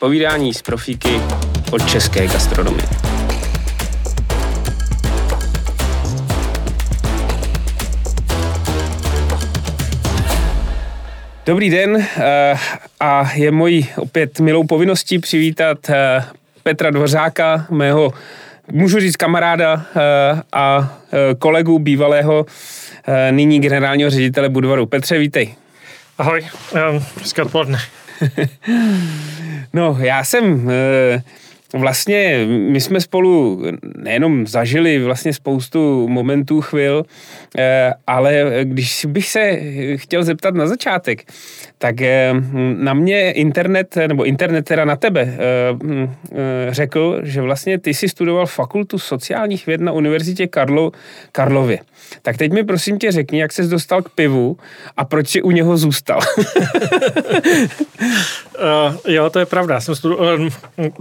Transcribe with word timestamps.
Povídání 0.00 0.54
z 0.54 0.62
profíky 0.62 1.20
od 1.70 1.90
české 1.90 2.26
gastronomie. 2.26 2.88
Dobrý 11.46 11.70
den 11.70 11.96
eh, 12.16 12.54
a 13.00 13.32
je 13.34 13.50
mojí 13.50 13.88
opět 13.96 14.40
milou 14.40 14.64
povinností 14.64 15.18
přivítat 15.18 15.90
eh, 15.90 16.24
Petra 16.62 16.90
Dvořáka, 16.90 17.66
mého, 17.70 18.12
můžu 18.72 19.00
říct 19.00 19.16
kamaráda 19.16 19.86
eh, 19.96 20.42
a 20.52 20.94
kolegu 21.38 21.78
bývalého 21.78 22.46
nyní 23.30 23.60
generálního 23.60 24.10
ředitele 24.10 24.48
Budvaru. 24.48 24.86
Petře, 24.86 25.18
vítej. 25.18 25.54
Ahoj, 26.18 26.46
hezké 27.20 27.42
odpoledne. 27.42 27.78
No, 29.72 29.96
já 30.00 30.24
jsem 30.24 30.70
vlastně 31.74 32.46
my 32.48 32.80
jsme 32.80 33.00
spolu 33.00 33.62
nejenom 33.96 34.46
zažili 34.46 34.98
vlastně 34.98 35.32
spoustu 35.32 36.08
momentů, 36.08 36.60
chvil, 36.60 37.04
eh, 37.58 37.94
ale 38.06 38.44
když 38.62 39.04
bych 39.04 39.28
se 39.28 39.60
chtěl 39.96 40.24
zeptat 40.24 40.54
na 40.54 40.66
začátek, 40.66 41.32
tak 41.78 42.00
eh, 42.00 42.32
na 42.76 42.94
mě 42.94 43.32
internet, 43.32 43.96
nebo 44.06 44.24
internet 44.24 44.62
teda 44.62 44.84
na 44.84 44.96
tebe 44.96 45.20
eh, 45.20 45.38
řekl, 46.68 47.20
že 47.22 47.40
vlastně 47.40 47.78
ty 47.78 47.94
si 47.94 48.08
studoval 48.08 48.46
fakultu 48.46 48.98
sociálních 48.98 49.66
věd 49.66 49.80
na 49.80 49.92
Univerzitě 49.92 50.46
Karlo, 50.46 50.92
Karlově. 51.32 51.78
Tak 52.22 52.36
teď 52.36 52.52
mi 52.52 52.64
prosím 52.64 52.98
tě 52.98 53.12
řekni, 53.12 53.40
jak 53.40 53.52
ses 53.52 53.68
dostal 53.68 54.02
k 54.02 54.08
pivu 54.08 54.56
a 54.96 55.04
proč 55.04 55.28
si 55.28 55.42
u 55.42 55.50
něho 55.50 55.76
zůstal. 55.76 56.20
uh, 58.58 58.96
jo, 59.06 59.30
to 59.30 59.38
je 59.38 59.46
pravda. 59.46 59.80
Jsem 59.80 59.94
studu, 59.94 60.16
uh, 60.16 60.48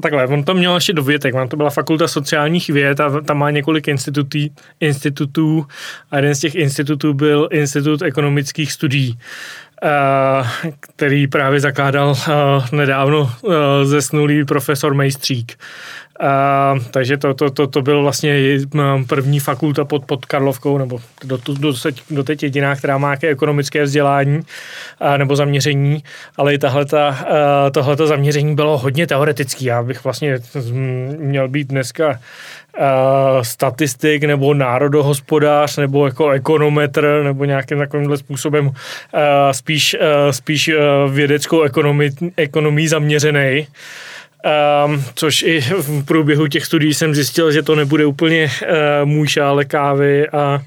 takhle, 0.02 0.28
on 0.28 0.44
to 0.44 0.54
měl 0.58 0.76
ještě 0.76 0.94
dovětek. 0.94 1.34
Mám 1.34 1.48
to 1.48 1.58
byla 1.58 1.70
fakulta 1.70 2.08
sociálních 2.08 2.70
věd 2.70 3.00
a 3.00 3.22
tam 3.22 3.38
má 3.38 3.52
několik 3.52 3.88
institutů, 3.88 4.40
institutů 4.80 5.66
a 6.12 6.16
jeden 6.16 6.36
z 6.36 6.40
těch 6.40 6.56
institutů 6.56 7.14
byl 7.14 7.50
Institut 7.52 8.02
ekonomických 8.02 8.72
studií. 8.72 9.20
Uh, 9.84 10.72
který 10.80 11.28
právě 11.28 11.60
zakládal 11.60 12.10
uh, 12.10 12.16
nedávno 12.72 13.20
uh, 13.22 13.54
zesnulý 13.84 14.46
profesor 14.46 14.94
Mejstřík. 14.94 15.58
Uh, 16.22 16.84
takže 16.92 17.18
to, 17.18 17.34
to, 17.34 17.50
to, 17.50 17.68
to 17.68 17.82
byl 17.82 18.02
vlastně 18.02 18.60
první 19.08 19.40
fakulta 19.40 19.86
pod, 19.86 20.06
pod 20.06 20.26
Karlovkou, 20.26 20.78
nebo 20.78 21.00
do, 21.24 21.38
do, 21.60 21.74
do, 22.10 22.24
teď 22.24 22.44
jediná, 22.44 22.76
která 22.76 22.98
má 22.98 23.08
nějaké 23.08 23.30
ekonomické 23.30 23.84
vzdělání 23.84 24.38
uh, 24.38 25.18
nebo 25.18 25.36
zaměření, 25.36 26.04
ale 26.38 26.54
i 26.54 26.58
tahleta, 26.58 27.10
uh, 27.10 27.72
tohleto 27.72 28.08
zaměření 28.08 28.56
bylo 28.56 28.78
hodně 28.78 29.08
teoretický. 29.08 29.66
Já 29.66 29.84
bych 29.84 30.04
vlastně 30.04 30.40
měl 31.18 31.48
být 31.48 31.68
dneska 31.68 32.20
statistik 33.42 34.24
nebo 34.24 34.54
národohospodář 34.54 35.78
nebo 35.78 36.06
jako 36.06 36.30
ekonometr 36.30 37.22
nebo 37.24 37.46
nějakým 37.46 37.78
takovýmhle 37.78 38.18
způsobem 38.18 38.72
spíš, 39.52 39.96
spíš 40.32 40.72
vědeckou 41.12 41.62
ekonomii, 41.62 42.12
ekonomii 42.38 42.88
zaměřený. 42.88 43.68
Um, 44.48 45.04
což 45.16 45.42
i 45.42 45.62
v 45.62 46.06
průběhu 46.06 46.48
těch 46.48 46.66
studií 46.66 46.94
jsem 46.94 47.16
zjistil, 47.16 47.52
že 47.52 47.64
to 47.64 47.76
nebude 47.76 48.06
úplně 48.06 48.52
uh, 48.62 49.10
můj 49.10 49.28
šále 49.28 49.66
kávy 49.66 50.30
a 50.30 50.62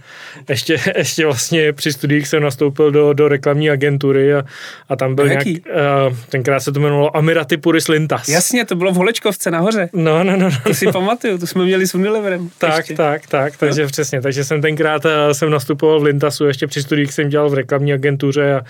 ještě, 0.48 0.81
ještě 0.97 1.25
vlastně 1.25 1.72
při 1.72 1.92
studiích 1.92 2.28
jsem 2.28 2.42
nastoupil 2.42 2.91
do, 2.91 3.12
do 3.12 3.28
reklamní 3.28 3.70
agentury 3.70 4.34
a, 4.34 4.45
a 4.89 4.97
tam 4.97 5.14
byl 5.14 5.28
nějak, 5.28 5.47
uh, 5.47 6.17
tenkrát 6.28 6.61
se 6.61 6.72
to 6.72 6.81
jmenovalo 6.81 7.17
Amirati 7.17 7.56
Puris 7.56 7.89
Lintas. 7.89 8.28
Jasně, 8.28 8.64
to 8.64 8.75
bylo 8.75 8.92
v 8.92 8.95
Holečkovce 8.95 9.50
nahoře. 9.50 9.88
No, 9.93 10.25
no, 10.25 10.37
no. 10.37 10.50
no. 10.50 10.56
To 10.65 10.75
si 10.75 10.93
pamatuju, 10.93 11.38
to 11.38 11.47
jsme 11.47 11.65
měli 11.65 11.87
s 11.87 11.94
Unileverem. 11.94 12.50
Tak, 12.59 12.77
ještě. 12.77 12.94
tak, 12.94 13.27
tak, 13.27 13.56
takže 13.56 13.83
no. 13.83 13.88
přesně, 13.88 14.21
takže 14.21 14.44
jsem 14.44 14.62
tenkrát 14.62 15.04
uh, 15.04 15.10
jsem 15.33 15.50
nastupoval 15.50 16.00
v 16.00 16.03
Lintasu, 16.03 16.47
ještě 16.47 16.66
při 16.66 16.83
studiích 16.83 17.12
jsem 17.12 17.28
dělal 17.28 17.50
v 17.50 17.54
reklamní 17.54 17.93
agentuře 17.93 18.54
a 18.54 18.60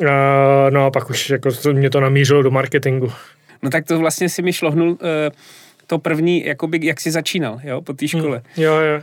Uh, 0.00 0.70
no 0.70 0.86
a 0.86 0.90
pak 0.90 1.10
už 1.10 1.30
jako 1.30 1.48
mě 1.72 1.90
to 1.90 2.00
namířilo 2.00 2.42
do 2.42 2.50
marketingu. 2.50 3.12
No 3.62 3.70
tak 3.70 3.84
to 3.84 3.98
vlastně 3.98 4.28
si 4.28 4.42
mi 4.42 4.52
šlohnul 4.52 4.88
uh, 4.88 4.96
to 5.86 5.98
první, 5.98 6.44
jakoby, 6.44 6.78
jak 6.82 7.00
jsi 7.00 7.10
začínal, 7.10 7.60
jo, 7.64 7.80
po 7.80 7.92
té 7.92 8.06
hmm. 8.12 8.20
škole. 8.20 8.42
Hmm, 8.54 8.64
jo, 8.64 8.74
jo. 8.74 9.00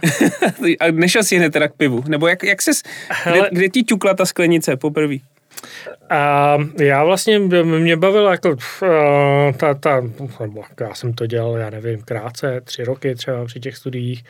a 0.79 0.91
nešel 0.91 1.23
jsi 1.23 1.37
hned 1.37 1.53
teda 1.53 1.67
k 1.67 1.73
pivu? 1.73 2.03
Nebo 2.07 2.27
jak, 2.27 2.43
jak 2.43 2.61
ses, 2.61 2.83
Hele, 3.09 3.37
kde, 3.37 3.49
kde 3.51 3.69
ti 3.69 3.83
ťukla 3.83 4.13
ta 4.13 4.25
sklenice 4.25 4.77
poprvé? 4.77 5.15
A 6.09 6.57
já 6.79 7.03
vlastně, 7.03 7.39
mě 7.63 7.95
bavila 7.95 8.31
jako 8.31 8.49
uh, 8.49 8.57
ta, 9.57 9.73
ta, 9.73 10.01
já 10.79 10.95
jsem 10.95 11.13
to 11.13 11.27
dělal, 11.27 11.57
já 11.57 11.69
nevím, 11.69 12.01
krátce, 12.01 12.61
tři 12.63 12.83
roky 12.83 13.15
třeba 13.15 13.45
při 13.45 13.59
těch 13.59 13.77
studiích 13.77 14.23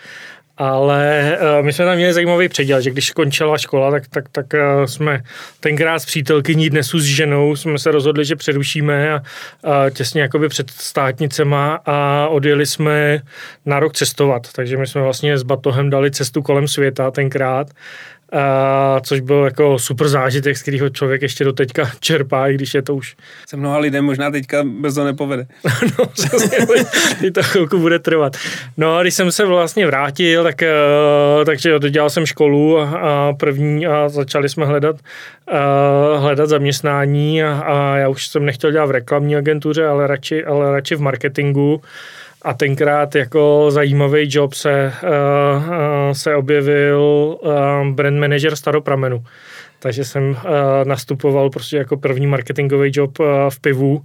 ale 0.58 1.38
uh, 1.42 1.66
my 1.66 1.74
jsme 1.74 1.86
tam 1.86 1.96
měli 1.96 2.14
zajímavý 2.14 2.50
předěl, 2.50 2.82
že 2.82 2.92
když 2.92 3.12
končila 3.12 3.58
škola, 3.58 3.92
tak, 3.92 4.08
tak, 4.08 4.26
tak 4.32 4.46
uh, 4.54 4.86
jsme 4.86 5.24
tenkrát 5.60 6.00
s 6.00 6.06
přítelkyní 6.06 6.70
dnesu 6.70 7.00
s 7.00 7.04
ženou 7.04 7.56
jsme 7.56 7.80
se 7.80 7.92
rozhodli, 7.92 8.26
že 8.26 8.36
přerušíme 8.36 9.14
a, 9.14 9.22
a 9.64 9.90
těsně 9.90 10.22
jakoby 10.22 10.50
před 10.50 10.70
státnicema 10.70 11.80
a 11.86 12.28
odjeli 12.28 12.66
jsme 12.66 13.20
na 13.66 13.80
rok 13.80 13.94
cestovat. 13.94 14.54
Takže 14.54 14.78
my 14.78 14.88
jsme 14.88 15.02
vlastně 15.02 15.38
s 15.38 15.44
batohem 15.44 15.90
dali 15.90 16.12
cestu 16.12 16.42
kolem 16.42 16.68
světa 16.68 17.12
tenkrát 17.12 17.68
a, 18.34 19.00
což 19.04 19.20
byl 19.20 19.44
jako 19.44 19.80
super 19.80 20.08
zážitek, 20.08 20.58
z 20.58 20.62
kterého 20.62 20.90
člověk 20.90 21.22
ještě 21.22 21.44
do 21.44 21.54
teďka 21.54 21.92
čerpá, 22.00 22.48
i 22.48 22.54
když 22.54 22.74
je 22.74 22.82
to 22.82 22.96
už... 22.96 23.16
Se 23.48 23.58
mnoha 23.58 23.78
lidem 23.78 24.06
možná 24.06 24.32
teďka 24.32 24.64
bez 24.64 24.96
to 24.96 25.04
nepovede. 25.04 25.46
no, 26.00 26.06
přesně, 26.06 27.32
to 27.34 27.44
chvilku 27.44 27.78
bude 27.78 28.00
trvat. 28.00 28.38
No 28.78 28.98
a 28.98 29.02
když 29.02 29.14
jsem 29.14 29.32
se 29.32 29.46
vlastně 29.46 29.86
vrátil, 29.86 30.44
tak, 30.44 30.62
uh, 30.62 31.46
takže 31.46 31.80
dodělal 31.80 32.10
jsem 32.10 32.26
školu 32.26 32.80
a, 32.80 33.34
první 33.34 33.88
a 33.88 34.10
začali 34.10 34.50
jsme 34.50 34.66
hledat, 34.66 34.96
uh, 34.96 36.22
hledat 36.22 36.50
zaměstnání 36.50 37.44
a, 37.44 37.60
a 37.60 37.98
já 37.98 38.10
už 38.10 38.28
jsem 38.28 38.46
nechtěl 38.46 38.72
dělat 38.72 38.86
v 38.86 38.92
reklamní 38.92 39.36
agentuře, 39.36 39.88
ale 39.88 40.08
radši, 40.08 40.46
ale 40.46 40.72
radši 40.72 40.96
v 40.96 41.02
marketingu. 41.02 41.82
A 42.44 42.54
tenkrát 42.54 43.16
jako 43.16 43.68
zajímavý 43.72 44.28
job 44.30 44.54
se, 44.54 44.94
uh, 45.04 45.10
uh, 45.70 46.14
se 46.14 46.36
objevil 46.36 47.02
uh, 47.42 47.88
brand 47.88 48.18
manager 48.18 48.56
Staropramenu. 48.56 49.24
Takže 49.80 50.06
jsem 50.06 50.30
uh, 50.30 50.38
nastupoval 50.84 51.50
prostě 51.50 51.78
jako 51.78 51.98
první 51.98 52.28
marketingový 52.28 52.92
job 52.94 53.20
uh, 53.20 53.28
v 53.50 53.60
pivu. 53.60 53.96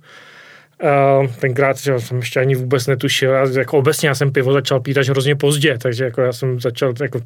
Uh, 0.83 1.27
tenkrát 1.41 1.79
že 1.79 2.01
jsem 2.01 2.19
ještě 2.19 2.41
ani 2.41 2.55
vůbec 2.55 2.87
netušil. 2.87 3.31
Já, 3.31 3.47
jako 3.59 3.79
obecně 3.79 4.09
já 4.09 4.15
jsem 4.15 4.33
pivo 4.33 4.53
začal 4.53 4.81
pít 4.81 4.99
až 4.99 5.09
hrozně 5.09 5.37
pozdě, 5.37 5.79
takže 5.79 6.05
jako 6.05 6.21
já 6.21 6.33
jsem 6.33 6.61
začal 6.61 6.95
jako 7.03 7.21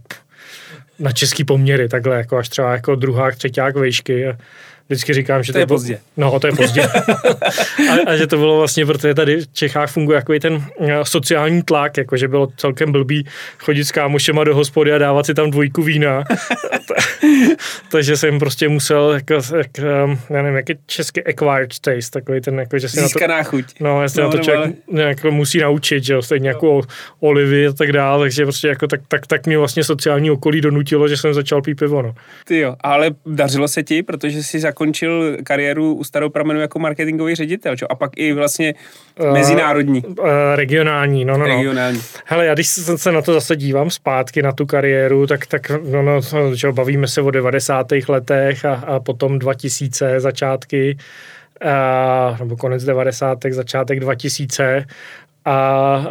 na 0.99 1.13
český 1.13 1.45
poměry, 1.45 1.89
takhle 1.89 2.17
jako 2.17 2.37
až 2.37 2.49
třeba 2.49 2.73
jako 2.73 2.95
druhák, 2.95 3.37
třetíák 3.37 3.77
vejšky. 3.77 4.29
A, 4.29 4.37
vždycky 4.93 5.15
říkám, 5.15 5.43
že 5.43 5.53
to, 5.53 5.57
to 5.57 5.59
je 5.59 5.67
bylo, 5.67 5.79
pozdě. 5.79 5.99
No, 6.17 6.41
to 6.41 6.47
je 6.47 6.53
pozdě. 6.53 6.83
a, 7.91 8.11
a, 8.11 8.17
že 8.17 8.27
to 8.27 8.37
bylo 8.37 8.59
vlastně, 8.59 8.87
protože 8.87 9.15
tady 9.15 9.37
v 9.37 9.53
Čechách 9.53 9.91
funguje 9.91 10.17
jako 10.17 10.33
ten 10.41 10.65
eh, 10.81 10.99
sociální 11.03 11.63
tlak, 11.63 11.97
jako 11.97 12.17
že 12.17 12.29
bylo 12.29 12.49
celkem 12.57 12.93
blbý 12.93 13.27
chodit 13.59 13.85
s 13.85 13.93
kámošema 13.93 14.45
do 14.45 14.55
hospody 14.55 14.93
a 14.93 14.99
dávat 14.99 15.27
si 15.27 15.35
tam 15.35 15.51
dvojku 15.51 15.83
vína. 15.83 16.25
Takže 17.91 18.17
jsem 18.17 18.39
prostě 18.39 18.69
musel, 18.69 19.11
jako, 19.11 19.35
jak, 19.35 19.79
já 20.31 20.43
nevím, 20.43 20.57
jak 20.57 20.69
je 20.69 20.77
český 20.87 21.25
acquired 21.25 21.79
taste, 21.81 22.21
takový 22.21 22.41
ten, 22.41 22.59
jako, 22.59 22.79
že 22.79 22.89
si 22.89 23.01
Získaná 23.01 23.37
na 23.37 23.45
to, 23.45 23.51
chuť. 23.51 23.65
No, 23.81 24.03
jestli 24.03 24.23
no, 24.23 24.29
na 24.29 24.33
to 24.33 24.39
člověk 24.39 24.75
jako 24.97 25.31
musí 25.31 25.59
naučit, 25.59 26.05
že 26.05 26.15
jo, 26.15 26.23
stejně 26.23 26.49
jako 26.49 26.83
olivy 27.21 27.67
a 27.67 27.73
tak 27.73 27.93
dále, 27.93 28.25
takže 28.25 28.45
prostě 28.45 28.69
jako 28.69 28.87
tak, 28.87 29.01
tak, 29.09 29.27
tak 29.27 29.47
mě 29.47 29.59
vlastně 29.59 29.85
sociální 29.85 30.31
okolí 30.31 30.61
donutilo, 30.61 31.09
že 31.09 31.17
jsem 31.17 31.35
začal 31.35 31.63
pít 31.63 31.75
pivo, 31.75 32.03
no. 32.03 32.15
Ty 32.45 32.59
jo, 32.59 32.77
ale 32.81 33.11
dařilo 33.27 33.69
se 33.69 33.83
ti, 33.83 34.03
protože 34.03 34.43
jsi 34.43 34.67
jako 34.67 34.82
zakončil 34.83 35.37
kariéru 35.45 35.95
u 35.95 36.05
Starou 36.05 36.29
pramenu 36.29 36.61
jako 36.61 36.79
marketingový 36.79 37.35
ředitel, 37.35 37.77
čo? 37.77 37.93
a 37.93 37.95
pak 37.95 38.11
i 38.17 38.33
vlastně 38.33 38.75
uh, 39.21 39.33
mezinárodní. 39.33 40.03
Uh, 40.05 40.27
regionální, 40.55 41.25
no, 41.25 41.39
no, 41.39 41.47
no. 41.47 41.57
Regionální. 41.57 42.01
Hele, 42.25 42.47
já 42.47 42.55
když 42.55 42.69
se 42.97 43.13
na 43.13 43.23
to 43.23 43.33
zase 43.33 43.57
dívám 43.57 43.91
zpátky, 43.91 44.43
na 44.43 44.53
tu 44.53 44.67
kariéru, 44.67 45.27
tak, 45.27 45.47
tak 45.47 45.71
no, 45.91 46.03
no, 46.03 46.21
čo, 46.57 46.73
bavíme 46.73 47.09
se 47.09 47.21
o 47.23 47.31
90. 47.31 47.87
letech 48.09 48.65
a, 48.65 48.75
a 48.75 49.01
potom 49.01 49.39
2000 49.39 50.21
začátky, 50.21 50.97
uh, 51.65 52.39
nebo 52.39 52.57
konec 52.57 52.85
90. 52.85 53.39
začátek 53.51 54.01
2000 54.01 54.85
a, 55.45 55.55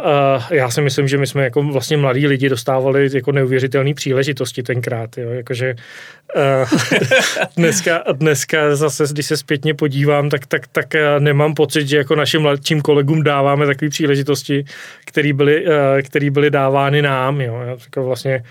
a 0.04 0.54
já 0.54 0.70
si 0.70 0.80
myslím, 0.80 1.08
že 1.08 1.18
my 1.18 1.26
jsme 1.26 1.44
jako 1.44 1.62
vlastně 1.62 1.96
mladí 1.96 2.26
lidi 2.26 2.48
dostávali 2.48 3.08
jako 3.12 3.32
neuvěřitelné 3.32 3.94
příležitosti 3.94 4.62
tenkrát. 4.62 5.18
Jo? 5.18 5.30
Jakože 5.30 5.74
uh, 6.36 6.78
dneska, 7.56 8.04
dneska 8.12 8.76
zase, 8.76 9.04
když 9.10 9.26
se 9.26 9.36
zpětně 9.36 9.74
podívám, 9.74 10.30
tak, 10.30 10.46
tak, 10.46 10.66
tak 10.66 10.94
nemám 11.18 11.54
pocit, 11.54 11.88
že 11.88 11.96
jako 11.96 12.16
našim 12.16 12.42
mladším 12.42 12.82
kolegům 12.82 13.22
dáváme 13.22 13.66
takové 13.66 13.88
příležitosti, 13.88 14.64
které 15.04 15.32
byly, 15.32 15.66
uh, 15.66 15.72
který 16.02 16.30
byly 16.30 16.50
dávány 16.50 17.02
nám. 17.02 17.40
Jo? 17.40 17.60
Jako 17.84 18.04
vlastně 18.04 18.42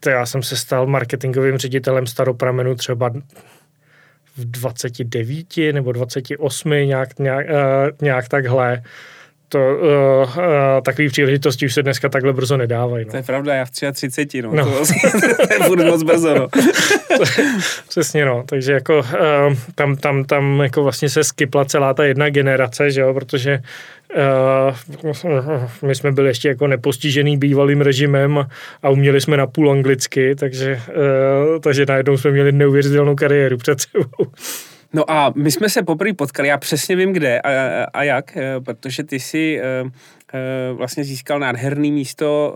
to 0.00 0.10
já 0.10 0.26
jsem 0.26 0.42
se 0.42 0.56
stal 0.56 0.86
marketingovým 0.86 1.58
ředitelem 1.58 2.06
Staropramenu 2.06 2.74
třeba 2.74 3.10
v 4.36 4.44
29 4.44 5.56
nebo 5.72 5.92
28, 5.92 6.70
nějak, 6.70 7.18
nějak, 7.18 7.46
nějak 8.02 8.28
takhle 8.28 8.82
to, 9.52 9.58
uh, 9.58 10.38
uh, 10.38 10.44
takový 10.82 11.08
příležitosti 11.08 11.66
už 11.66 11.74
se 11.74 11.82
dneska 11.82 12.08
takhle 12.08 12.32
brzo 12.32 12.56
nedávají. 12.56 13.04
No. 13.04 13.10
To 13.10 13.16
je 13.16 13.22
pravda, 13.22 13.54
já 13.54 13.64
v 13.64 13.70
33, 13.92 14.42
no. 14.42 14.54
no. 14.54 14.64
To, 14.64 14.70
to 15.48 15.54
je 15.54 15.58
furt 15.66 15.84
moc 15.84 16.02
brzo, 16.02 16.34
no. 16.34 16.48
Přesně, 17.88 18.24
no. 18.24 18.44
Takže 18.46 18.72
jako 18.72 18.98
uh, 18.98 19.04
tam, 19.74 19.96
tam, 19.96 20.24
tam 20.24 20.60
jako 20.60 20.82
vlastně 20.82 21.08
se 21.08 21.24
skypla 21.24 21.64
celá 21.64 21.94
ta 21.94 22.04
jedna 22.04 22.30
generace, 22.30 22.90
že 22.90 23.00
jo, 23.00 23.14
protože 23.14 23.58
Uh, 24.16 25.66
my 25.82 25.94
jsme 25.94 26.12
byli 26.12 26.28
ještě 26.28 26.48
jako 26.48 26.66
nepostižený 26.66 27.38
bývalým 27.38 27.80
režimem 27.80 28.46
a 28.82 28.90
uměli 28.90 29.20
jsme 29.20 29.36
na 29.36 29.46
půl 29.46 29.70
anglicky, 29.70 30.34
takže, 30.34 30.80
uh, 30.88 31.60
takže 31.60 31.86
najednou 31.88 32.16
jsme 32.16 32.30
měli 32.30 32.52
neuvěřitelnou 32.52 33.14
kariéru 33.14 33.56
před 33.56 33.80
sebou. 33.80 34.32
No 34.92 35.10
a 35.10 35.32
my 35.36 35.50
jsme 35.50 35.68
se 35.68 35.82
poprvé 35.82 36.12
potkali, 36.12 36.48
já 36.48 36.58
přesně 36.58 36.96
vím 36.96 37.12
kde 37.12 37.40
a, 37.40 37.50
a 37.84 38.02
jak, 38.02 38.36
eh, 38.36 38.60
protože 38.60 39.04
ty 39.04 39.20
si 39.20 39.60
uh, 39.84 39.90
vlastně 40.76 41.04
získal 41.04 41.38
nádherný 41.38 41.92
místo 41.92 42.54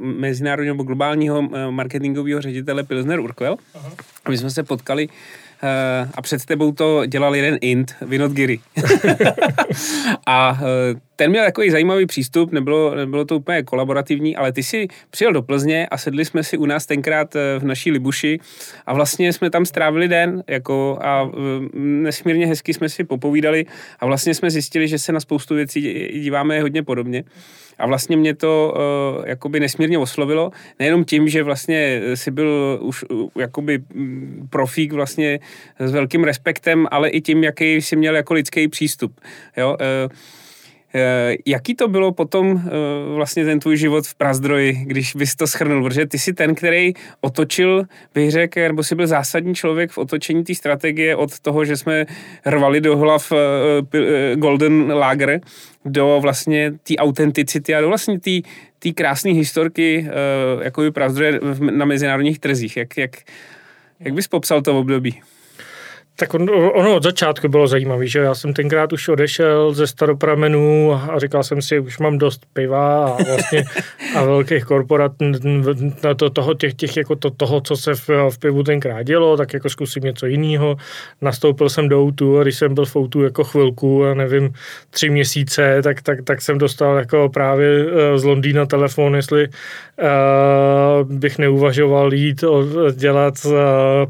mezinárodního 0.00 0.74
nebo 0.74 0.82
globálního 0.82 1.42
marketingového 1.70 2.40
ředitele 2.40 2.82
Pilsner 2.82 3.20
Urquell. 3.20 3.56
Aha. 3.74 3.90
My 4.28 4.38
jsme 4.38 4.50
se 4.50 4.62
potkali 4.62 5.08
a 6.14 6.22
před 6.22 6.44
tebou 6.44 6.72
to 6.72 7.06
dělal 7.06 7.36
jeden 7.36 7.58
int, 7.60 7.94
Vinod 8.00 8.32
Giri. 8.32 8.60
a 10.26 10.52
uh, 10.52 10.58
ten 11.16 11.30
měl 11.30 11.44
takový 11.44 11.70
zajímavý 11.70 12.06
přístup, 12.06 12.52
nebylo, 12.52 12.94
nebylo 12.94 13.24
to 13.24 13.36
úplně 13.36 13.62
kolaborativní, 13.62 14.36
ale 14.36 14.52
ty 14.52 14.62
si 14.62 14.88
přijel 15.10 15.32
do 15.32 15.42
Plzně 15.42 15.86
a 15.86 15.98
sedli 15.98 16.24
jsme 16.24 16.44
si 16.44 16.58
u 16.58 16.66
nás 16.66 16.86
tenkrát 16.86 17.34
v 17.58 17.64
naší 17.64 17.90
Libuši 17.90 18.40
a 18.86 18.94
vlastně 18.94 19.32
jsme 19.32 19.50
tam 19.50 19.64
strávili 19.64 20.08
den 20.08 20.44
jako 20.48 20.98
a 21.02 21.30
nesmírně 21.74 22.46
hezky 22.46 22.74
jsme 22.74 22.88
si 22.88 23.04
popovídali 23.04 23.66
a 24.00 24.06
vlastně 24.06 24.34
jsme 24.34 24.50
zjistili, 24.50 24.88
že 24.88 24.98
se 24.98 25.12
na 25.12 25.20
spoustu 25.20 25.54
věcí 25.54 26.08
díváme 26.12 26.60
hodně 26.60 26.82
podobně. 26.82 27.24
A 27.78 27.86
vlastně 27.86 28.16
mě 28.16 28.34
to 28.34 28.74
uh, 29.18 29.24
jakoby 29.26 29.60
nesmírně 29.60 29.98
oslovilo, 29.98 30.50
nejenom 30.78 31.04
tím, 31.04 31.28
že 31.28 31.42
vlastně 31.42 32.00
si 32.14 32.30
byl 32.30 32.78
už 32.80 33.04
uh, 33.04 33.28
jakoby 33.38 33.78
mm, 33.94 34.46
profík 34.50 34.92
vlastně 34.92 35.40
s 35.78 35.92
velkým 35.92 36.24
respektem, 36.24 36.86
ale 36.90 37.08
i 37.08 37.20
tím, 37.20 37.44
jaký 37.44 37.82
si 37.82 37.96
měl 37.96 38.16
jako 38.16 38.34
lidský 38.34 38.68
přístup. 38.68 39.20
Jo? 39.56 39.76
Uh, 40.04 40.12
Jaký 41.46 41.74
to 41.74 41.88
bylo 41.88 42.12
potom 42.12 42.62
vlastně 43.14 43.44
ten 43.44 43.60
tvůj 43.60 43.76
život 43.76 44.06
v 44.06 44.14
Prazdroji, 44.14 44.72
když 44.72 45.16
bys 45.16 45.36
to 45.36 45.46
schrnul? 45.46 45.82
Protože 45.82 46.06
ty 46.06 46.18
jsi 46.18 46.32
ten, 46.32 46.54
který 46.54 46.92
otočil, 47.20 47.84
bych 48.14 48.30
řekl, 48.30 48.60
nebo 48.60 48.82
jsi 48.82 48.94
byl 48.94 49.06
zásadní 49.06 49.54
člověk 49.54 49.90
v 49.90 49.98
otočení 49.98 50.44
té 50.44 50.54
strategie 50.54 51.16
od 51.16 51.38
toho, 51.38 51.64
že 51.64 51.76
jsme 51.76 52.06
rvali 52.46 52.80
do 52.80 52.96
hlav 52.96 53.32
Golden 54.34 54.92
Lager, 54.92 55.40
do 55.84 56.18
vlastně 56.22 56.72
té 56.82 56.96
autenticity 56.96 57.74
a 57.74 57.80
do 57.80 57.88
vlastně 57.88 58.18
té 58.78 58.92
krásné 58.94 59.30
historky 59.30 60.08
jako 60.62 60.80
by 60.80 60.90
Prazdroje 60.90 61.40
na 61.70 61.84
mezinárodních 61.84 62.38
trzích. 62.38 62.76
Jak, 62.76 62.96
jak, 62.96 63.16
jak 64.00 64.14
bys 64.14 64.28
popsal 64.28 64.62
to 64.62 64.78
období? 64.78 65.20
Tak 66.20 66.34
on, 66.34 66.50
ono 66.50 66.96
od 66.96 67.02
začátku 67.02 67.48
bylo 67.48 67.66
zajímavé, 67.66 68.06
že 68.06 68.18
já 68.18 68.34
jsem 68.34 68.54
tenkrát 68.54 68.92
už 68.92 69.08
odešel 69.08 69.72
ze 69.74 69.86
staropramenů 69.86 70.92
a 70.92 71.18
říkal 71.18 71.42
jsem 71.42 71.62
si, 71.62 71.78
už 71.80 71.98
mám 71.98 72.18
dost 72.18 72.46
piva 72.52 73.04
a 73.06 73.22
vlastně 73.22 73.64
a 74.16 74.24
velkých 74.24 74.64
korporat 74.64 75.12
na 76.04 76.14
to, 76.14 76.30
toho, 76.30 76.54
těch, 76.54 76.74
těch, 76.74 76.96
jako 76.96 77.16
to, 77.16 77.30
toho, 77.30 77.60
co 77.60 77.76
se 77.76 77.94
v, 77.94 78.08
v 78.30 78.38
pivu 78.38 78.62
tenkrát 78.62 79.02
dělo, 79.02 79.36
tak 79.36 79.52
jako 79.52 79.68
zkusím 79.68 80.02
něco 80.02 80.26
jiného. 80.26 80.76
Nastoupil 81.20 81.68
jsem 81.68 81.88
do 81.88 82.00
Outu 82.00 82.38
a 82.38 82.42
když 82.42 82.56
jsem 82.56 82.74
byl 82.74 82.84
v 82.84 82.96
Outu 82.96 83.22
jako 83.22 83.44
chvilku, 83.44 84.04
a 84.04 84.14
nevím, 84.14 84.52
tři 84.90 85.10
měsíce, 85.10 85.82
tak, 85.82 86.02
tak, 86.02 86.18
tak 86.24 86.42
jsem 86.42 86.58
dostal 86.58 86.96
jako 86.96 87.28
právě 87.28 87.86
eh, 87.86 88.18
z 88.18 88.24
Londýna 88.24 88.66
telefon, 88.66 89.16
jestli 89.16 89.48
uh, 89.48 91.12
bych 91.12 91.38
neuvažoval 91.38 92.14
jít 92.14 92.44
dělat 92.92 93.34
uh, 93.44 93.52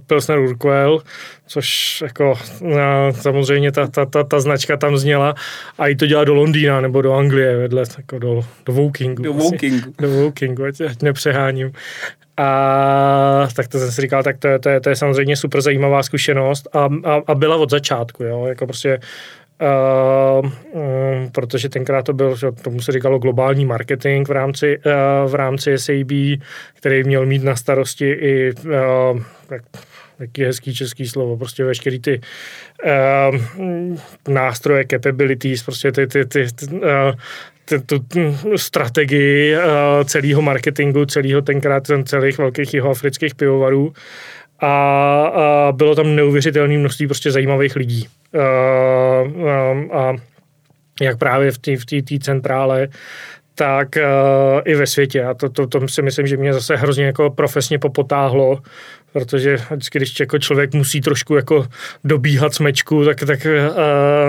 Pilsner 0.06 0.38
Urquell, 0.38 1.02
což 1.48 2.00
jako 2.02 2.34
no, 2.60 3.12
samozřejmě 3.12 3.72
ta, 3.72 3.86
ta, 3.86 4.06
ta, 4.06 4.24
ta, 4.24 4.40
značka 4.40 4.76
tam 4.76 4.96
zněla 4.96 5.34
a 5.78 5.88
i 5.88 5.96
to 5.96 6.06
dělá 6.06 6.24
do 6.24 6.34
Londýna 6.34 6.80
nebo 6.80 7.02
do 7.02 7.14
Anglie 7.14 7.56
vedle, 7.56 7.84
jako 7.96 8.18
do, 8.18 8.44
do 8.66 8.72
Wokingu. 8.72 9.22
Do 9.22 9.32
Wokingu. 9.32 9.92
Do 9.98 10.10
Wokingu, 10.10 10.64
ať, 10.64 10.80
ať 10.80 11.02
nepřeháním. 11.02 11.72
A 12.36 13.48
tak 13.56 13.68
to 13.68 13.78
jsem 13.78 13.92
si 13.92 14.00
říkal, 14.00 14.22
tak 14.22 14.38
to, 14.38 14.48
je, 14.48 14.58
to, 14.58 14.68
je, 14.68 14.80
to 14.80 14.88
je 14.88 14.96
samozřejmě 14.96 15.36
super 15.36 15.60
zajímavá 15.60 16.02
zkušenost 16.02 16.68
a, 16.72 16.88
a, 17.04 17.20
a 17.26 17.34
byla 17.34 17.56
od 17.56 17.70
začátku, 17.70 18.24
jo, 18.24 18.46
jako 18.46 18.66
prostě 18.66 19.00
Uh, 20.40 20.50
um, 20.72 21.30
protože 21.30 21.68
tenkrát 21.68 22.02
to 22.02 22.12
byl, 22.12 22.36
že 22.36 22.52
tomu 22.52 22.80
se 22.80 22.92
říkalo 22.92 23.18
globální 23.18 23.66
marketing 23.66 24.28
v 24.28 24.30
rámci, 24.30 24.78
uh, 24.78 25.30
v 25.30 25.34
rámci 25.34 25.78
SAB, 25.78 26.40
který 26.74 27.04
měl 27.04 27.26
mít 27.26 27.44
na 27.44 27.56
starosti 27.56 28.10
i 28.10 28.52
uh, 28.64 29.20
taky 30.18 30.44
hezký 30.44 30.74
český 30.74 31.06
slovo, 31.06 31.36
prostě 31.36 31.64
veškerý 31.64 32.00
ty 32.00 32.20
uh, 32.84 33.38
nástroje, 34.28 34.84
capabilities, 34.90 35.62
prostě 35.62 35.92
ty, 35.92 36.06
ty, 36.06 36.24
ty, 36.24 36.46
ty 36.54 36.66
uh, 36.72 36.80
tu 37.86 37.98
strategii 38.56 39.56
uh, 39.56 39.62
celého 40.04 40.42
marketingu, 40.42 41.04
celého 41.04 41.42
tenkrát 41.42 41.86
ten 41.86 42.06
celých 42.06 42.38
velkých 42.38 42.74
jihoafrických 42.74 43.34
pivovarů 43.34 43.92
a, 44.58 44.72
a 45.24 45.72
bylo 45.72 45.94
tam 45.94 46.16
neuvěřitelné 46.16 46.78
množství 46.78 47.06
prostě 47.06 47.30
zajímavých 47.30 47.76
lidí. 47.76 48.08
Uh, 48.34 49.32
um, 49.32 49.90
a 49.92 50.14
jak 51.00 51.18
právě 51.18 51.50
v 51.50 51.58
té 51.58 51.76
v 51.76 52.18
centrále, 52.18 52.88
tak 53.54 53.88
uh, 53.96 54.60
i 54.64 54.74
ve 54.74 54.86
světě. 54.86 55.24
A 55.24 55.34
to, 55.34 55.48
to, 55.48 55.66
to 55.66 55.88
si 55.88 56.02
myslím, 56.02 56.26
že 56.26 56.36
mě 56.36 56.52
zase 56.52 56.76
hrozně 56.76 57.04
jako 57.04 57.30
profesně 57.30 57.78
popotáhlo, 57.78 58.58
protože 59.12 59.56
vždycky, 59.70 59.98
když 59.98 60.20
jako 60.20 60.38
člověk 60.38 60.74
musí 60.74 61.00
trošku 61.00 61.34
jako 61.34 61.66
dobíhat 62.04 62.54
smečku, 62.54 63.04
tak, 63.04 63.20
tak, 63.26 63.46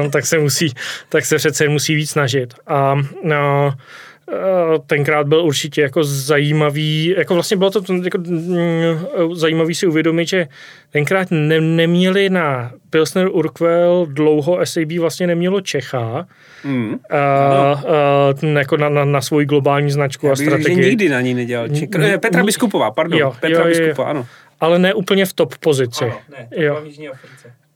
uh, 0.01 0.11
tak, 0.11 0.25
se 0.25 0.39
musí, 0.39 0.73
tak 1.09 1.25
se 1.25 1.35
přece 1.35 1.69
musí 1.69 1.95
víc 1.95 2.09
snažit. 2.09 2.53
A 2.67 2.93
uh, 2.93 4.77
tenkrát 4.87 5.27
byl 5.27 5.45
určitě 5.45 5.81
jako 5.81 6.03
zajímavý, 6.03 7.15
jako 7.17 7.33
vlastně 7.33 7.57
bylo 7.57 7.69
to 7.71 7.83
jako 8.03 8.17
mm, 8.17 9.35
zajímavý 9.35 9.75
si 9.75 9.87
uvědomit, 9.87 10.27
že 10.27 10.47
tenkrát 10.91 11.27
ne, 11.31 11.61
neměli 11.61 12.29
na 12.29 12.71
Pilsner 12.89 13.27
Urquell 13.27 14.07
dlouho 14.09 14.65
SAB 14.65 14.91
vlastně 14.99 15.27
nemělo 15.27 15.61
Čecha, 15.61 16.25
mm. 16.63 16.95
a, 17.09 17.17
a, 17.17 18.33
jako 18.57 18.77
na, 18.77 18.89
na, 18.89 19.05
na 19.05 19.21
svoji 19.21 19.45
globální 19.45 19.91
značku 19.91 20.25
Já 20.25 20.33
a 20.33 20.35
strategii. 20.35 20.83
Že 20.83 20.89
nikdy 20.89 21.09
na 21.09 21.21
ní 21.21 21.33
nedělal 21.33 21.67
Čech. 21.67 21.89
Petra 22.19 22.43
Biskupová, 22.43 22.91
pardon. 22.91 23.19
Jo, 23.19 23.33
Petra 23.39 23.63
jo, 23.63 23.67
Biskupová, 23.67 24.09
ano 24.09 24.25
ale 24.59 24.79
ne 24.79 24.93
úplně 24.93 25.25
v 25.25 25.33
top 25.33 25.57
pozici. 25.57 26.05
Ano, 26.05 26.19
ne, 26.29 26.47
jo. 26.55 26.83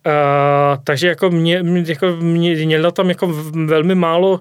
Uh, 0.06 0.84
takže 0.84 1.08
jako 1.08 1.30
mě, 1.30 1.64
jako 1.88 2.08
mě, 2.08 2.56
měla 2.56 2.92
tam 2.92 3.10
jako 3.10 3.28
velmi 3.66 3.96
málo 3.96 4.32
uh, 4.32 4.40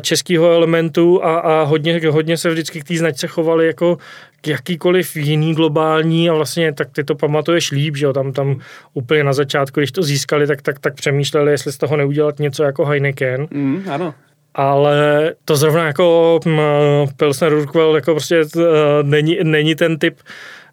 českého 0.00 0.52
elementu 0.52 1.24
a, 1.24 1.38
a 1.38 1.62
hodně, 1.62 2.00
hodně 2.10 2.36
se 2.36 2.50
vždycky 2.50 2.80
k 2.80 2.84
té 2.84 2.96
značce 2.96 3.26
chovali 3.26 3.66
jako 3.66 3.98
k 4.40 4.48
jakýkoliv 4.48 5.16
jiný 5.16 5.54
globální 5.54 6.30
a 6.30 6.34
vlastně 6.34 6.72
tak 6.72 6.88
ty 6.92 7.04
to 7.04 7.14
pamatuješ 7.14 7.70
líp, 7.70 7.96
že 7.96 8.06
jo, 8.06 8.12
tam, 8.12 8.32
tam 8.32 8.60
úplně 8.94 9.24
na 9.24 9.32
začátku, 9.32 9.80
když 9.80 9.92
to 9.92 10.02
získali, 10.02 10.46
tak, 10.46 10.62
tak, 10.62 10.78
tak 10.78 10.94
přemýšleli, 10.94 11.50
jestli 11.50 11.72
z 11.72 11.78
toho 11.78 11.96
neudělat 11.96 12.38
něco 12.38 12.62
jako 12.62 12.84
Heineken. 12.84 13.46
Mm, 13.50 13.84
ano. 13.90 14.14
Ale 14.54 15.34
to 15.44 15.56
zrovna 15.56 15.86
jako 15.86 16.40
Pilsner 17.16 17.54
Urquell 17.54 17.94
jako 17.94 18.12
prostě 18.12 18.40
uh, 18.56 18.62
není, 19.02 19.38
není 19.42 19.74
ten 19.74 19.98
typ 19.98 20.14
uh, 20.18 20.30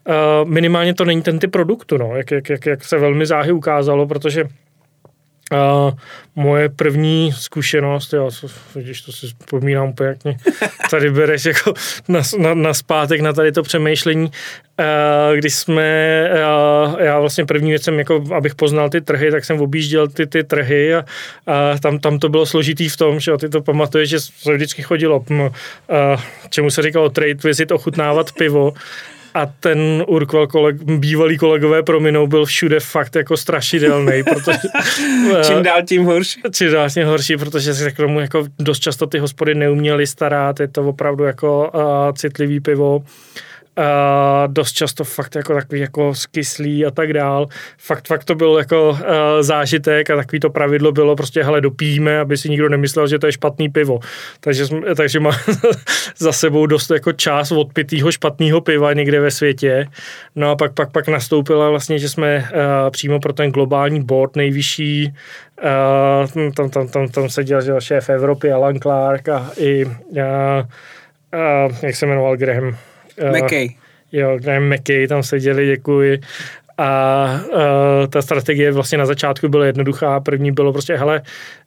Uh, 0.08 0.50
minimálně 0.50 0.94
to 0.94 1.06
není 1.06 1.22
ten 1.22 1.40
typ 1.40 1.52
produktu, 1.52 1.98
no, 1.98 2.16
jak, 2.16 2.32
jak, 2.32 2.50
jak, 2.50 2.66
jak 2.66 2.86
se 2.86 2.98
velmi 2.98 3.26
záhy 3.26 3.52
ukázalo, 3.52 4.08
protože 4.08 4.44
uh, 4.44 5.92
moje 6.36 6.70
první 6.70 7.32
zkušenost, 7.32 8.14
já, 8.14 8.30
když 8.74 9.02
to 9.02 9.12
si 9.12 9.28
vzpomínám 9.28 9.90
úplně, 9.90 10.10
jak 10.10 10.24
mě 10.24 10.38
tady 10.92 11.12
bereš 11.12 11.46
jako 11.46 11.74
na, 12.08 12.22
na, 12.38 12.54
na 12.54 12.74
zpátek 12.74 13.22
na 13.22 13.34
tady 13.34 13.52
to 13.52 13.64
přemýšlení, 13.64 14.26
uh, 14.26 15.36
když 15.36 15.56
jsme, 15.56 16.30
uh, 16.34 17.02
já 17.02 17.20
vlastně 17.20 17.46
první 17.46 17.70
věc 17.70 17.84
jsem, 17.84 18.00
jako, 18.00 18.24
abych 18.36 18.56
poznal 18.56 18.90
ty 18.90 19.02
trhy, 19.02 19.32
tak 19.32 19.46
jsem 19.46 19.62
objížděl 19.62 20.08
ty, 20.08 20.28
ty 20.28 20.44
trhy 20.44 20.96
a, 20.96 21.06
a 21.48 21.78
tam, 21.80 22.00
tam 22.00 22.20
to 22.20 22.30
bylo 22.30 22.46
složitý 22.46 22.90
v 22.90 22.98
tom, 22.98 23.20
že 23.20 23.32
ty 23.38 23.50
to 23.50 23.62
pamatuješ, 23.62 24.10
že 24.10 24.20
se 24.20 24.54
vždycky 24.54 24.82
chodilo, 24.82 25.24
uh, 25.30 25.48
čemu 26.50 26.70
se 26.70 26.82
říkalo 26.82 27.10
trade 27.10 27.40
visit, 27.44 27.72
ochutnávat 27.72 28.32
pivo 28.32 28.74
a 29.38 29.46
ten 29.60 30.04
Urquell 30.08 30.48
koleg, 30.48 30.84
bývalý 30.84 31.38
kolegové 31.38 31.84
prominou 31.84 32.28
byl 32.28 32.46
všude 32.46 32.80
fakt 32.80 33.16
jako 33.16 33.38
strašidelný, 33.38 34.24
protože... 34.34 34.60
čím 35.48 35.64
dál 35.64 35.82
tím 35.88 36.04
horší. 36.06 36.42
Čím 36.52 36.72
dál 36.72 36.90
tím 36.90 37.08
horší, 37.08 37.38
protože 37.38 37.74
se 37.74 37.92
k 37.92 37.98
tomu 37.98 38.20
jako 38.20 38.46
dost 38.60 38.80
často 38.80 39.08
ty 39.08 39.20
hospody 39.20 39.56
neuměly 39.56 40.08
starat, 40.08 40.60
je 40.60 40.68
to 40.68 40.84
opravdu 40.84 41.24
jako 41.24 41.72
uh, 41.76 41.82
citlivý 42.14 42.60
pivo. 42.60 43.04
Uh, 43.78 44.54
dost 44.54 44.72
často 44.72 45.04
fakt 45.04 45.36
jako 45.36 45.54
takový 45.54 45.82
jako 45.82 46.16
skyslý 46.16 46.86
a 46.86 46.92
tak 46.92 47.14
dál. 47.14 47.48
Fakt, 47.78 48.08
fakt 48.08 48.24
to 48.24 48.36
byl 48.36 48.58
jako 48.58 48.90
uh, 48.90 48.98
zážitek 49.42 50.10
a 50.10 50.16
takový 50.16 50.40
to 50.40 50.50
pravidlo 50.50 50.92
bylo 50.92 51.16
prostě, 51.16 51.44
hele, 51.44 51.62
dopijíme, 51.62 52.20
aby 52.20 52.38
si 52.38 52.50
nikdo 52.50 52.70
nemyslel, 52.70 53.08
že 53.08 53.20
to 53.20 53.26
je 53.26 53.32
špatný 53.32 53.70
pivo. 53.70 54.00
Takže, 54.40 54.66
jsme, 54.66 54.96
takže 54.96 55.20
má 55.20 55.32
za 56.18 56.32
sebou 56.32 56.66
dost 56.66 56.92
jako 56.92 57.12
čas 57.12 57.52
odpitýho 57.52 58.12
špatného 58.12 58.62
piva 58.62 58.94
někde 58.94 59.20
ve 59.20 59.32
světě. 59.32 59.88
No 60.36 60.52
a 60.52 60.56
pak, 60.56 60.74
pak, 60.74 60.92
pak 60.92 61.08
nastoupila 61.08 61.70
vlastně, 61.70 62.00
že 62.00 62.10
jsme 62.10 62.38
uh, 62.38 62.90
přímo 62.90 63.20
pro 63.20 63.34
ten 63.34 63.52
globální 63.52 64.04
board 64.04 64.36
nejvyšší 64.36 65.14
Uh, 65.64 66.52
tam, 66.52 66.70
tam, 66.70 66.88
tam, 66.88 67.08
tam 67.08 67.30
seděl 67.30 67.62
že 67.62 67.72
šéf 67.80 68.10
Evropy 68.10 68.52
Alan 68.52 68.80
Clark 68.80 69.30
a 69.30 69.52
i 69.58 69.86
uh, 69.86 69.92
uh, 70.16 71.76
jak 71.82 71.96
se 71.96 72.06
jmenoval 72.06 72.38
Graham 72.38 72.78
McKay. 73.32 73.70
Jo, 74.12 74.38
Graham 74.40 74.74
McKay, 74.74 75.08
tam 75.08 75.24
seděli, 75.24 75.66
děkuji. 75.66 76.20
A 76.78 77.26
uh, 77.54 78.08
ta 78.10 78.22
strategie 78.22 78.72
vlastně 78.72 78.98
na 78.98 79.06
začátku 79.06 79.50
byla 79.50 79.66
jednoduchá. 79.66 80.20
První 80.20 80.52
bylo 80.52 80.74
prostě, 80.74 80.96
hele, 80.96 81.22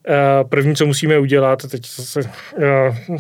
uh, 0.09 0.49
první, 0.49 0.77
co 0.77 0.87
musíme 0.87 1.19
udělat, 1.19 1.63
teď 1.71 1.87
zase 1.97 2.21
uh, 2.21 3.17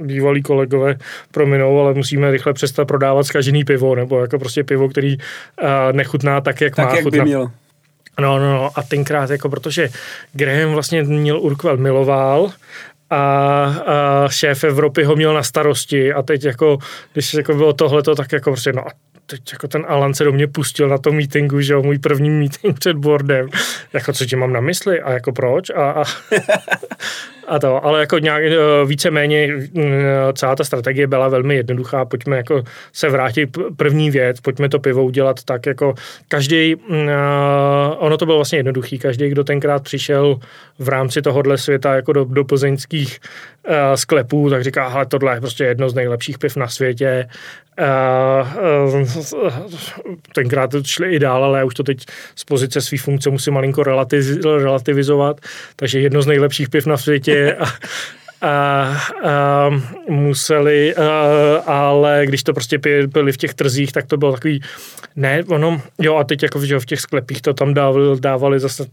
bývalí 0.00 0.42
kolegové 0.42 0.96
prominou, 1.30 1.80
ale 1.80 1.94
musíme 1.94 2.30
rychle 2.30 2.52
přestat 2.52 2.84
prodávat 2.84 3.26
zkažený 3.26 3.64
pivo, 3.64 3.94
nebo 3.94 4.20
jako 4.20 4.38
prostě 4.38 4.64
pivo, 4.64 4.88
který 4.88 5.16
uh, 5.16 5.68
nechutná 5.92 6.40
tak, 6.40 6.60
jak 6.60 6.76
tak, 6.76 6.86
má 6.86 6.94
jak 6.94 7.04
chutnat. 7.04 7.24
by 7.24 7.28
mělo. 7.28 7.50
No, 8.20 8.38
no, 8.38 8.52
no, 8.52 8.70
a 8.74 8.82
tenkrát, 8.82 9.30
jako 9.30 9.48
protože 9.48 9.88
Graham 10.32 10.72
vlastně 10.72 11.02
měl 11.02 11.40
Urquell 11.40 11.76
miloval 11.76 12.52
a, 13.10 13.18
a 13.86 14.28
šéf 14.28 14.64
Evropy 14.64 15.04
ho 15.04 15.16
měl 15.16 15.34
na 15.34 15.42
starosti 15.42 16.12
a 16.12 16.22
teď 16.22 16.44
jako, 16.44 16.78
když 17.12 17.34
jako 17.34 17.54
bylo 17.54 17.72
tohleto, 17.72 18.14
tak 18.14 18.32
jako 18.32 18.50
prostě 18.50 18.72
no 18.72 18.88
a 18.88 18.90
teď 19.26 19.52
jako 19.52 19.68
ten 19.68 19.84
Alan 19.88 20.14
se 20.14 20.24
do 20.24 20.32
mě 20.32 20.46
pustil 20.46 20.88
na 20.88 20.98
tom 20.98 21.16
meetingu, 21.16 21.60
že 21.60 21.72
jo, 21.72 21.82
můj 21.82 21.98
první 21.98 22.30
meeting 22.30 22.78
před 22.78 22.96
boardem, 22.96 23.48
jako 23.92 24.12
co 24.12 24.26
ti 24.26 24.36
mám 24.36 24.52
na 24.52 24.60
mysli 24.60 25.00
a 25.00 25.12
jako 25.12 25.32
proč? 25.32 25.70
A, 25.70 25.90
a, 25.90 26.04
a 27.48 27.58
to, 27.58 27.84
ale 27.84 28.00
jako 28.00 28.18
nějak 28.18 28.42
eh, 28.44 28.56
víceméně 28.86 29.48
eh, 29.78 29.82
celá 30.32 30.56
ta 30.56 30.64
strategie 30.64 31.06
byla 31.06 31.28
velmi 31.28 31.56
jednoduchá, 31.56 32.04
pojďme 32.04 32.36
jako 32.36 32.62
se 32.92 33.08
vrátit 33.08 33.58
první 33.76 34.10
věc, 34.10 34.40
pojďme 34.40 34.68
to 34.68 34.78
pivo 34.78 35.04
udělat 35.04 35.44
tak 35.44 35.66
jako 35.66 35.94
každý, 36.28 36.74
uh, 36.74 36.96
ono 37.98 38.16
to 38.16 38.26
bylo 38.26 38.38
vlastně 38.38 38.58
jednoduchý, 38.58 38.98
každý, 38.98 39.28
kdo 39.28 39.44
tenkrát 39.44 39.82
přišel 39.82 40.38
v 40.78 40.88
rámci 40.88 41.22
tohohle 41.22 41.58
světa 41.58 41.94
jako 41.94 42.12
do, 42.12 42.24
do 42.24 42.44
plzeňských 42.44 43.20
sklepů, 43.94 44.50
tak 44.50 44.64
říká, 44.64 44.88
hele, 44.88 45.06
tohle 45.06 45.36
je 45.36 45.40
prostě 45.40 45.64
jedno 45.64 45.90
z 45.90 45.94
nejlepších 45.94 46.38
piv 46.38 46.56
na 46.56 46.68
světě, 46.68 47.28
tenkrát 50.34 50.70
to 50.70 50.82
šli 50.82 51.14
i 51.14 51.18
dál, 51.18 51.44
ale 51.44 51.58
já 51.58 51.64
už 51.64 51.74
to 51.74 51.82
teď 51.82 52.04
z 52.34 52.44
pozice 52.44 52.80
své 52.80 52.98
funkce 52.98 53.30
musím 53.30 53.54
malinko 53.54 53.82
relativizovat, 54.62 55.40
takže 55.76 56.00
jedno 56.00 56.22
z 56.22 56.26
nejlepších 56.26 56.68
piv 56.68 56.86
na 56.86 56.96
světě 56.96 57.37
a, 57.58 57.66
a, 58.40 58.96
a 59.24 59.70
museli, 60.08 60.94
a, 60.94 61.02
ale 61.66 62.22
když 62.26 62.42
to 62.42 62.52
prostě 62.52 62.78
byli 63.06 63.32
v 63.32 63.36
těch 63.36 63.54
trzích, 63.54 63.92
tak 63.92 64.06
to 64.06 64.16
bylo 64.16 64.32
takový, 64.32 64.60
ne, 65.16 65.44
ono, 65.48 65.82
jo 65.98 66.16
a 66.16 66.24
teď 66.24 66.42
jako 66.42 66.58
v 66.58 66.86
těch 66.86 67.00
sklepích 67.00 67.42
to 67.42 67.54
tam 67.54 67.74
dávali, 67.74 68.20
dávali 68.20 68.60
zase 68.60 68.86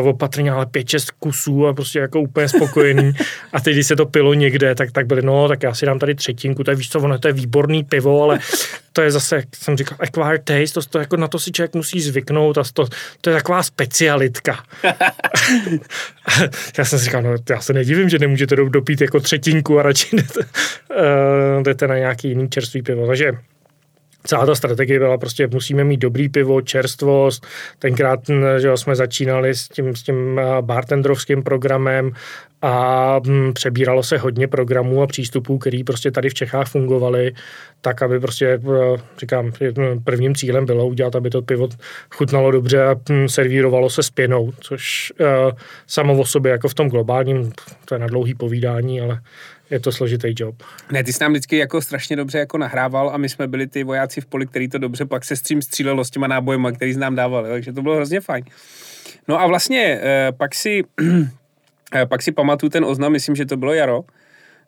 uh, 0.00 0.08
opatrně, 0.08 0.50
ale 0.50 0.66
pět, 0.66 0.88
šest 0.88 1.10
kusů 1.10 1.66
a 1.66 1.74
prostě 1.74 1.98
jako 1.98 2.20
úplně 2.20 2.48
spokojený. 2.48 3.12
A 3.52 3.60
teď, 3.60 3.74
když 3.74 3.86
se 3.86 3.96
to 3.96 4.06
pilo 4.06 4.34
někde, 4.34 4.74
tak, 4.74 4.92
tak 4.92 5.06
byli, 5.06 5.22
no, 5.22 5.48
tak 5.48 5.62
já 5.62 5.74
si 5.74 5.86
dám 5.86 5.98
tady 5.98 6.14
třetinku, 6.14 6.64
to 6.64 6.70
je 6.70 6.76
víš 6.76 6.90
co, 6.90 7.00
ono 7.00 7.18
to 7.18 7.28
je 7.28 7.34
výborný 7.34 7.84
pivo, 7.84 8.22
ale 8.22 8.38
to 8.92 9.02
je 9.02 9.10
zase, 9.10 9.36
jak 9.36 9.44
jsem 9.56 9.76
říkal, 9.76 9.98
acquired 10.00 10.44
taste, 10.44 10.80
to, 10.80 10.86
to 10.88 10.98
jako 10.98 11.16
na 11.16 11.28
to 11.28 11.38
si 11.38 11.52
člověk 11.52 11.74
musí 11.74 12.00
zvyknout 12.00 12.58
a 12.58 12.62
to, 12.72 12.86
to 13.20 13.30
je 13.30 13.36
taková 13.36 13.62
specialitka. 13.62 14.64
já 16.78 16.84
jsem 16.84 16.98
si 16.98 17.04
říkal, 17.04 17.22
no 17.22 17.34
já 17.50 17.60
se 17.60 17.72
nedivím, 17.72 18.08
že 18.08 18.18
nemůžete 18.18 18.56
dopít 18.56 19.00
jako 19.00 19.20
třetinku 19.20 19.78
a 19.78 19.82
radši 19.82 20.16
jdete, 20.16 20.40
uh, 20.40 21.62
jdete 21.62 21.88
na 21.88 21.98
nějaký 21.98 22.28
jiný 22.28 22.48
čerstvý 22.48 22.82
pivo. 22.82 23.06
Takže 23.06 23.32
celá 24.24 24.46
ta 24.46 24.54
strategie 24.54 24.98
byla 24.98 25.18
prostě, 25.18 25.48
musíme 25.52 25.84
mít 25.84 25.96
dobrý 25.96 26.28
pivo, 26.28 26.60
čerstvost. 26.60 27.46
Tenkrát 27.78 28.20
že 28.58 28.76
jsme 28.76 28.96
začínali 28.96 29.54
s 29.54 29.68
tím, 29.68 29.96
s 29.96 30.02
tím 30.02 30.40
bartendrovským 30.60 31.42
programem 31.42 32.12
a 32.62 33.18
hm, 33.26 33.52
přebíralo 33.52 34.02
se 34.02 34.18
hodně 34.18 34.48
programů 34.48 35.02
a 35.02 35.06
přístupů, 35.06 35.58
který 35.58 35.84
prostě 35.84 36.10
tady 36.10 36.28
v 36.28 36.34
Čechách 36.34 36.68
fungovaly, 36.68 37.32
tak 37.80 38.02
aby 38.02 38.20
prostě, 38.20 38.46
e, 38.46 38.60
říkám, 39.18 39.52
prvním 40.04 40.34
cílem 40.34 40.66
bylo 40.66 40.86
udělat, 40.86 41.16
aby 41.16 41.30
to 41.30 41.42
pivo 41.42 41.68
chutnalo 42.10 42.50
dobře 42.50 42.84
a 42.84 42.94
hm, 43.10 43.28
servírovalo 43.28 43.90
se 43.90 44.02
s 44.02 44.10
pěnou, 44.10 44.52
což 44.60 45.12
uh, 45.20 45.26
samo 45.86 46.18
o 46.18 46.24
sobě 46.24 46.52
jako 46.52 46.68
v 46.68 46.74
tom 46.74 46.88
globálním, 46.88 47.52
to 47.84 47.94
je 47.94 47.98
na 47.98 48.06
dlouhý 48.06 48.34
povídání, 48.34 49.00
ale 49.00 49.20
je 49.72 49.80
to 49.80 49.92
složitý 49.92 50.34
job. 50.36 50.62
Ne, 50.92 51.04
ty 51.04 51.12
jsi 51.12 51.18
nám 51.24 51.32
vždycky 51.32 51.56
jako 51.56 51.80
strašně 51.80 52.16
dobře 52.16 52.38
jako 52.38 52.58
nahrával 52.58 53.10
a 53.10 53.16
my 53.16 53.28
jsme 53.28 53.46
byli 53.46 53.66
ty 53.66 53.84
vojáci 53.84 54.20
v 54.20 54.26
poli, 54.26 54.46
který 54.46 54.68
to 54.68 54.78
dobře 54.78 55.04
pak 55.04 55.24
se 55.24 55.36
s 55.36 55.42
tím 55.42 55.62
střílelo 55.62 56.04
s 56.04 56.10
těma 56.10 56.26
nábojema, 56.26 56.72
který 56.72 56.94
jsi 56.94 56.98
nám 56.98 57.14
dával, 57.14 57.44
takže 57.44 57.72
to 57.72 57.82
bylo 57.82 57.96
hrozně 57.96 58.20
fajn. 58.20 58.44
No 59.28 59.40
a 59.40 59.46
vlastně 59.46 60.00
eh, 60.02 60.32
pak 60.36 60.54
si, 60.54 60.84
eh, 61.94 62.06
pak 62.06 62.22
si 62.22 62.32
pamatuju 62.32 62.70
ten 62.70 62.84
oznam, 62.84 63.12
myslím, 63.12 63.36
že 63.36 63.46
to 63.46 63.56
bylo 63.56 63.74
jaro, 63.74 64.04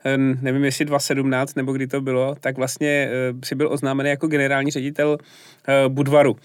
eh, 0.04 0.18
nevím, 0.18 0.64
jestli 0.64 0.84
2017 0.84 1.54
nebo 1.54 1.72
kdy 1.72 1.86
to 1.86 2.00
bylo, 2.00 2.34
tak 2.40 2.56
vlastně 2.56 3.10
si 3.44 3.54
byl 3.54 3.72
oznámený 3.72 4.10
jako 4.10 4.26
generální 4.26 4.70
ředitel 4.70 5.18
Budvaru 5.88 6.36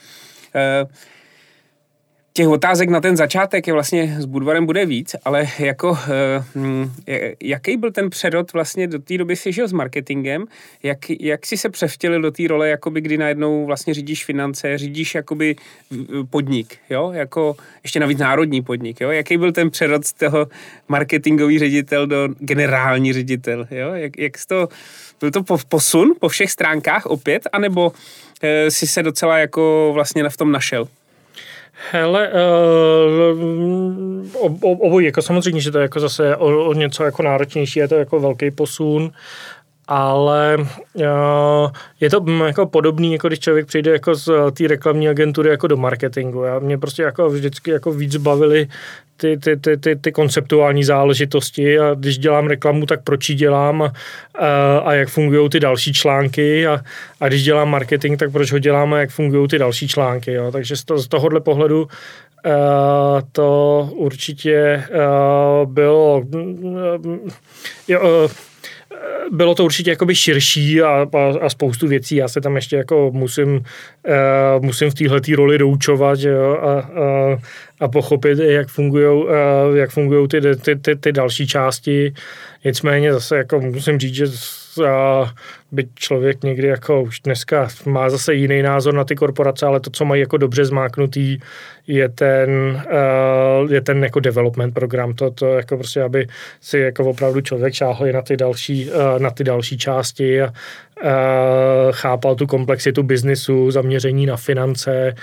těch 2.39 2.47
otázek 2.47 2.89
na 2.89 3.01
ten 3.01 3.17
začátek 3.17 3.67
je 3.67 3.73
vlastně 3.73 4.15
s 4.19 4.25
Budvarem 4.25 4.65
bude 4.65 4.85
víc, 4.85 5.15
ale 5.25 5.47
jako 5.59 5.89
uh, 5.89 5.97
jaký 7.43 7.77
byl 7.77 7.91
ten 7.91 8.09
přerod 8.09 8.53
vlastně 8.53 8.87
do 8.87 8.99
té 8.99 9.17
doby 9.17 9.35
si 9.35 9.51
žil 9.51 9.67
s 9.67 9.73
marketingem, 9.73 10.45
jak, 10.83 10.97
jak 11.09 11.45
si 11.45 11.57
se 11.57 11.69
převtělil 11.69 12.21
do 12.21 12.31
té 12.31 12.47
role, 12.47 12.69
jakoby 12.69 13.01
kdy 13.01 13.17
najednou 13.17 13.65
vlastně 13.65 13.93
řídíš 13.93 14.25
finance, 14.25 14.77
řídíš 14.77 15.15
jakoby 15.15 15.55
podnik, 16.29 16.77
jo, 16.89 17.11
jako 17.11 17.55
ještě 17.83 17.99
navíc 17.99 18.19
národní 18.19 18.61
podnik, 18.61 19.01
jo, 19.01 19.09
jaký 19.09 19.37
byl 19.37 19.51
ten 19.51 19.69
přerod 19.69 20.05
z 20.05 20.13
toho 20.13 20.47
marketingový 20.87 21.59
ředitel 21.59 22.07
do 22.07 22.27
generální 22.39 23.13
ředitel, 23.13 23.67
jo, 23.71 23.93
jak, 23.93 24.17
jak 24.17 24.33
to, 24.47 24.67
byl 25.19 25.31
to 25.31 25.43
posun 25.69 26.13
po 26.19 26.29
všech 26.29 26.51
stránkách 26.51 27.05
opět, 27.05 27.47
anebo 27.51 27.87
uh, 27.87 27.93
si 28.69 28.87
se 28.87 29.03
docela 29.03 29.37
jako 29.37 29.91
vlastně 29.93 30.29
v 30.29 30.37
tom 30.37 30.51
našel? 30.51 30.87
Hele, 31.91 32.29
uh, 34.33 34.59
obojí, 34.61 35.05
jako 35.05 35.21
samozřejmě, 35.21 35.61
že 35.61 35.71
to 35.71 35.77
je 35.77 35.81
jako 35.81 35.99
zase 35.99 36.35
o, 36.35 36.65
o 36.65 36.73
něco 36.73 37.03
jako 37.03 37.23
náročnější, 37.23 37.79
je 37.79 37.87
to 37.87 37.95
jako 37.95 38.19
velký 38.19 38.51
posun, 38.51 39.11
ale 39.87 40.57
uh, 40.57 41.71
je 41.99 42.09
to 42.09 42.25
jako 42.45 42.65
podobný, 42.65 43.13
jako 43.13 43.27
když 43.27 43.39
člověk 43.39 43.65
přijde 43.65 43.91
jako 43.91 44.15
z 44.15 44.31
té 44.51 44.67
reklamní 44.67 45.09
agentury 45.09 45.49
jako 45.49 45.67
do 45.67 45.77
marketingu. 45.77 46.43
Já 46.43 46.59
mě 46.59 46.77
prostě 46.77 47.03
jako 47.03 47.29
vždycky 47.29 47.71
jako 47.71 47.91
víc 47.91 48.17
bavily 48.17 48.67
ty, 49.21 49.37
ty, 49.37 49.57
ty, 49.57 49.77
ty, 49.77 49.95
ty 49.95 50.11
konceptuální 50.11 50.83
záležitosti 50.83 51.79
a 51.79 51.93
když 51.93 52.17
dělám 52.17 52.47
reklamu, 52.47 52.85
tak 52.85 53.03
proč 53.03 53.29
ji 53.29 53.35
dělám 53.35 53.81
a, 53.81 53.91
a 54.77 54.93
jak 54.93 55.09
fungují 55.09 55.49
ty 55.49 55.59
další 55.59 55.93
články 55.93 56.67
a, 56.67 56.81
a 57.19 57.27
když 57.27 57.43
dělám 57.43 57.69
marketing, 57.69 58.19
tak 58.19 58.31
proč 58.31 58.51
ho 58.51 58.59
dělám 58.59 58.93
a 58.93 58.99
jak 58.99 59.09
fungují 59.09 59.47
ty 59.47 59.59
další 59.59 59.87
články. 59.87 60.33
Jo. 60.33 60.51
Takže 60.51 60.77
z, 60.77 60.83
to, 60.83 60.97
z 60.97 61.07
tohohle 61.07 61.39
pohledu 61.39 61.87
Uh, 62.45 63.21
to 63.31 63.89
určitě 63.91 64.83
uh, 64.89 65.71
bylo 65.71 66.19
uh, 66.19 67.27
jo, 67.87 68.01
uh, 68.01 68.31
bylo 69.31 69.55
to 69.55 69.65
určitě 69.65 69.89
jakoby 69.89 70.15
širší 70.15 70.81
a, 70.81 71.07
a, 71.13 71.33
a 71.41 71.49
spoustu 71.49 71.87
věcí. 71.87 72.15
Já 72.15 72.27
se 72.27 72.41
tam 72.41 72.55
ještě 72.55 72.75
jako 72.75 73.11
musím, 73.13 73.55
uh, 73.55 74.65
musím 74.65 74.89
v 74.89 74.93
téhle 74.93 75.19
roli 75.35 75.57
doučovat 75.57 76.19
jo, 76.19 76.57
a, 76.61 76.79
a, 76.79 77.37
a 77.79 77.87
pochopit, 77.87 78.39
jak 78.39 78.67
fungují 78.67 79.05
uh, 79.05 79.29
jak 79.73 79.89
fungujou 79.89 80.27
ty, 80.27 80.41
ty, 80.55 80.75
ty, 80.75 80.95
ty 80.95 81.11
další 81.11 81.47
části. 81.47 82.13
Nicméně 82.65 83.13
zase 83.13 83.37
jako 83.37 83.59
musím 83.59 83.99
říct, 83.99 84.15
že 84.15 84.27
a 84.77 85.33
byť 85.71 85.87
člověk 85.95 86.43
někdy 86.43 86.67
jako 86.67 87.01
už 87.01 87.19
dneska 87.19 87.67
má 87.85 88.09
zase 88.09 88.33
jiný 88.33 88.61
názor 88.61 88.93
na 88.93 89.03
ty 89.03 89.15
korporace, 89.15 89.65
ale 89.65 89.79
to, 89.79 89.89
co 89.89 90.05
mají 90.05 90.21
jako 90.21 90.37
dobře 90.37 90.65
zmáknutý, 90.65 91.39
je 91.87 92.09
ten, 92.09 92.49
uh, 93.63 93.71
je 93.71 93.81
ten 93.81 94.03
jako 94.03 94.19
development 94.19 94.73
program, 94.73 95.13
to, 95.13 95.31
to 95.31 95.45
jako 95.45 95.77
prostě, 95.77 96.01
aby 96.01 96.27
si 96.61 96.79
jako 96.79 97.05
opravdu 97.05 97.41
člověk 97.41 97.73
šáhl 97.73 98.11
na 98.11 98.21
ty 98.21 98.37
další, 98.37 98.91
uh, 98.91 99.19
na 99.19 99.29
ty 99.29 99.43
další 99.43 99.77
části 99.77 100.41
a 100.41 100.45
uh, 100.47 101.09
chápal 101.91 102.35
tu 102.35 102.47
komplexitu 102.47 103.03
biznisu, 103.03 103.71
zaměření 103.71 104.25
na 104.25 104.37
finance, 104.37 105.15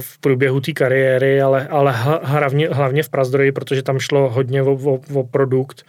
v 0.00 0.18
průběhu 0.20 0.60
té 0.60 0.72
kariéry, 0.72 1.42
ale, 1.42 1.68
ale 1.68 1.94
hlavně, 2.22 2.68
hlavně 2.68 3.02
v 3.02 3.08
Prazdroji, 3.08 3.52
protože 3.52 3.82
tam 3.82 3.98
šlo 3.98 4.30
hodně 4.30 4.62
o, 4.62 4.72
o, 4.72 5.00
o 5.14 5.24
produkt, 5.24 5.82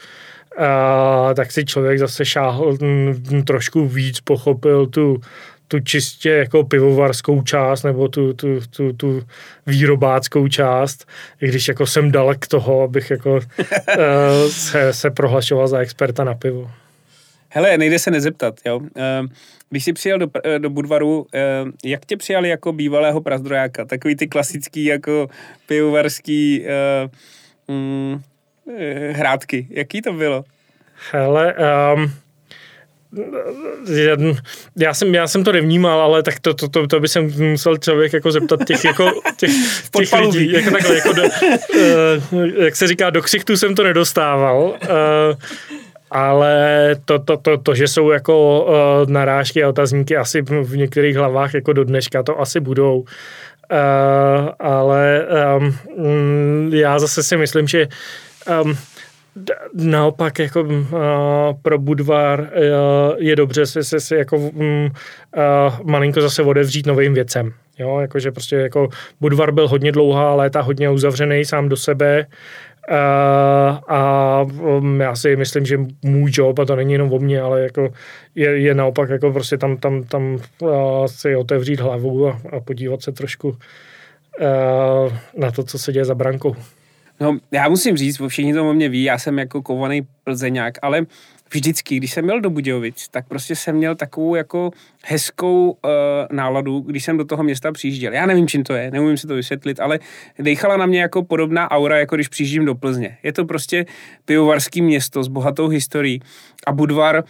a, 0.57 1.33
tak 1.35 1.51
si 1.51 1.65
člověk 1.65 1.99
zase 1.99 2.25
šáhl 2.25 2.77
m, 2.81 3.43
trošku 3.43 3.87
víc, 3.87 4.19
pochopil 4.19 4.87
tu, 4.87 5.21
tu 5.67 5.79
čistě 5.79 6.29
jako 6.29 6.63
pivovarskou 6.63 7.41
část 7.41 7.83
nebo 7.83 8.07
tu, 8.07 8.33
tu, 8.33 8.59
tu, 8.69 8.93
tu 8.93 9.23
výrobáckou 9.67 10.47
část, 10.47 11.07
i 11.41 11.47
když 11.47 11.67
jako 11.67 11.85
jsem 11.85 12.11
dalek 12.11 12.47
toho, 12.47 12.83
abych 12.83 13.11
jako 13.11 13.33
uh, 13.35 13.41
se, 14.49 14.93
se 14.93 15.11
prohlašoval 15.11 15.67
za 15.67 15.79
experta 15.79 16.23
na 16.23 16.33
pivo. 16.33 16.71
Hele, 17.49 17.77
nejde 17.77 17.99
se 17.99 18.11
nezeptat, 18.11 18.55
jo. 18.65 18.79
Když 19.69 19.83
jsi 19.83 19.93
přijel 19.93 20.19
do, 20.19 20.27
do 20.57 20.69
Budvaru, 20.69 21.25
jak 21.85 22.05
tě 22.05 22.17
přijali 22.17 22.49
jako 22.49 22.73
bývalého 22.73 23.21
prazdrojáka? 23.21 23.85
Takový 23.85 24.15
ty 24.15 24.27
klasický 24.27 24.85
jako 24.85 25.29
pivovarský 25.65 26.65
uh, 27.67 27.75
mm, 27.75 28.21
hrádky. 29.11 29.67
Jaký 29.69 30.01
to 30.01 30.13
bylo? 30.13 30.45
Hele, 31.11 31.55
um, 31.95 32.11
já 34.77 34.93
jsem, 34.93 35.15
já 35.15 35.27
jsem 35.27 35.43
to 35.43 35.51
nevnímal, 35.51 36.01
ale 36.01 36.23
tak 36.23 36.39
to, 36.39 36.53
to, 36.53 36.67
to, 36.67 36.87
to 36.87 36.99
by 36.99 37.07
se 37.07 37.21
musel 37.21 37.77
člověk 37.77 38.13
jako 38.13 38.31
zeptat 38.31 38.65
těch, 38.65 38.85
jako, 38.85 39.11
těch, 39.37 39.51
těch 39.97 40.13
lidí. 40.13 40.51
Jako 40.51 40.71
takhle, 40.71 40.95
jako 40.95 41.13
do, 41.13 41.23
uh, 41.23 42.45
jak 42.63 42.75
se 42.75 42.87
říká, 42.87 43.09
do 43.09 43.21
ksichtů 43.21 43.57
jsem 43.57 43.75
to 43.75 43.83
nedostával. 43.83 44.63
Uh, 44.63 44.77
ale 46.11 46.95
to, 47.05 47.19
to, 47.19 47.37
to, 47.37 47.57
to, 47.57 47.75
že 47.75 47.87
jsou 47.87 48.11
jako 48.11 48.65
uh, 48.65 49.09
narážky 49.09 49.63
a 49.63 49.69
otazníky 49.69 50.17
asi 50.17 50.41
v 50.41 50.77
některých 50.77 51.15
hlavách 51.15 51.53
jako 51.53 51.73
do 51.73 51.83
dneška 51.83 52.23
to 52.23 52.41
asi 52.41 52.59
budou. 52.59 52.99
Uh, 52.99 54.49
ale 54.59 55.25
um, 55.57 56.73
já 56.73 56.99
zase 56.99 57.23
si 57.23 57.37
myslím, 57.37 57.67
že 57.67 57.87
um, 58.63 58.77
naopak 59.73 60.39
jako 60.39 60.61
uh, 60.61 60.77
pro 61.61 61.77
Budvar 61.77 62.39
uh, 62.39 62.47
je 63.17 63.35
dobře 63.35 63.65
se, 63.65 63.83
se, 63.83 63.99
se 63.99 64.15
jako 64.15 64.37
um, 64.37 64.85
uh, 64.85 64.91
malinko 65.83 66.21
zase 66.21 66.43
odevřít 66.43 66.85
novým 66.85 67.13
věcem. 67.13 67.53
Jo, 67.79 67.99
jakože 67.99 68.31
prostě 68.31 68.55
jako 68.55 68.89
Budvar 69.21 69.51
byl 69.51 69.67
hodně 69.67 69.91
dlouhá 69.91 70.35
léta, 70.35 70.61
hodně 70.61 70.89
uzavřený 70.89 71.45
sám 71.45 71.69
do 71.69 71.77
sebe 71.77 72.25
Uh, 72.89 73.77
a 73.87 74.41
um, 74.41 75.01
já 75.01 75.15
si 75.15 75.35
myslím, 75.35 75.65
že 75.65 75.79
můj 76.03 76.31
job, 76.33 76.59
a 76.59 76.65
to 76.65 76.75
není 76.75 76.93
jenom 76.93 77.13
o 77.13 77.19
mně, 77.19 77.41
ale 77.41 77.61
jako 77.61 77.93
je, 78.35 78.59
je 78.59 78.73
naopak 78.73 79.09
jako 79.09 79.31
prostě 79.31 79.57
tam, 79.57 79.77
tam, 79.77 80.03
tam 80.03 80.37
uh, 80.59 81.05
si 81.05 81.35
otevřít 81.35 81.79
hlavu 81.79 82.27
a, 82.27 82.41
a 82.51 82.59
podívat 82.59 83.01
se 83.01 83.11
trošku 83.11 83.49
uh, 83.49 85.13
na 85.37 85.51
to, 85.51 85.63
co 85.63 85.79
se 85.79 85.93
děje 85.93 86.05
za 86.05 86.15
brankou. 86.15 86.55
No, 87.19 87.37
já 87.51 87.69
musím 87.69 87.97
říct, 87.97 88.21
všichni 88.27 88.53
to 88.53 88.69
o 88.69 88.73
mě 88.73 88.89
ví, 88.89 89.03
já 89.03 89.17
jsem 89.17 89.39
jako 89.39 89.61
kovaný 89.61 90.01
plzeňák, 90.23 90.73
ale 90.81 91.05
vždycky, 91.53 91.97
když 91.97 92.13
jsem 92.13 92.25
měl 92.25 92.41
do 92.41 92.49
Budějovic, 92.49 93.07
tak 93.11 93.27
prostě 93.27 93.55
jsem 93.55 93.75
měl 93.75 93.95
takovou 93.95 94.35
jako 94.35 94.71
hezkou 95.05 95.69
uh, 95.69 95.89
náladu, 96.31 96.79
když 96.79 97.03
jsem 97.03 97.17
do 97.17 97.25
toho 97.25 97.43
města 97.43 97.71
přijížděl. 97.71 98.13
Já 98.13 98.25
nevím, 98.25 98.47
čím 98.47 98.63
to 98.63 98.73
je, 98.73 98.91
neumím 98.91 99.17
si 99.17 99.27
to 99.27 99.35
vysvětlit, 99.35 99.79
ale 99.79 99.99
dejchala 100.39 100.77
na 100.77 100.85
mě 100.85 101.01
jako 101.01 101.23
podobná 101.23 101.71
aura, 101.71 101.97
jako 101.97 102.15
když 102.15 102.27
přijíždím 102.27 102.65
do 102.65 102.75
Plzně. 102.75 103.17
Je 103.23 103.33
to 103.33 103.45
prostě 103.45 103.85
pivovarský 104.25 104.81
město 104.81 105.23
s 105.23 105.27
bohatou 105.27 105.67
historií 105.67 106.21
a 106.67 106.71
Budvar 106.71 107.23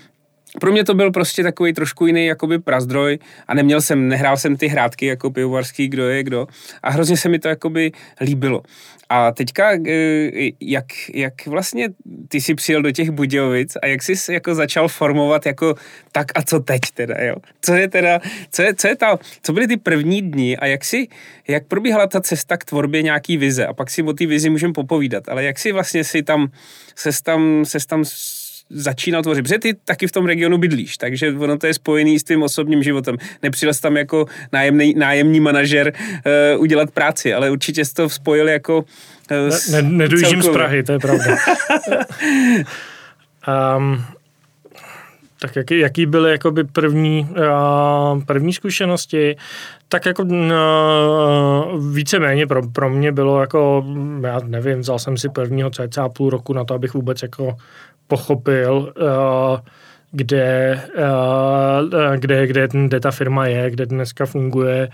pro 0.59 0.71
mě 0.71 0.83
to 0.83 0.93
byl 0.93 1.11
prostě 1.11 1.43
takový 1.43 1.73
trošku 1.73 2.07
jiný 2.07 2.25
jakoby 2.25 2.59
prazdroj 2.59 3.19
a 3.47 3.53
neměl 3.53 3.81
jsem, 3.81 4.07
nehrál 4.07 4.37
jsem 4.37 4.57
ty 4.57 4.67
hrátky 4.67 5.05
jako 5.05 5.31
pivovarský, 5.31 5.87
kdo 5.87 6.09
je 6.09 6.23
kdo 6.23 6.47
a 6.83 6.91
hrozně 6.91 7.17
se 7.17 7.29
mi 7.29 7.39
to 7.39 7.47
jakoby 7.47 7.91
líbilo. 8.21 8.63
A 9.09 9.31
teďka, 9.31 9.71
eh, 9.87 10.51
jak, 10.59 10.85
jak 11.13 11.47
vlastně 11.47 11.89
ty 12.27 12.41
jsi 12.41 12.55
přijel 12.55 12.81
do 12.81 12.91
těch 12.91 13.11
Budějovic 13.11 13.75
a 13.81 13.87
jak 13.87 14.03
jsi 14.03 14.33
jako 14.33 14.55
začal 14.55 14.87
formovat 14.87 15.45
jako 15.45 15.75
tak 16.11 16.27
a 16.35 16.41
co 16.41 16.59
teď 16.59 16.81
teda, 16.93 17.15
jo? 17.17 17.35
Co 17.61 17.73
je 17.73 17.87
teda, 17.87 18.19
co 18.51 18.61
je, 18.61 18.75
co 18.75 18.87
je 18.87 18.95
ta, 18.95 19.19
co 19.41 19.53
byly 19.53 19.67
ty 19.67 19.77
první 19.77 20.21
dny 20.21 20.57
a 20.57 20.65
jak 20.65 20.85
si, 20.85 21.07
jak 21.47 21.67
probíhala 21.67 22.07
ta 22.07 22.21
cesta 22.21 22.57
k 22.57 22.65
tvorbě 22.65 23.01
nějaký 23.01 23.37
vize 23.37 23.65
a 23.65 23.73
pak 23.73 23.89
si 23.89 24.03
o 24.03 24.13
té 24.13 24.25
vizi 24.25 24.49
můžeme 24.49 24.73
popovídat, 24.73 25.29
ale 25.29 25.43
jak 25.43 25.59
si 25.59 25.71
vlastně 25.71 26.03
si 26.03 26.23
tam, 26.23 26.51
ses 26.95 27.21
tam, 27.21 27.65
ses 27.65 27.85
tam 27.85 28.03
začínal 28.69 29.23
tvořit, 29.23 29.41
protože 29.41 29.59
ty 29.59 29.73
taky 29.85 30.07
v 30.07 30.11
tom 30.11 30.25
regionu 30.25 30.57
bydlíš, 30.57 30.97
takže 30.97 31.31
ono 31.31 31.57
to 31.57 31.67
je 31.67 31.73
spojený 31.73 32.19
s 32.19 32.23
tím 32.23 32.43
osobním 32.43 32.83
životem. 32.83 33.17
Nepřijel 33.43 33.73
jsi 33.73 33.81
tam 33.81 33.97
jako 33.97 34.25
nájemný, 34.51 34.93
nájemní 34.93 35.39
manažer 35.39 35.93
uh, 36.55 36.61
udělat 36.61 36.91
práci, 36.91 37.33
ale 37.33 37.51
určitě 37.51 37.85
jsi 37.85 37.93
to 37.93 38.09
spojil 38.09 38.49
jako 38.49 38.77
uh, 38.77 39.71
ne, 39.71 39.81
ne, 39.81 39.89
Nedojíždím 39.89 40.41
z 40.41 40.49
Prahy, 40.49 40.83
to 40.83 40.91
je 40.91 40.99
pravda. 40.99 41.35
um, 43.77 44.03
tak 45.39 45.55
jaký, 45.55 45.79
jaký 45.79 46.05
byly 46.05 46.31
jakoby 46.31 46.63
první, 46.63 47.27
uh, 47.29 48.23
první 48.23 48.53
zkušenosti? 48.53 49.35
Tak 49.89 50.05
jako 50.05 50.23
uh, 50.23 51.93
víceméně 51.93 52.47
pro, 52.47 52.67
pro 52.67 52.89
mě 52.89 53.11
bylo 53.11 53.41
jako, 53.41 53.85
já 54.23 54.39
nevím, 54.45 54.79
vzal 54.79 54.99
jsem 54.99 55.17
si 55.17 55.29
prvního 55.29 55.69
cca 55.69 56.09
půl 56.09 56.29
roku 56.29 56.53
na 56.53 56.63
to, 56.63 56.73
abych 56.73 56.93
vůbec 56.93 57.21
jako 57.21 57.57
pochopil, 58.07 58.93
uh, 59.01 59.59
kde, 60.11 60.81
uh, 60.97 62.15
kde, 62.15 62.47
kde, 62.47 62.67
kde 62.67 62.99
ta 62.99 63.11
firma 63.11 63.47
je, 63.47 63.69
kde 63.69 63.85
dneska 63.85 64.25
funguje. 64.25 64.89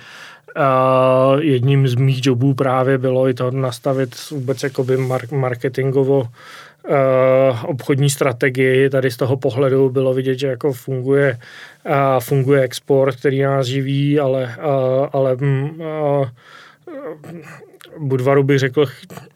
Uh, 0.58 1.40
jedním 1.42 1.88
z 1.88 1.96
mých 1.96 2.26
jobů 2.26 2.54
právě 2.54 2.98
bylo 2.98 3.30
i 3.30 3.34
to 3.34 3.52
nastavit 3.52 4.16
vůbec 4.32 4.64
jakoby 4.64 4.98
marketingovo 5.32 6.28
obchodní 7.66 8.10
strategii. 8.10 8.90
Tady 8.90 9.12
z 9.12 9.18
toho 9.18 9.38
pohledu 9.38 9.90
bylo 9.90 10.14
vidět, 10.14 10.40
že 10.40 10.48
jako 10.48 10.74
funguje, 10.74 11.38
funguje 12.20 12.62
export, 12.62 13.16
který 13.16 13.42
nás 13.42 13.68
živí, 13.68 14.20
ale, 14.20 14.56
ale 15.14 15.36
uh, 15.36 16.28
Budvaru 18.00 18.44
bych 18.44 18.60
řekl, 18.60 18.86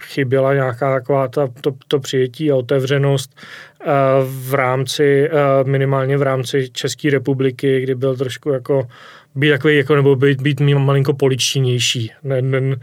chyběla 0.01 0.53
nějaká 0.53 0.93
taková 0.93 1.27
ta, 1.27 1.47
to, 1.61 1.71
to 1.87 1.99
přijetí 1.99 2.51
a 2.51 2.55
otevřenost 2.55 3.35
eh, 3.81 3.85
v 4.23 4.53
rámci, 4.53 5.29
eh, 5.29 5.63
minimálně 5.63 6.17
v 6.17 6.21
rámci 6.21 6.69
České 6.69 7.09
republiky, 7.09 7.81
kdy 7.81 7.95
byl 7.95 8.15
trošku 8.15 8.49
jako 8.49 8.87
být 9.35 9.49
takový, 9.49 9.77
jako, 9.77 9.95
nebo 9.95 10.15
být, 10.15 10.41
být 10.41 10.59
malinko 10.59 11.13
poličtinější. 11.13 12.11
Ne, 12.23 12.41
ne, 12.41 12.59
uh, 12.59 12.75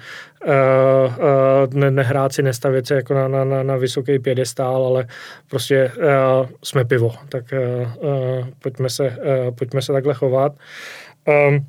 ne, 1.74 1.90
nehrát 1.90 2.32
si, 2.32 2.42
nestavět 2.42 2.86
se 2.86 2.94
jako 2.94 3.14
na, 3.14 3.28
na, 3.28 3.44
na, 3.44 3.62
na 3.62 3.76
vysoký 3.76 4.18
pědestál, 4.18 4.86
ale 4.86 5.06
prostě 5.50 5.90
jsme 6.62 6.84
pivo, 6.84 7.14
tak 7.28 7.44
pojďme, 8.62 8.90
se, 8.90 9.18
pojďme 9.58 9.82
se 9.82 9.92
takhle 9.92 10.14
chovat. 10.14 10.52
Um, 11.48 11.66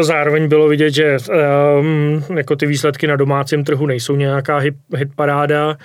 Zároveň 0.00 0.48
bylo 0.48 0.68
vidět, 0.68 0.90
že 0.90 1.16
um, 1.80 2.24
jako 2.36 2.56
ty 2.56 2.66
výsledky 2.66 3.06
na 3.06 3.16
domácím 3.16 3.64
trhu 3.64 3.86
nejsou 3.86 4.16
nějaká 4.16 4.58
hit, 4.58 4.74
hitparáda. 4.96 5.76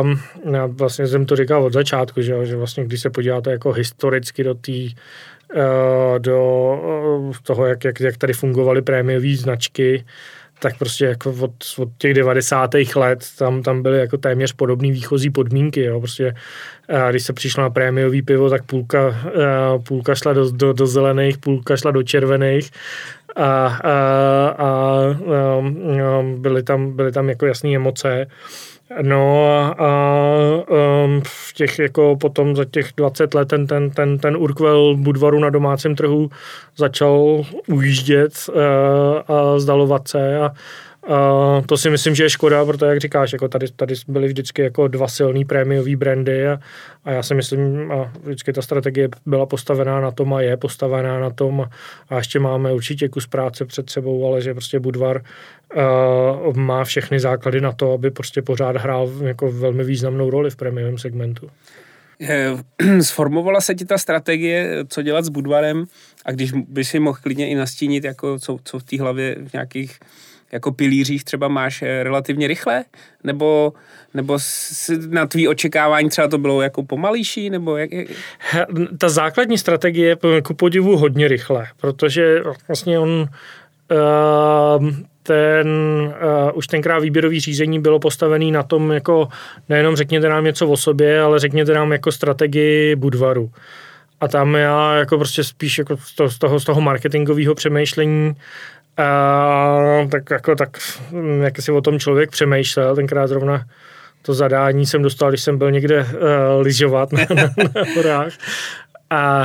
Um, 0.00 0.20
já 0.52 0.66
vlastně 0.66 1.06
jsem 1.06 1.26
to 1.26 1.36
říkal 1.36 1.64
od 1.64 1.72
začátku, 1.72 2.22
že, 2.22 2.46
že 2.46 2.56
vlastně 2.56 2.84
když 2.84 3.00
se 3.00 3.10
podíváte 3.10 3.50
jako 3.50 3.72
historicky 3.72 4.44
do 4.44 4.54
té 4.54 4.72
uh, 4.72 6.18
do 6.18 6.40
uh, 7.18 7.34
toho, 7.42 7.66
jak, 7.66 7.84
jak, 7.84 8.00
jak 8.00 8.16
tady 8.16 8.32
fungovaly 8.32 8.82
prémiové 8.82 9.36
značky, 9.36 10.04
tak 10.58 10.78
prostě 10.78 11.04
jako 11.04 11.34
od, 11.40 11.52
od 11.78 11.88
těch 11.98 12.14
90. 12.14 12.70
let 12.96 13.18
tam, 13.38 13.62
tam 13.62 13.82
byly 13.82 13.98
jako 13.98 14.16
téměř 14.16 14.52
podobné 14.52 14.90
výchozí 14.90 15.30
podmínky. 15.30 15.82
Jo. 15.82 16.00
Prostě, 16.00 16.34
a 16.88 17.10
když 17.10 17.22
se 17.22 17.32
přišlo 17.32 17.62
na 17.62 17.70
prémiový 17.70 18.22
pivo, 18.22 18.50
tak 18.50 18.62
půlka, 18.62 19.08
a 19.08 19.78
půlka 19.78 20.14
šla 20.14 20.32
do, 20.32 20.50
do, 20.50 20.72
do 20.72 20.86
zelených, 20.86 21.38
půlka 21.38 21.76
šla 21.76 21.90
do 21.90 22.02
červených 22.02 22.70
a, 23.36 23.66
a, 23.66 23.98
a, 24.58 24.70
a 25.38 26.22
byly, 26.36 26.62
tam, 26.62 26.96
byly 26.96 27.12
tam 27.12 27.28
jako 27.28 27.46
jasné 27.46 27.74
emoce. 27.74 28.26
No 29.02 29.46
a 29.78 30.24
um, 31.04 31.22
v 31.24 31.52
těch 31.52 31.78
jako 31.78 32.16
potom 32.16 32.56
za 32.56 32.64
těch 32.64 32.92
20 32.96 33.34
let 33.34 33.48
ten, 33.48 33.66
ten, 33.66 33.90
ten, 33.90 34.18
ten 34.18 34.36
Urquell 34.36 34.96
Budvaru 34.96 35.38
na 35.38 35.50
domácím 35.50 35.94
trhu 35.96 36.30
začal 36.76 37.44
ujíždět 37.68 38.32
uh, 38.48 38.54
a 39.36 39.58
zdalovat 39.58 40.08
se 40.08 40.38
a 40.38 40.52
To 41.66 41.76
si 41.76 41.90
myslím, 41.90 42.14
že 42.14 42.24
je 42.24 42.30
škoda, 42.30 42.64
protože 42.64 42.86
jak 42.86 43.00
říkáš, 43.00 43.32
jako 43.32 43.48
tady, 43.48 43.66
tady 43.76 43.94
byly 44.08 44.28
vždycky 44.28 44.62
jako 44.62 44.88
dva 44.88 45.08
silný 45.08 45.44
prémiový 45.44 45.96
brandy 45.96 46.48
a, 46.48 46.58
a 47.04 47.10
já 47.10 47.22
si 47.22 47.34
myslím, 47.34 47.92
a 47.92 48.12
vždycky 48.22 48.52
ta 48.52 48.62
strategie 48.62 49.08
byla 49.26 49.46
postavená 49.46 50.00
na 50.00 50.10
tom 50.10 50.34
a 50.34 50.40
je 50.40 50.56
postavená 50.56 51.20
na 51.20 51.30
tom 51.30 51.66
a, 52.10 52.16
ještě 52.16 52.38
máme 52.38 52.72
určitě 52.72 53.08
kus 53.08 53.26
práce 53.26 53.64
před 53.64 53.90
sebou, 53.90 54.26
ale 54.26 54.42
že 54.42 54.54
prostě 54.54 54.80
Budvar 54.80 55.22
uh, 55.76 56.56
má 56.56 56.84
všechny 56.84 57.20
základy 57.20 57.60
na 57.60 57.72
to, 57.72 57.92
aby 57.92 58.10
prostě 58.10 58.42
pořád 58.42 58.76
hrál 58.76 59.10
jako 59.22 59.52
velmi 59.52 59.84
významnou 59.84 60.30
roli 60.30 60.50
v 60.50 60.56
prémiovém 60.56 60.98
segmentu. 60.98 61.50
Sformovala 63.00 63.60
se 63.60 63.74
ti 63.74 63.84
ta 63.84 63.98
strategie, 63.98 64.84
co 64.88 65.02
dělat 65.02 65.24
s 65.24 65.28
Budvarem 65.28 65.84
a 66.24 66.32
když 66.32 66.52
by 66.52 66.84
si 66.84 66.98
mohl 66.98 67.18
klidně 67.22 67.48
i 67.48 67.54
nastínit, 67.54 68.04
jako 68.04 68.38
co, 68.38 68.58
co 68.64 68.78
v 68.78 68.82
té 68.82 69.00
hlavě 69.00 69.36
v 69.48 69.52
nějakých 69.52 69.98
jako 70.56 70.72
pilířích 70.72 71.24
třeba 71.24 71.48
máš 71.48 71.82
eh, 71.82 72.02
relativně 72.02 72.48
rychle? 72.48 72.84
Nebo, 73.24 73.72
nebo 74.14 74.38
na 75.08 75.26
tvý 75.26 75.48
očekávání 75.48 76.08
třeba 76.08 76.28
to 76.28 76.38
bylo 76.38 76.62
jako 76.62 76.82
pomalejší? 76.82 77.50
Nebo 77.50 77.76
jak, 77.76 77.92
jak? 77.92 78.08
Ta 78.98 79.08
základní 79.08 79.58
strategie 79.58 80.16
je 80.32 80.42
ku 80.42 80.54
podivu 80.54 80.96
hodně 80.96 81.28
rychle, 81.28 81.66
protože 81.80 82.42
vlastně 82.68 82.98
on 82.98 83.28
uh, 83.90 84.88
ten, 85.22 85.68
uh, 85.68 86.50
už 86.54 86.66
tenkrát 86.66 86.98
výběrový 86.98 87.40
řízení 87.40 87.80
bylo 87.80 87.98
postavený 87.98 88.52
na 88.52 88.62
tom, 88.62 88.92
jako 88.92 89.28
nejenom 89.68 89.96
řekněte 89.96 90.28
nám 90.28 90.44
něco 90.44 90.68
o 90.68 90.76
sobě, 90.76 91.20
ale 91.20 91.38
řekněte 91.38 91.74
nám 91.74 91.92
jako 91.92 92.12
strategii 92.12 92.96
Budvaru. 92.96 93.50
A 94.20 94.28
tam 94.28 94.54
já 94.54 94.94
jako 94.94 95.18
prostě 95.18 95.44
spíš 95.44 95.78
jako 95.78 95.96
z 95.96 96.14
toho, 96.14 96.30
z 96.30 96.38
toho, 96.38 96.60
z 96.60 96.64
toho 96.64 96.80
marketingového 96.80 97.54
přemýšlení 97.54 98.34
a, 98.96 100.08
tak 100.10 100.30
jako 100.30 100.54
tak, 100.54 100.78
jak 101.42 101.62
si 101.62 101.72
o 101.72 101.80
tom 101.80 101.98
člověk 101.98 102.30
přemýšlel, 102.30 102.96
tenkrát 102.96 103.26
zrovna 103.26 103.64
to 104.22 104.34
zadání 104.34 104.86
jsem 104.86 105.02
dostal, 105.02 105.28
když 105.28 105.42
jsem 105.42 105.58
byl 105.58 105.70
někde 105.70 106.00
uh, 106.02 106.08
lyžovat 106.60 107.12
na, 107.12 107.20
na, 107.34 107.42
na 107.56 107.94
horách. 107.94 108.32
A 109.10 109.44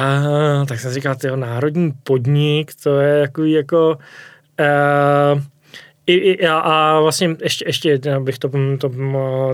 tak 0.68 0.80
jsem 0.80 0.92
říkal, 0.92 1.16
tyjo, 1.16 1.36
národní 1.36 1.94
podnik, 2.04 2.72
to 2.84 3.00
je 3.00 3.20
jako, 3.20 3.44
jako 3.44 3.98
uh, 4.60 5.42
i, 6.08 6.14
i, 6.14 6.48
a, 6.48 6.58
a 6.60 7.00
vlastně 7.00 7.36
ještě, 7.44 7.66
ještě 7.68 8.00
bych 8.20 8.40
to, 8.40 8.50
to, 8.80 8.92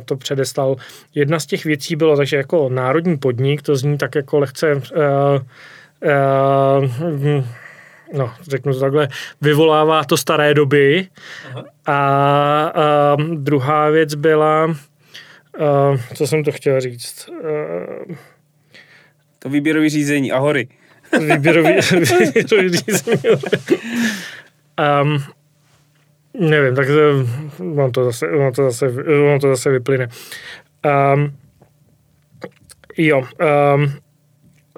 to 0.05 0.15
předestal. 0.15 0.75
Jedna 1.15 1.39
z 1.39 1.45
těch 1.45 1.65
věcí 1.65 1.95
bylo, 1.95 2.17
takže 2.17 2.37
jako 2.37 2.69
národní 2.69 3.17
podnik, 3.17 3.61
to 3.61 3.75
zní 3.75 3.97
tak 3.97 4.15
jako 4.15 4.39
lehce 4.39 4.75
uh, 4.75 4.81
uh, 6.83 7.43
no, 8.13 8.33
řeknu 8.41 8.73
to 8.73 8.79
takhle, 8.79 9.07
vyvolává 9.41 10.03
to 10.03 10.17
staré 10.17 10.53
doby. 10.53 11.07
Aha. 11.49 11.63
A, 11.85 11.93
a 12.75 13.17
druhá 13.33 13.89
věc 13.89 14.15
byla, 14.15 14.63
a, 14.65 14.73
co 16.15 16.27
jsem 16.27 16.43
to 16.43 16.51
chtěl 16.51 16.81
říct? 16.81 17.29
A, 17.29 18.17
to 19.39 19.49
výběrový 19.49 19.89
řízení 19.89 20.31
a 20.31 20.37
hory. 20.37 20.67
Výběrový, 21.19 21.69
výběrový 22.35 22.69
řízení. 22.69 23.21
Um, 25.03 25.23
nevím, 26.39 26.75
tak 26.75 26.87
mám 27.59 27.91
to 27.91 28.05
zase, 28.05 28.27
mám 28.27 28.53
to 28.53 28.63
zase, 28.63 28.91
mám 29.29 29.39
to 29.39 29.47
zase 29.47 29.69
vyplyne. 29.69 30.07
Um, 31.13 31.37
jo, 32.97 33.19
um, 33.75 33.93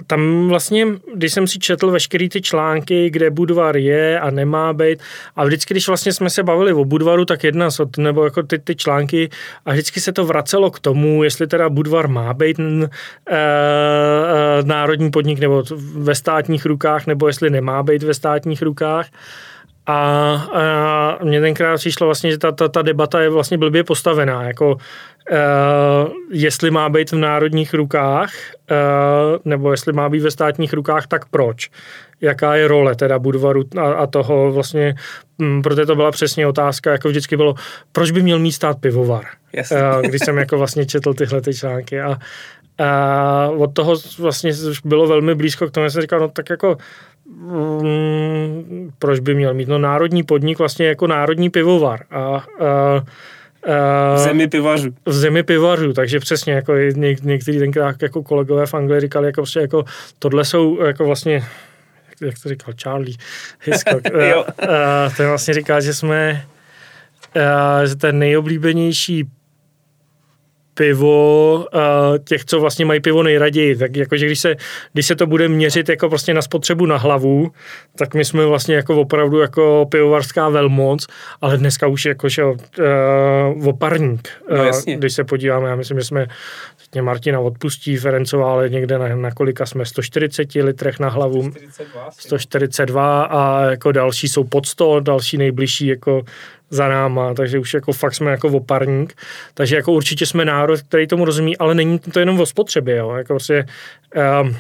tam 0.08 0.48
vlastně, 0.48 0.88
když 1.16 1.34
jsem 1.34 1.48
si 1.48 1.60
četl 1.60 1.92
veškerý 1.92 2.30
ty 2.30 2.42
články, 2.42 3.10
kde 3.10 3.30
Budvar 3.30 3.78
je 3.78 4.20
a 4.20 4.30
nemá 4.30 4.74
být, 4.74 5.00
a 5.36 5.46
vždycky, 5.46 5.74
když 5.74 5.88
vlastně 5.88 6.14
jsme 6.14 6.30
se 6.30 6.44
bavili 6.44 6.74
o 6.74 6.86
Budvaru, 6.86 7.26
tak 7.26 7.44
jedna 7.44 7.72
z, 7.72 7.82
nebo 7.98 8.24
jako 8.24 8.44
ty, 8.44 8.60
ty 8.60 8.76
články, 8.76 9.30
a 9.66 9.72
vždycky 9.72 10.02
se 10.02 10.12
to 10.12 10.26
vracelo 10.26 10.72
k 10.72 10.80
tomu, 10.80 11.24
jestli 11.24 11.48
teda 11.48 11.70
Budvar 11.70 12.08
má 12.08 12.34
být 12.34 12.60
e, 12.60 12.84
národní 14.64 15.12
podnik 15.12 15.40
nebo 15.40 15.64
ve 15.94 16.16
státních 16.16 16.66
rukách, 16.66 17.08
nebo 17.08 17.28
jestli 17.28 17.50
nemá 17.50 17.84
být 17.84 18.04
ve 18.04 18.14
státních 18.14 18.62
rukách. 18.62 19.08
A, 19.90 20.34
a 20.54 21.24
mně 21.24 21.42
tenkrát 21.42 21.78
přišlo 21.78 22.08
vlastně, 22.08 22.32
že 22.32 22.38
ta, 22.38 22.52
ta, 22.52 22.68
ta 22.68 22.82
debata 22.82 23.22
je 23.22 23.30
vlastně 23.30 23.58
blbě 23.58 23.84
postavená, 23.84 24.44
jako 24.44 24.78
Uh, 25.32 26.12
jestli 26.32 26.72
má 26.72 26.90
být 26.90 27.12
v 27.12 27.16
národních 27.16 27.74
rukách, 27.74 28.32
uh, 28.72 29.38
nebo 29.46 29.72
jestli 29.72 29.94
má 29.94 30.10
být 30.10 30.20
ve 30.20 30.32
státních 30.32 30.74
rukách, 30.74 31.08
tak 31.08 31.26
proč? 31.26 31.70
Jaká 32.22 32.56
je 32.56 32.68
role 32.68 32.96
teda 32.96 33.20
Budvaru 33.20 33.64
a, 33.78 33.94
a 33.94 34.08
toho 34.08 34.52
vlastně, 34.52 34.96
m, 35.40 35.62
protože 35.62 35.86
to 35.86 35.96
byla 35.96 36.12
přesně 36.12 36.48
otázka, 36.48 36.92
jako 36.92 37.10
vždycky 37.10 37.38
bylo, 37.38 37.56
proč 37.92 38.12
by 38.12 38.24
měl 38.24 38.40
mít 38.40 38.52
stát 38.52 38.78
pivovar? 38.80 39.26
Uh, 39.72 40.02
když 40.02 40.22
jsem 40.26 40.38
jako 40.38 40.58
vlastně 40.58 40.86
četl 40.86 41.14
tyhle 41.14 41.42
ty 41.42 41.54
články 41.54 42.02
a 42.02 42.18
a 42.80 43.50
od 43.58 43.74
toho 43.74 43.96
vlastně 44.20 44.52
bylo 44.86 45.08
velmi 45.08 45.36
blízko 45.36 45.68
k 45.68 45.72
tomu, 45.72 45.90
jsem 45.90 46.02
říkal, 46.02 46.20
no 46.20 46.28
tak 46.28 46.50
jako 46.50 46.78
mm, 47.30 48.92
proč 49.00 49.20
by 49.20 49.36
měl 49.36 49.54
mít? 49.54 49.68
No 49.68 49.78
národní 49.78 50.24
podnik 50.24 50.60
vlastně 50.60 50.88
jako 50.88 51.08
národní 51.08 51.50
pivovar 51.50 52.00
a, 52.12 52.18
a 52.18 52.46
v 54.16 54.18
zemi 54.18 54.48
pivařů. 54.48 54.90
V 55.06 55.14
zemi 55.14 55.44
pivařů, 55.44 55.94
takže 55.94 56.20
přesně, 56.20 56.54
jako 56.54 56.74
něk, 56.76 57.24
někteří 57.24 57.60
tenkrát 57.60 58.04
jako 58.04 58.24
kolegové 58.24 58.66
v 58.66 58.74
Anglii 58.74 59.02
říkali, 59.02 59.28
jako, 59.28 59.42
prostě 59.42 59.60
jako 59.60 59.86
tohle 60.20 60.46
jsou 60.46 60.84
jako 60.84 61.06
vlastně 61.06 61.46
jak 62.22 62.36
to 62.44 62.50
říkal 62.50 62.74
Charlie 62.82 63.18
Hiscock, 63.62 64.04
ten 65.18 65.28
vlastně 65.28 65.54
říká, 65.54 65.80
že 65.80 65.94
jsme 65.94 66.46
že 67.86 67.96
ten 67.96 68.20
nejoblíbenější 68.20 69.26
pivo 70.80 71.66
uh, 71.74 72.18
těch, 72.24 72.46
co 72.46 72.60
vlastně 72.60 72.86
mají 72.86 73.00
pivo 73.00 73.24
nejraději. 73.24 73.76
Tak 73.76 73.96
jakože 73.96 74.26
když 74.26 74.40
se, 74.40 74.56
když 74.94 75.06
se 75.06 75.16
to 75.16 75.28
bude 75.28 75.48
měřit 75.48 75.90
jako 75.90 76.10
prostě 76.10 76.34
na 76.34 76.42
spotřebu 76.42 76.86
na 76.86 76.98
hlavu, 76.98 77.52
tak 77.98 78.14
my 78.14 78.26
jsme 78.26 78.46
vlastně 78.46 78.76
jako 78.76 79.02
opravdu 79.02 79.40
jako 79.40 79.88
pivovarská 79.92 80.50
velmoc, 80.50 81.08
ale 81.42 81.58
dneska 81.58 81.88
už 81.88 82.06
jako 82.06 82.30
že, 82.30 82.44
uh, 82.44 82.58
oparník. 83.68 84.30
No, 84.52 84.64
jasně. 84.64 84.98
Když 84.98 85.14
se 85.14 85.24
podíváme, 85.24 85.70
já 85.70 85.76
myslím, 85.76 86.00
že 86.00 86.06
jsme 86.06 86.28
mě 86.94 87.02
Martina 87.02 87.40
odpustí, 87.40 87.98
Ferencová, 87.98 88.52
ale 88.52 88.70
někde 88.70 88.98
na, 88.98 89.16
na 89.16 89.32
kolika 89.32 89.66
jsme 89.66 89.86
140 89.86 90.56
litrech 90.56 91.00
na 91.00 91.10
hlavu. 91.10 91.44
142, 91.44 92.12
142 92.12 93.24
a 93.24 93.64
jako 93.64 93.92
další 93.92 94.28
jsou 94.28 94.44
pod 94.44 94.66
100, 94.66 95.00
další 95.00 95.38
nejbližší 95.38 95.88
jako 95.88 96.24
za 96.70 96.88
náma, 96.88 97.34
takže 97.34 97.60
už 97.60 97.74
jako 97.74 97.94
fakt 97.94 98.16
jsme 98.16 98.32
jako 98.32 98.48
oparník. 98.48 99.14
Takže 99.54 99.76
jako 99.76 99.92
určitě 99.92 100.26
jsme 100.26 100.46
národ, 100.46 100.82
který 100.82 101.08
tomu 101.08 101.26
rozumí, 101.26 101.58
ale 101.58 101.76
není 101.76 102.00
to 102.00 102.20
jenom 102.20 102.40
o 102.40 102.46
spotřebě, 102.46 102.96
jo. 102.96 103.12
Jako 103.12 103.34
prostě, 103.34 103.66
um, 104.42 104.56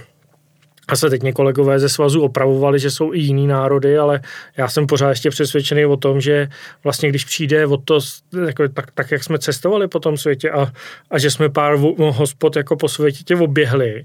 a 0.90 0.96
se 0.96 1.10
teď 1.10 1.22
mě 1.22 1.34
kolegové 1.34 1.80
ze 1.80 1.90
svazu 1.90 2.22
opravovali, 2.22 2.80
že 2.80 2.92
jsou 2.92 3.14
i 3.14 3.20
jiný 3.20 3.48
národy, 3.48 3.98
ale 3.98 4.22
já 4.58 4.68
jsem 4.68 4.88
pořád 4.88 5.10
ještě 5.10 5.30
přesvědčený 5.30 5.86
o 5.86 5.98
tom, 5.98 6.22
že 6.22 6.48
vlastně 6.84 7.10
když 7.10 7.26
přijde 7.26 7.66
o 7.66 7.78
to, 7.78 8.00
jako, 8.48 8.68
tak, 8.68 8.92
tak, 8.92 9.12
jak 9.12 9.24
jsme 9.24 9.40
cestovali 9.40 9.88
po 9.88 10.00
tom 10.00 10.18
světě 10.18 10.52
a, 10.52 10.72
a 11.10 11.20
že 11.20 11.32
jsme 11.32 11.50
pár 11.50 11.76
hospod 11.98 12.56
jako 12.56 12.76
po 12.76 12.90
světě 12.90 13.36
oběhli, 13.36 14.04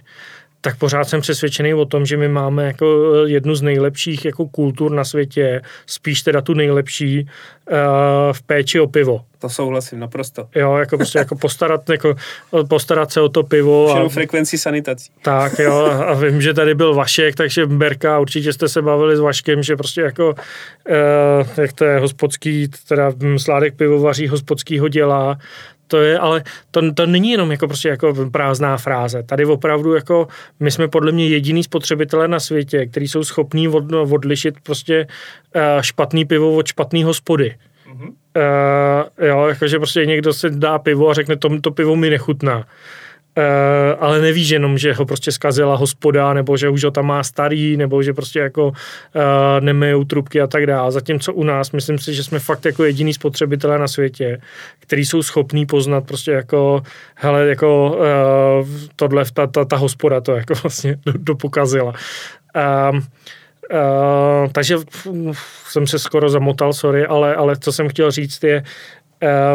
tak 0.64 0.76
pořád 0.76 1.08
jsem 1.08 1.20
přesvědčený 1.20 1.74
o 1.74 1.84
tom, 1.84 2.06
že 2.06 2.16
my 2.16 2.28
máme 2.28 2.64
jako 2.64 3.12
eh, 3.14 3.30
jednu 3.30 3.54
z 3.54 3.62
nejlepších 3.62 4.24
jako 4.24 4.46
kultur 4.46 4.92
na 4.92 5.04
světě, 5.04 5.62
spíš 5.86 6.22
teda 6.22 6.40
tu 6.40 6.54
nejlepší 6.54 7.28
uh, 7.70 7.76
v 8.32 8.42
péči 8.42 8.80
o 8.80 8.86
pivo. 8.86 9.20
To 9.38 9.48
souhlasím, 9.48 9.98
naprosto. 9.98 10.48
Jo, 10.54 10.76
jako 10.76 10.96
prostě 10.96 11.18
jako 11.18 11.36
postarat, 11.36 11.90
jako 11.90 12.14
postarat 12.68 13.12
se 13.12 13.20
o 13.20 13.28
to 13.28 13.42
pivo. 13.42 13.96
A, 13.96 14.08
frekvenci 14.08 14.58
sanitací. 14.58 15.10
Tak 15.22 15.58
jo, 15.58 15.74
a 16.06 16.14
vím, 16.14 16.42
že 16.42 16.54
tady 16.54 16.74
byl 16.74 16.94
Vašek, 16.94 17.34
takže 17.34 17.66
Berka, 17.66 18.18
určitě 18.18 18.52
jste 18.52 18.68
se 18.68 18.82
bavili 18.82 19.16
s 19.16 19.20
Vaškem, 19.20 19.62
že 19.62 19.76
prostě 19.76 20.00
jako, 20.00 20.28
uh, 20.28 21.48
jak 21.56 21.72
to 21.72 21.84
je 21.84 21.98
hospodský, 21.98 22.68
teda 22.88 23.12
Sládek 23.36 23.74
pivovaří 23.74 24.28
hospodskýho 24.28 24.88
dělá, 24.88 25.38
to 25.86 26.02
je, 26.02 26.18
ale 26.18 26.42
to, 26.70 26.92
to 26.92 27.06
není 27.06 27.30
jenom 27.30 27.50
jako 27.50 27.66
prostě 27.66 27.88
jako 27.88 28.14
prázdná 28.30 28.76
fráze. 28.76 29.22
Tady 29.22 29.44
opravdu 29.44 29.94
jako 29.94 30.28
my 30.60 30.70
jsme 30.70 30.88
podle 30.88 31.12
mě 31.12 31.28
jediný 31.28 31.62
spotřebitelé 31.64 32.28
na 32.28 32.40
světě, 32.40 32.86
kteří 32.86 33.08
jsou 33.08 33.24
schopní 33.24 33.68
od, 33.68 33.92
odlišit 33.92 34.54
prostě 34.62 35.06
uh, 35.56 35.62
špatný 35.80 36.24
pivo 36.24 36.54
od 36.56 36.66
špatný 36.66 37.04
hospody. 37.04 37.54
Mm-hmm. 37.88 38.08
Uh, 38.08 39.26
jo, 39.26 39.46
jakože 39.46 39.78
prostě 39.78 40.06
někdo 40.06 40.32
si 40.32 40.50
dá 40.50 40.78
pivo 40.78 41.10
a 41.10 41.14
řekne, 41.14 41.36
to, 41.36 41.60
to 41.60 41.70
pivo 41.70 41.96
mi 41.96 42.10
nechutná. 42.10 42.66
Uh, 43.38 43.44
ale 44.00 44.20
nevíš 44.20 44.48
jenom, 44.48 44.78
že 44.78 44.92
ho 44.92 45.06
prostě 45.06 45.32
zkazila 45.32 45.76
hospoda, 45.76 46.34
nebo 46.34 46.56
že 46.56 46.68
už 46.68 46.84
ho 46.84 46.90
tam 46.90 47.06
má 47.06 47.22
starý, 47.22 47.76
nebo 47.76 48.02
že 48.02 48.12
prostě 48.12 48.38
jako 48.38 48.66
uh, 48.68 48.72
nemejou 49.60 50.04
trubky 50.04 50.40
a 50.40 50.46
tak 50.46 50.66
dále. 50.66 50.92
Zatímco 50.92 51.32
u 51.32 51.44
nás, 51.44 51.72
myslím 51.72 51.98
si, 51.98 52.14
že 52.14 52.24
jsme 52.24 52.38
fakt 52.38 52.64
jako 52.64 52.84
jediný 52.84 53.14
spotřebitelé 53.14 53.78
na 53.78 53.88
světě, 53.88 54.40
který 54.78 55.04
jsou 55.04 55.22
schopní 55.22 55.66
poznat 55.66 56.06
prostě 56.06 56.30
jako, 56.30 56.82
hele, 57.14 57.48
jako 57.48 57.96
uh, 58.60 58.68
tohle, 58.96 59.24
ta, 59.34 59.46
ta, 59.46 59.64
ta 59.64 59.76
hospoda 59.76 60.20
to 60.20 60.32
jako 60.32 60.54
vlastně 60.62 60.96
dopokazila. 61.04 61.94
Uh, 62.92 63.00
Uh, 63.72 64.50
takže 64.52 64.76
jsem 65.68 65.86
se 65.86 65.98
skoro 65.98 66.28
zamotal, 66.28 66.72
sorry, 66.72 67.06
ale, 67.06 67.34
ale 67.34 67.56
co 67.56 67.72
jsem 67.72 67.88
chtěl 67.88 68.10
říct 68.10 68.44
je, 68.44 68.64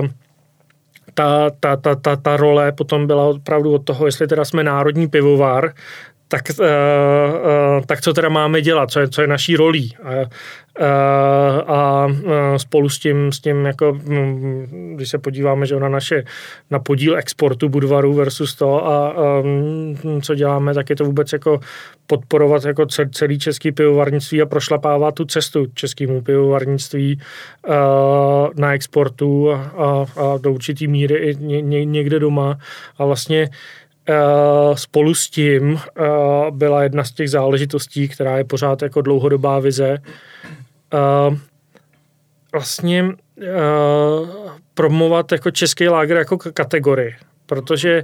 uh, 0.02 0.08
ta, 1.20 1.50
ta, 1.60 1.76
ta, 1.76 1.96
ta, 1.96 2.16
ta 2.16 2.38
role 2.38 2.72
potom 2.72 3.08
byla 3.08 3.26
opravdu 3.26 3.74
od 3.74 3.84
toho, 3.84 4.06
jestli 4.06 4.28
teda 4.28 4.46
jsme 4.46 4.64
národní 4.64 5.08
pivovar, 5.08 5.74
tak, 6.32 6.42
uh, 6.60 6.66
uh, 6.66 7.86
tak 7.86 8.02
co 8.02 8.14
teda 8.14 8.30
máme 8.30 8.62
dělat, 8.62 8.92
co 8.92 9.00
je, 9.00 9.10
co 9.10 9.22
je 9.22 9.28
naší 9.28 9.56
rolí. 9.56 9.96
A, 10.04 10.10
uh, 10.10 11.76
a 11.76 12.08
spolu 12.58 12.90
s 12.90 13.00
tím, 13.00 13.32
s 13.32 13.40
tím 13.40 13.66
jako, 13.66 13.90
um, 13.92 14.68
když 14.96 15.10
se 15.10 15.18
podíváme 15.18 15.66
že 15.66 15.80
na 15.80 15.90
naše, 15.90 16.24
na 16.72 16.80
podíl 16.80 17.18
exportu 17.18 17.70
Budvaru 17.70 18.14
versus 18.14 18.56
to 18.56 18.88
a 18.88 19.14
um, 19.40 20.22
co 20.22 20.36
děláme, 20.36 20.74
tak 20.74 20.90
je 20.90 20.96
to 20.96 21.06
vůbec 21.06 21.34
jako 21.34 21.60
podporovat 22.08 22.66
jako 22.66 22.86
celý 23.12 23.40
český 23.40 23.72
pivovarnictví 23.72 24.42
a 24.42 24.46
prošlapávat 24.46 25.16
tu 25.16 25.26
cestu 25.26 25.66
českému 25.74 26.22
pivovarnictví 26.22 27.22
na 28.56 28.74
exportu 28.74 29.52
a, 29.52 29.58
a, 29.78 30.06
do 30.42 30.54
určitý 30.54 30.88
míry 30.88 31.16
i 31.16 31.36
ně, 31.36 31.62
ně, 31.62 31.86
někde 31.86 32.20
doma 32.20 32.58
a 32.98 33.06
vlastně 33.06 33.50
spolu 34.74 35.16
s 35.16 35.30
tím 35.30 35.80
eh, 35.80 36.02
byla 36.50 36.84
jedna 36.84 37.04
z 37.04 37.12
těch 37.12 37.30
záležitostí, 37.30 38.08
která 38.08 38.38
je 38.38 38.44
pořád 38.44 38.82
jako 38.82 39.02
dlouhodobá 39.02 39.60
vize, 39.60 39.98
eh, 40.94 41.38
vlastně 42.52 43.06
promovat 44.74 45.32
jako 45.32 45.52
český 45.52 45.88
lágr 45.88 46.16
jako 46.16 46.38
kategorii, 46.38 47.16
protože 47.46 48.04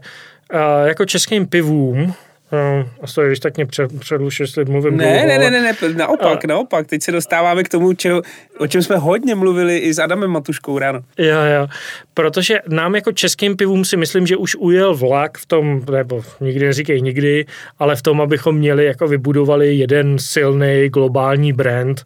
jako 0.86 1.06
českým 1.06 1.48
pivům 1.48 2.14
No, 2.52 2.90
a 3.02 3.08
to 3.16 3.28
když 3.28 3.40
tak 3.40 3.58
mě 3.58 3.66
předluš, 4.00 4.40
jestli 4.40 4.66
mluvím 4.66 4.98
ne, 4.98 5.04
dlouho. 5.04 5.28
Ne, 5.28 5.38
ne, 5.38 5.52
ne, 5.52 5.62
ne, 5.62 5.94
naopak, 5.94 6.46
a... 6.46 6.48
naopak. 6.48 6.88
Teď 6.88 7.02
se 7.02 7.12
dostáváme 7.12 7.64
k 7.64 7.70
tomu, 7.70 7.94
čeho, 7.94 8.22
o 8.58 8.68
čem 8.68 8.84
jsme 8.84 8.98
hodně 8.98 9.36
mluvili 9.36 9.78
i 9.78 9.94
s 9.94 10.00
Adamem 10.00 10.32
Matuškou 10.32 10.80
ráno. 10.80 11.00
Jo, 11.18 11.38
jo. 11.56 11.68
Protože 12.14 12.60
nám 12.68 12.96
jako 12.96 13.12
českým 13.12 13.56
pivům 13.56 13.86
si 13.86 13.98
myslím, 13.98 14.28
že 14.28 14.38
už 14.38 14.56
ujel 14.56 14.96
vlak 14.96 15.38
v 15.38 15.46
tom, 15.46 15.82
nebo 15.92 16.24
nikdy 16.42 16.66
neříkej 16.66 17.02
nikdy, 17.02 17.46
ale 17.80 17.96
v 17.96 18.02
tom, 18.02 18.22
abychom 18.22 18.56
měli, 18.56 18.86
jako 18.86 19.08
vybudovali 19.08 19.76
jeden 19.76 20.20
silný 20.20 20.90
globální 20.90 21.54
brand, 21.54 22.06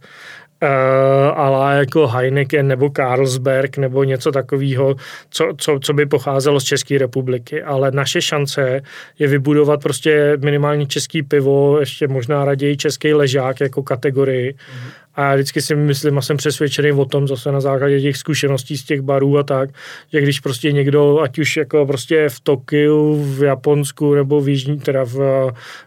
uh, 0.64 1.40
ale 1.40 1.78
jako 1.78 2.08
Heineken 2.08 2.68
nebo 2.68 2.90
Carlsberg 2.90 3.78
nebo 3.78 4.04
něco 4.04 4.32
takového, 4.32 4.96
co, 5.30 5.54
co, 5.58 5.80
co 5.80 5.94
by 5.94 6.06
pocházelo 6.06 6.60
z 6.60 6.64
České 6.64 6.98
republiky. 6.98 7.64
Ale 7.64 7.92
naše 7.92 8.22
šance 8.22 8.82
je 9.20 9.28
vybudovat 9.28 9.82
prostě 9.82 10.38
minimálně 10.44 10.86
český 10.86 11.24
pivo, 11.24 11.80
ještě 11.80 12.08
možná 12.08 12.46
raději 12.46 12.78
český 12.78 13.14
ležák 13.14 13.60
jako 13.60 13.84
kategorii. 13.84 14.52
Mm-hmm 14.52 15.09
a 15.20 15.36
vždycky 15.36 15.62
si 15.62 15.76
myslím 15.76 16.18
a 16.18 16.22
jsem 16.22 16.38
přesvědčený 16.38 16.92
o 16.92 17.06
tom, 17.06 17.28
zase 17.28 17.52
na 17.52 17.62
základě 17.62 18.02
těch 18.02 18.18
zkušeností 18.18 18.78
z 18.78 18.84
těch 18.84 19.02
barů 19.02 19.38
a 19.38 19.44
tak, 19.44 19.70
že 20.14 20.22
když 20.22 20.40
prostě 20.40 20.72
někdo, 20.72 21.20
ať 21.20 21.40
už 21.40 21.58
jako 21.58 21.86
prostě 21.86 22.30
v 22.30 22.40
Tokiu, 22.40 23.24
v 23.24 23.44
Japonsku 23.44 24.14
nebo 24.14 24.42
v 24.42 24.50
Jižní, 24.50 24.80
teda 24.80 25.04
v, 25.04 25.18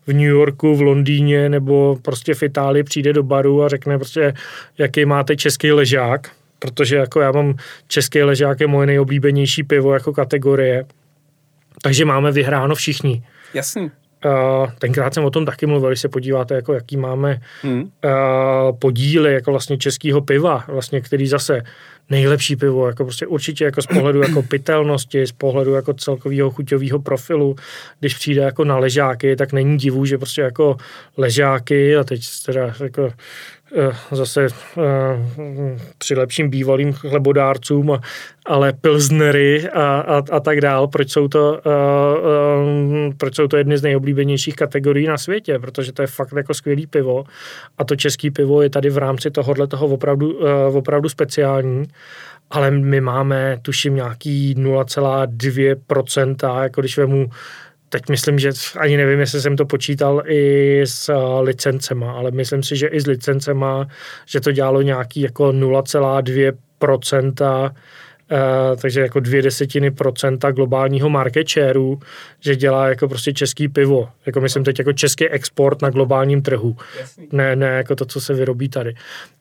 v 0.06 0.12
New 0.12 0.28
Yorku, 0.28 0.76
v 0.76 0.82
Londýně 0.82 1.48
nebo 1.48 1.98
prostě 2.02 2.34
v 2.34 2.42
Itálii 2.42 2.82
přijde 2.82 3.12
do 3.12 3.22
baru 3.22 3.62
a 3.62 3.68
řekne 3.68 3.98
prostě, 3.98 4.34
jaký 4.78 5.04
máte 5.04 5.36
český 5.36 5.72
ležák, 5.72 6.30
protože 6.58 6.96
jako 6.96 7.20
já 7.20 7.32
mám 7.32 7.54
český 7.88 8.22
ležák 8.22 8.60
je 8.60 8.66
moje 8.66 8.86
nejoblíbenější 8.86 9.62
pivo 9.62 9.94
jako 9.94 10.12
kategorie, 10.12 10.84
takže 11.82 12.04
máme 12.04 12.32
vyhráno 12.32 12.74
všichni. 12.74 13.22
Jasný. 13.54 13.90
Uh, 14.24 14.70
tenkrát 14.78 15.14
jsem 15.14 15.24
o 15.24 15.30
tom 15.30 15.46
taky 15.46 15.66
mluvil, 15.66 15.90
když 15.90 16.00
se 16.00 16.08
podíváte, 16.08 16.54
jako 16.54 16.72
jaký 16.72 16.96
máme 16.96 17.40
hmm. 17.62 17.82
uh, 17.82 17.90
podíly 18.78 19.34
jako 19.34 19.50
vlastně 19.50 19.78
českého 19.78 20.20
piva, 20.20 20.64
vlastně, 20.68 21.00
který 21.00 21.26
zase 21.26 21.62
nejlepší 22.10 22.56
pivo, 22.56 22.86
jako 22.86 23.04
prostě 23.04 23.26
určitě 23.26 23.64
jako 23.64 23.82
z 23.82 23.86
pohledu 23.86 24.22
jako 24.22 24.42
pitelnosti, 24.48 25.26
z 25.26 25.32
pohledu 25.32 25.74
jako 25.74 25.94
celkového 25.94 26.50
chuťového 26.50 26.98
profilu, 26.98 27.56
když 28.00 28.14
přijde 28.14 28.42
jako 28.42 28.64
na 28.64 28.78
ležáky, 28.78 29.36
tak 29.36 29.52
není 29.52 29.78
divu, 29.78 30.04
že 30.04 30.18
prostě 30.18 30.40
jako 30.40 30.76
ležáky 31.16 31.96
a 31.96 32.04
teď 32.04 32.20
teda 32.46 32.74
jako 32.82 33.10
zase 34.10 34.46
eh, 34.46 34.50
při 35.98 36.14
lepším 36.14 36.50
bývalým 36.50 36.92
chlebodárcům, 36.92 37.98
ale 38.46 38.72
pilznery 38.72 39.68
a, 39.68 40.00
a, 40.00 40.22
a 40.32 40.40
tak 40.40 40.60
dál. 40.60 40.88
Proč 40.88 41.10
jsou, 41.10 41.28
to, 41.28 41.58
eh, 41.58 43.12
proč 43.16 43.36
jsou 43.36 43.48
to 43.48 43.56
jedny 43.56 43.78
z 43.78 43.82
nejoblíbenějších 43.82 44.56
kategorií 44.56 45.06
na 45.06 45.18
světě? 45.18 45.58
Protože 45.58 45.92
to 45.92 46.02
je 46.02 46.08
fakt 46.08 46.32
jako 46.36 46.54
skvělý 46.54 46.86
pivo 46.86 47.24
a 47.78 47.84
to 47.84 47.96
český 47.96 48.30
pivo 48.30 48.62
je 48.62 48.70
tady 48.70 48.90
v 48.90 48.98
rámci 48.98 49.30
tohohle 49.30 49.66
toho 49.66 49.86
opravdu, 49.86 50.38
opravdu 50.72 51.08
speciální 51.08 51.86
ale 52.52 52.70
my 52.70 53.00
máme, 53.00 53.58
tuším, 53.62 53.94
nějaký 53.94 54.54
0,2%, 54.54 56.62
jako 56.62 56.80
když 56.80 56.98
vemu 56.98 57.30
teď 57.92 58.08
myslím, 58.08 58.38
že 58.38 58.50
ani 58.76 58.96
nevím, 58.96 59.20
jestli 59.20 59.40
jsem 59.40 59.56
to 59.56 59.66
počítal 59.66 60.22
i 60.26 60.80
s 60.84 61.08
eh, 61.08 61.14
licencema, 61.40 62.12
ale 62.12 62.30
myslím 62.30 62.62
si, 62.62 62.76
že 62.76 62.86
i 62.86 63.00
s 63.00 63.06
licencema, 63.06 63.88
že 64.26 64.40
to 64.40 64.52
dělalo 64.52 64.82
nějaký 64.82 65.20
jako 65.20 65.44
0,2%, 65.44 67.70
Uh, 68.32 68.38
takže 68.80 69.00
jako 69.00 69.20
dvě 69.20 69.42
desetiny 69.42 69.90
procenta 69.90 70.50
globálního 70.50 71.10
market 71.10 71.48
shareu, 71.48 71.96
že 72.40 72.56
dělá 72.56 72.88
jako 72.88 73.08
prostě 73.08 73.32
český 73.32 73.68
pivo. 73.68 74.08
Jako 74.26 74.40
myslím 74.40 74.64
teď 74.64 74.78
jako 74.78 74.92
český 74.92 75.28
export 75.28 75.82
na 75.82 75.90
globálním 75.90 76.42
trhu. 76.42 76.76
Ne, 77.32 77.56
ne 77.56 77.66
jako 77.66 77.96
to, 77.96 78.04
co 78.04 78.20
se 78.20 78.34
vyrobí 78.34 78.68
tady. 78.68 78.94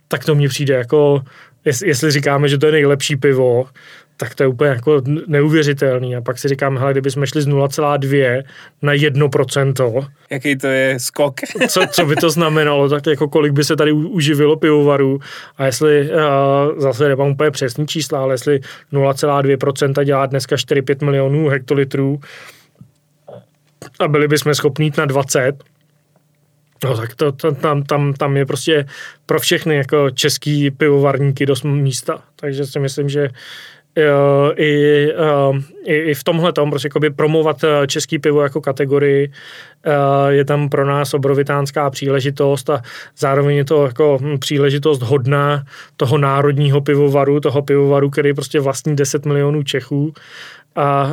Tak 0.07 0.25
to 0.25 0.35
mně 0.35 0.47
přijde 0.47 0.73
jako, 0.73 1.21
jestli 1.65 2.11
říkáme, 2.11 2.49
že 2.49 2.57
to 2.57 2.65
je 2.65 2.71
nejlepší 2.71 3.15
pivo, 3.15 3.65
tak 4.21 4.35
to 4.35 4.43
je 4.43 4.47
úplně 4.47 4.69
jako 4.69 5.01
neuvěřitelný. 5.27 6.15
A 6.15 6.21
pak 6.21 6.39
si 6.39 6.47
říkám, 6.47 6.77
hele, 6.77 6.91
kdyby 6.91 7.11
jsme 7.11 7.27
šli 7.27 7.41
z 7.41 7.47
0,2 7.47 8.43
na 8.81 8.93
1%. 8.93 10.07
Jaký 10.29 10.55
to 10.55 10.67
je 10.67 10.99
skok? 10.99 11.35
co, 11.67 11.81
co 11.91 12.05
by 12.05 12.15
to 12.15 12.29
znamenalo, 12.29 12.89
tak 12.89 13.05
jako 13.07 13.27
kolik 13.27 13.53
by 13.53 13.63
se 13.63 13.75
tady 13.75 13.91
uživilo 13.91 14.55
pivovarů 14.55 15.19
a 15.57 15.65
jestli, 15.65 16.09
uh, 16.11 16.79
zase 16.79 17.07
nemám 17.07 17.27
úplně 17.27 17.51
přesný 17.51 17.87
čísla, 17.87 18.21
ale 18.21 18.33
jestli 18.33 18.59
0,2% 18.93 20.03
dělá 20.03 20.25
dneska 20.25 20.55
4-5 20.55 21.05
milionů 21.05 21.47
hektolitrů 21.47 22.19
a 23.99 24.07
byli 24.07 24.27
bychom 24.27 24.55
schopni 24.55 24.85
jít 24.85 24.97
na 24.97 25.05
20, 25.05 25.63
No 26.83 26.97
tak 26.97 27.15
to, 27.15 27.31
to, 27.31 27.51
tam, 27.51 27.83
tam, 27.83 28.13
tam 28.13 28.37
je 28.37 28.45
prostě 28.45 28.85
pro 29.25 29.39
všechny 29.39 29.75
jako 29.75 30.09
český 30.09 30.71
pivovarníky 30.71 31.45
dost 31.45 31.63
místa. 31.63 32.23
Takže 32.35 32.65
si 32.65 32.79
myslím, 32.79 33.09
že 33.09 33.29
i, 34.57 35.13
i, 35.85 35.95
i 35.95 36.13
v 36.13 36.23
tomhle 36.23 36.53
tom, 36.53 36.69
prostě 36.69 36.85
jakoby 36.85 37.09
promovat 37.09 37.63
eh, 37.63 37.87
český 37.87 38.19
pivo 38.19 38.41
jako 38.41 38.61
kategorii 38.61 39.31
eh, 39.85 40.33
je 40.33 40.45
tam 40.45 40.69
pro 40.69 40.85
nás 40.85 41.13
obrovitánská 41.13 41.89
příležitost 41.89 42.69
a 42.69 42.81
zároveň 43.17 43.57
je 43.57 43.65
to 43.65 43.85
jako 43.85 44.17
hm, 44.21 44.39
příležitost 44.39 45.01
hodná 45.01 45.63
toho 45.97 46.17
národního 46.17 46.81
pivovaru, 46.81 47.39
toho 47.39 47.61
pivovaru, 47.61 48.09
který 48.09 48.33
prostě 48.33 48.59
vlastní 48.59 48.95
10 48.95 49.25
milionů 49.25 49.63
Čechů 49.63 50.13
a, 50.75 51.01
a 51.01 51.11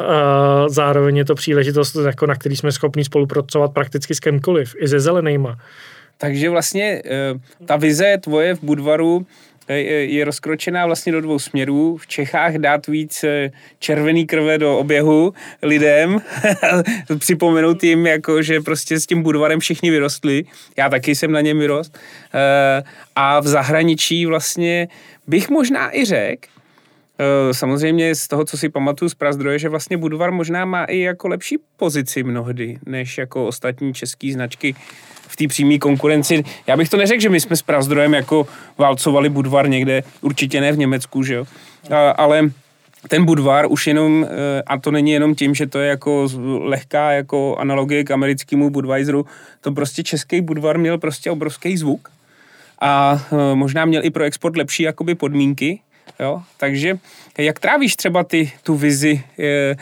zároveň 0.68 1.16
je 1.16 1.24
to 1.24 1.34
příležitost, 1.34 1.94
jako 1.94 2.26
na 2.26 2.34
který 2.34 2.56
jsme 2.56 2.72
schopni 2.72 3.04
spolupracovat 3.04 3.72
prakticky 3.72 4.14
s 4.14 4.20
kemkoliv, 4.20 4.74
i 4.78 4.88
se 4.88 5.00
zelenýma. 5.00 5.58
Takže 6.18 6.50
vlastně 6.50 7.02
eh, 7.04 7.34
ta 7.66 7.76
vize 7.76 8.18
tvoje 8.20 8.54
v 8.54 8.62
Budvaru 8.62 9.26
je 9.76 10.24
rozkročená 10.24 10.86
vlastně 10.86 11.12
do 11.12 11.20
dvou 11.20 11.38
směrů. 11.38 11.96
V 11.96 12.06
Čechách 12.06 12.54
dát 12.54 12.86
víc 12.86 13.24
eh, 13.24 13.50
červený 13.78 14.26
krve 14.26 14.58
do 14.58 14.78
oběhu 14.78 15.34
lidem, 15.62 16.18
připomenout 17.18 17.84
jim, 17.84 18.06
jako, 18.06 18.42
že 18.42 18.60
prostě 18.60 19.00
s 19.00 19.06
tím 19.06 19.22
Budvarem 19.22 19.60
všichni 19.60 19.90
vyrostli. 19.90 20.44
Já 20.76 20.88
taky 20.88 21.14
jsem 21.14 21.32
na 21.32 21.40
něm 21.40 21.58
vyrost. 21.58 21.98
Eh, 22.34 22.82
a 23.16 23.40
v 23.40 23.46
zahraničí 23.46 24.26
vlastně 24.26 24.88
bych 25.26 25.50
možná 25.50 25.96
i 25.96 26.04
řekl, 26.04 26.48
eh, 26.48 26.57
Samozřejmě 27.52 28.14
z 28.14 28.28
toho, 28.28 28.44
co 28.44 28.56
si 28.56 28.68
pamatuju 28.68 29.08
z 29.08 29.14
Prazdroje, 29.14 29.58
že 29.58 29.68
vlastně 29.68 29.96
Budvar 29.96 30.32
možná 30.32 30.64
má 30.64 30.84
i 30.84 30.98
jako 30.98 31.28
lepší 31.28 31.58
pozici 31.76 32.22
mnohdy, 32.22 32.78
než 32.86 33.18
jako 33.18 33.46
ostatní 33.46 33.94
české 33.94 34.32
značky 34.32 34.74
v 35.28 35.36
té 35.36 35.48
přímé 35.48 35.78
konkurenci. 35.78 36.44
Já 36.66 36.76
bych 36.76 36.88
to 36.88 36.96
neřekl, 36.96 37.20
že 37.20 37.28
my 37.28 37.40
jsme 37.40 37.56
s 37.56 37.62
Prazdrojem 37.62 38.14
jako 38.14 38.46
válcovali 38.78 39.28
Budvar 39.28 39.68
někde, 39.68 40.02
určitě 40.20 40.60
ne 40.60 40.72
v 40.72 40.78
Německu, 40.78 41.22
že 41.22 41.34
jo. 41.34 41.44
A, 41.90 42.10
ale 42.10 42.50
ten 43.08 43.24
Budvar 43.24 43.66
už 43.68 43.86
jenom, 43.86 44.26
eh, 44.30 44.62
a 44.66 44.78
to 44.78 44.90
není 44.90 45.10
jenom 45.10 45.34
tím, 45.34 45.54
že 45.54 45.66
to 45.66 45.78
je 45.78 45.88
jako 45.88 46.28
lehká 46.60 47.12
jako 47.12 47.56
analogie 47.56 48.04
k 48.04 48.10
americkému 48.10 48.70
Budweiseru, 48.70 49.26
to 49.60 49.72
prostě 49.72 50.02
český 50.02 50.40
Budvar 50.40 50.78
měl 50.78 50.98
prostě 50.98 51.30
obrovský 51.30 51.76
zvuk 51.76 52.08
a 52.80 53.22
eh, 53.32 53.54
možná 53.54 53.84
měl 53.84 54.04
i 54.04 54.10
pro 54.10 54.24
export 54.24 54.56
lepší 54.56 54.82
jakoby 54.82 55.14
podmínky, 55.14 55.80
Jo? 56.20 56.42
Takže 56.56 56.98
jak 57.38 57.58
trávíš 57.58 57.96
třeba 57.96 58.24
ty, 58.24 58.52
tu 58.62 58.74
vizi? 58.74 59.22
Je, 59.38 59.76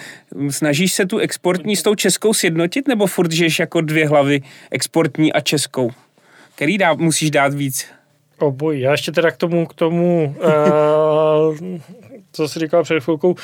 snažíš 0.51 0.93
se 0.93 1.07
tu 1.07 1.19
exportní 1.19 1.77
s 1.77 1.83
tou 1.83 1.95
českou 1.95 2.35
sjednotit, 2.35 2.89
nebo 2.89 3.07
furt 3.07 3.33
žiješ 3.33 3.59
jako 3.59 3.81
dvě 3.81 4.09
hlavy 4.09 4.43
exportní 4.71 5.33
a 5.33 5.41
českou? 5.41 5.91
Který 6.55 6.79
dá, 6.79 6.95
musíš 6.95 7.31
dát 7.31 7.55
víc? 7.55 7.87
Oboj. 8.39 8.81
Já 8.81 8.91
ještě 8.91 9.13
teda 9.13 9.31
k 9.31 9.37
tomu, 9.37 9.67
k 9.67 9.75
tomu 9.75 10.37
uh, 10.39 11.59
co 12.37 12.49
jsi 12.49 12.59
říkal 12.59 12.83
před 12.83 13.01
chvilkou, 13.01 13.31
uh, 13.31 13.37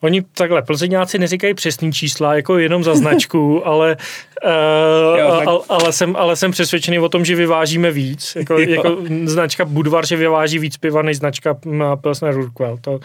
oni 0.00 0.22
takhle, 0.22 0.62
plzeňáci 0.62 1.18
neříkají 1.18 1.54
přesný 1.54 1.92
čísla, 1.92 2.34
jako 2.34 2.58
jenom 2.58 2.84
za 2.84 2.94
značku, 2.94 3.62
ale, 3.66 3.96
uh, 4.44 5.18
jo, 5.18 5.36
tak... 5.38 5.48
ale, 5.48 5.60
ale, 5.68 5.92
jsem, 5.92 6.16
ale 6.16 6.36
jsem 6.36 6.50
přesvědčený 6.50 6.98
o 6.98 7.08
tom, 7.08 7.24
že 7.24 7.34
vyvážíme 7.34 7.90
víc. 7.90 8.36
Jako, 8.36 8.58
jako 8.58 8.96
značka 9.24 9.64
Budvar, 9.64 10.06
že 10.06 10.16
vyváží 10.16 10.58
víc 10.58 10.76
piva 10.76 11.02
než 11.02 11.16
značka 11.16 11.56
Pilsner 12.00 12.38
Urquell. 12.38 12.78
To, 12.80 13.00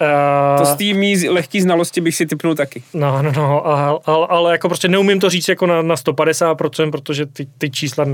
Uh, 0.00 0.58
to 0.58 0.64
z 0.64 0.76
té 0.76 0.98
mý 0.98 1.28
lehký 1.28 1.60
znalosti 1.60 2.00
bych 2.00 2.16
si 2.16 2.26
typnul 2.26 2.54
taky. 2.54 2.82
No, 2.94 3.22
no, 3.22 3.32
no, 3.36 3.66
ale, 3.66 3.98
ale, 4.04 4.26
ale 4.30 4.52
jako 4.52 4.68
prostě 4.68 4.88
neumím 4.88 5.20
to 5.20 5.30
říct 5.30 5.48
jako 5.48 5.66
na, 5.66 5.82
na 5.82 5.94
150%, 5.94 6.90
protože 6.90 7.26
ty, 7.26 7.46
ty 7.58 7.70
čísla 7.70 8.06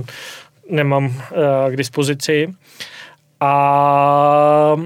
nemám 0.71 1.07
uh, 1.07 1.13
k 1.71 1.77
dispozici. 1.77 2.55
A 3.41 4.77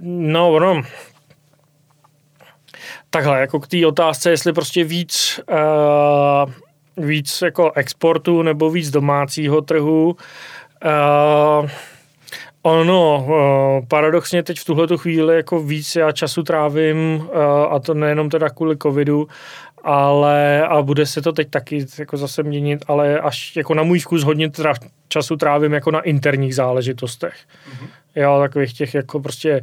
no, 0.00 0.58
no, 0.58 0.82
takhle, 3.10 3.40
jako 3.40 3.60
k 3.60 3.68
té 3.68 3.86
otázce, 3.86 4.30
jestli 4.30 4.52
prostě 4.52 4.84
víc, 4.84 5.40
uh, 5.50 6.52
víc 7.06 7.42
jako 7.42 7.72
exportu 7.72 8.42
nebo 8.42 8.70
víc 8.70 8.90
domácího 8.90 9.62
trhu, 9.62 10.16
uh, 10.84 11.68
Ono, 12.62 13.24
uh, 13.80 13.86
paradoxně 13.88 14.42
teď 14.42 14.58
v 14.60 14.64
tuhle 14.64 14.86
chvíli 14.96 15.36
jako 15.36 15.60
víc 15.60 15.96
já 15.96 16.12
času 16.12 16.42
trávím, 16.42 17.16
uh, 17.16 17.42
a 17.70 17.78
to 17.78 17.94
nejenom 17.94 18.30
teda 18.30 18.48
kvůli 18.48 18.76
covidu, 18.76 19.28
ale 19.84 20.66
a 20.68 20.82
bude 20.82 21.06
se 21.06 21.22
to 21.22 21.32
teď 21.32 21.50
taky 21.50 21.86
jako 21.98 22.16
zase 22.16 22.42
měnit, 22.42 22.84
ale 22.88 23.20
až 23.20 23.56
jako 23.56 23.74
na 23.74 23.82
můj 23.82 23.98
vkus 23.98 24.22
hodně 24.22 24.50
tra, 24.50 24.72
času 25.08 25.36
trávím 25.36 25.72
jako 25.72 25.90
na 25.90 26.00
interních 26.00 26.54
záležitostech. 26.54 27.34
Mm-hmm. 27.34 27.88
Jo, 28.16 28.38
takových 28.40 28.72
těch 28.72 28.94
jako 28.94 29.20
prostě 29.20 29.62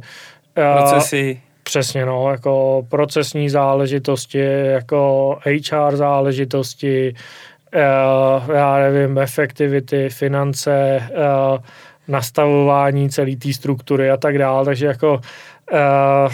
procesy. 0.76 1.40
Přesně, 1.62 2.06
no, 2.06 2.30
jako 2.30 2.86
procesní 2.88 3.50
záležitosti, 3.50 4.44
jako 4.64 5.38
HR 5.44 5.96
záležitosti, 5.96 7.14
uh, 7.74 8.54
já 8.54 8.78
nevím, 8.78 9.18
efektivity, 9.18 10.08
finance, 10.08 11.02
uh, 11.10 11.58
nastavování 12.08 13.10
celé 13.10 13.36
té 13.36 13.52
struktury 13.52 14.10
a 14.10 14.16
tak 14.16 14.38
dále, 14.38 14.64
takže 14.64 14.86
jako 14.86 15.20
Uh, 15.72 16.32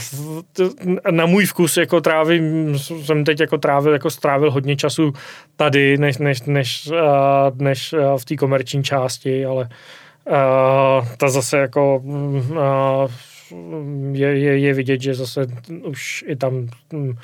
na 1.11 1.27
můj 1.27 1.47
vkus 1.47 1.77
jako 1.77 2.01
trávím, 2.01 2.79
jsem 2.79 3.25
teď 3.25 3.41
jako 3.41 3.59
trávil, 3.59 3.93
jako 3.93 4.11
strávil 4.11 4.51
hodně 4.51 4.77
času 4.77 5.13
tady, 5.57 5.99
než, 5.99 6.19
než, 6.19 6.43
než, 6.43 6.87
uh, 6.87 7.59
než 7.59 7.93
uh, 7.93 8.17
v 8.17 8.25
té 8.25 8.37
komerční 8.37 8.85
části, 8.85 9.47
ale 9.47 9.69
ta 11.17 11.29
zase 11.29 11.59
jako 11.59 12.03
je, 14.13 14.39
je, 14.39 14.59
je 14.59 14.75
vidět, 14.75 15.01
že 15.01 15.15
zase 15.15 15.47
už 15.85 16.25
i 16.27 16.37
tam 16.37 16.69
um, 16.93 17.19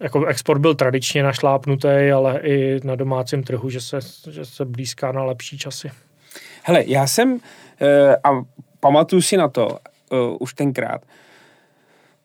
jako 0.00 0.26
export 0.26 0.60
byl 0.60 0.74
tradičně 0.74 1.22
našlápnutý, 1.22 2.10
ale 2.14 2.40
i 2.40 2.80
na 2.84 2.96
domácím 2.96 3.42
trhu, 3.42 3.70
že 3.70 3.80
se, 3.80 3.98
že 4.30 4.44
se 4.44 4.64
blízká 4.64 5.12
na 5.12 5.24
lepší 5.24 5.58
časy. 5.58 5.90
Hele, 6.62 6.84
já 6.86 7.06
jsem, 7.06 7.38
a 8.24 8.30
pamatuju 8.80 9.22
si 9.22 9.36
na 9.36 9.48
to 9.48 9.68
uh, 9.68 10.36
už 10.40 10.54
tenkrát, 10.54 11.02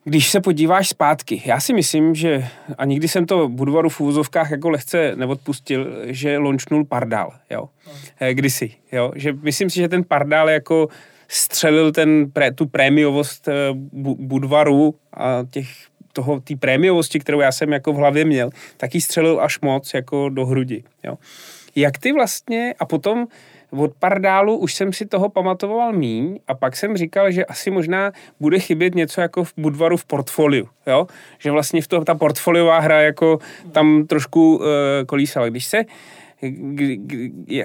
když 0.04 0.32
se 0.32 0.42
podíváš 0.42 0.90
zpátky, 0.90 1.42
já 1.46 1.60
si 1.60 1.74
myslím, 1.74 2.16
že, 2.16 2.48
a 2.78 2.86
nikdy 2.86 3.08
jsem 3.08 3.26
to 3.26 3.50
Budvaru 3.50 3.90
v 3.90 4.00
úvozovkách 4.02 4.52
jako 4.52 4.70
lehce 4.70 5.16
neodpustil, 5.16 5.88
že 6.06 6.38
lončnul 6.38 6.86
Pardál, 6.86 7.34
jo, 7.50 7.70
no. 7.88 7.94
kdysi, 8.32 8.72
jo, 8.92 9.12
že 9.16 9.34
myslím 9.34 9.70
si, 9.70 9.76
že 9.76 9.90
ten 9.90 10.04
Pardál 10.04 10.50
jako 10.50 10.88
střelil 11.28 11.92
ten, 11.92 12.32
tu 12.56 12.66
prémiovost 12.66 13.48
eh, 13.48 13.54
Budvaru 14.20 14.96
a 15.14 15.46
těch 15.52 15.68
toho, 16.14 16.40
té 16.40 16.56
prémiovosti, 16.56 17.20
kterou 17.20 17.40
já 17.40 17.52
jsem 17.52 17.74
jako 17.74 17.94
v 17.94 17.96
hlavě 17.96 18.26
měl, 18.26 18.50
tak 18.78 18.96
ji 18.96 19.02
střelil 19.02 19.42
až 19.42 19.60
moc 19.60 19.94
jako 19.94 20.30
do 20.30 20.46
hrudi, 20.46 20.84
jo. 21.04 21.18
Jak 21.76 21.98
ty 21.98 22.12
vlastně, 22.12 22.76
a 22.80 22.86
potom 22.86 23.28
od 23.78 23.92
Pardálu 24.00 24.58
už 24.58 24.74
jsem 24.74 24.94
si 24.94 25.06
toho 25.06 25.30
pamatoval 25.30 25.94
míň 25.94 26.40
a 26.48 26.54
pak 26.54 26.76
jsem 26.76 26.98
říkal, 26.98 27.32
že 27.32 27.46
asi 27.46 27.72
možná 27.72 28.12
bude 28.40 28.60
chybět 28.60 28.96
něco 28.96 29.22
jako 29.22 29.44
v 29.44 29.54
Budvaru 29.58 29.98
v 29.98 30.06
portfoliu, 30.06 30.68
jo? 30.88 31.08
Že 31.40 31.52
vlastně 31.52 31.82
v 31.82 31.88
to, 31.88 32.04
ta 32.04 32.16
portfoliová 32.16 32.80
hra 32.80 33.02
jako 33.02 33.40
tam 33.72 34.08
trošku 34.08 34.56
uh, 34.56 34.66
kolísala. 35.06 35.50
Když 35.50 35.66
se 35.66 35.86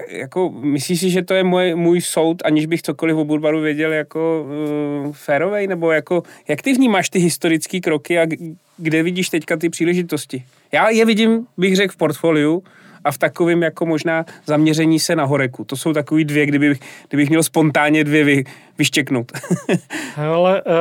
jako, 0.09 0.49
myslíš 0.49 0.99
si, 0.99 1.09
že 1.09 1.21
to 1.21 1.33
je 1.33 1.43
můj, 1.43 1.75
můj 1.75 2.01
soud, 2.01 2.41
aniž 2.45 2.65
bych 2.65 2.81
cokoliv 2.81 3.17
o 3.17 3.25
Budvaru 3.25 3.61
věděl 3.61 3.93
jako 3.93 4.47
uh, 5.05 5.11
férovej, 5.11 5.67
nebo 5.67 5.91
jako, 5.91 6.23
jak 6.47 6.61
ty 6.61 6.73
vnímáš 6.73 7.09
ty 7.09 7.19
historické 7.19 7.79
kroky 7.79 8.19
a 8.19 8.27
kde 8.77 9.03
vidíš 9.03 9.29
teďka 9.29 9.57
ty 9.57 9.69
příležitosti? 9.69 10.43
Já 10.71 10.89
je 10.89 11.05
vidím, 11.05 11.47
bych 11.57 11.75
řekl, 11.75 11.93
v 11.93 11.97
portfoliu, 11.97 12.63
a 13.03 13.11
v 13.11 13.17
takovém 13.17 13.63
jako 13.63 13.85
možná 13.85 14.25
zaměření 14.45 14.99
se 14.99 15.15
na 15.15 15.25
horeku. 15.25 15.63
To 15.63 15.75
jsou 15.75 15.93
takový 15.93 16.25
dvě, 16.25 16.45
kdybych, 16.45 16.79
kdybych 17.07 17.29
měl 17.29 17.43
spontánně 17.43 18.03
dvě 18.03 18.23
vy, 18.23 18.43
vyštěknout. 18.77 19.31
Ale 20.17 20.61
uh, 20.61 20.71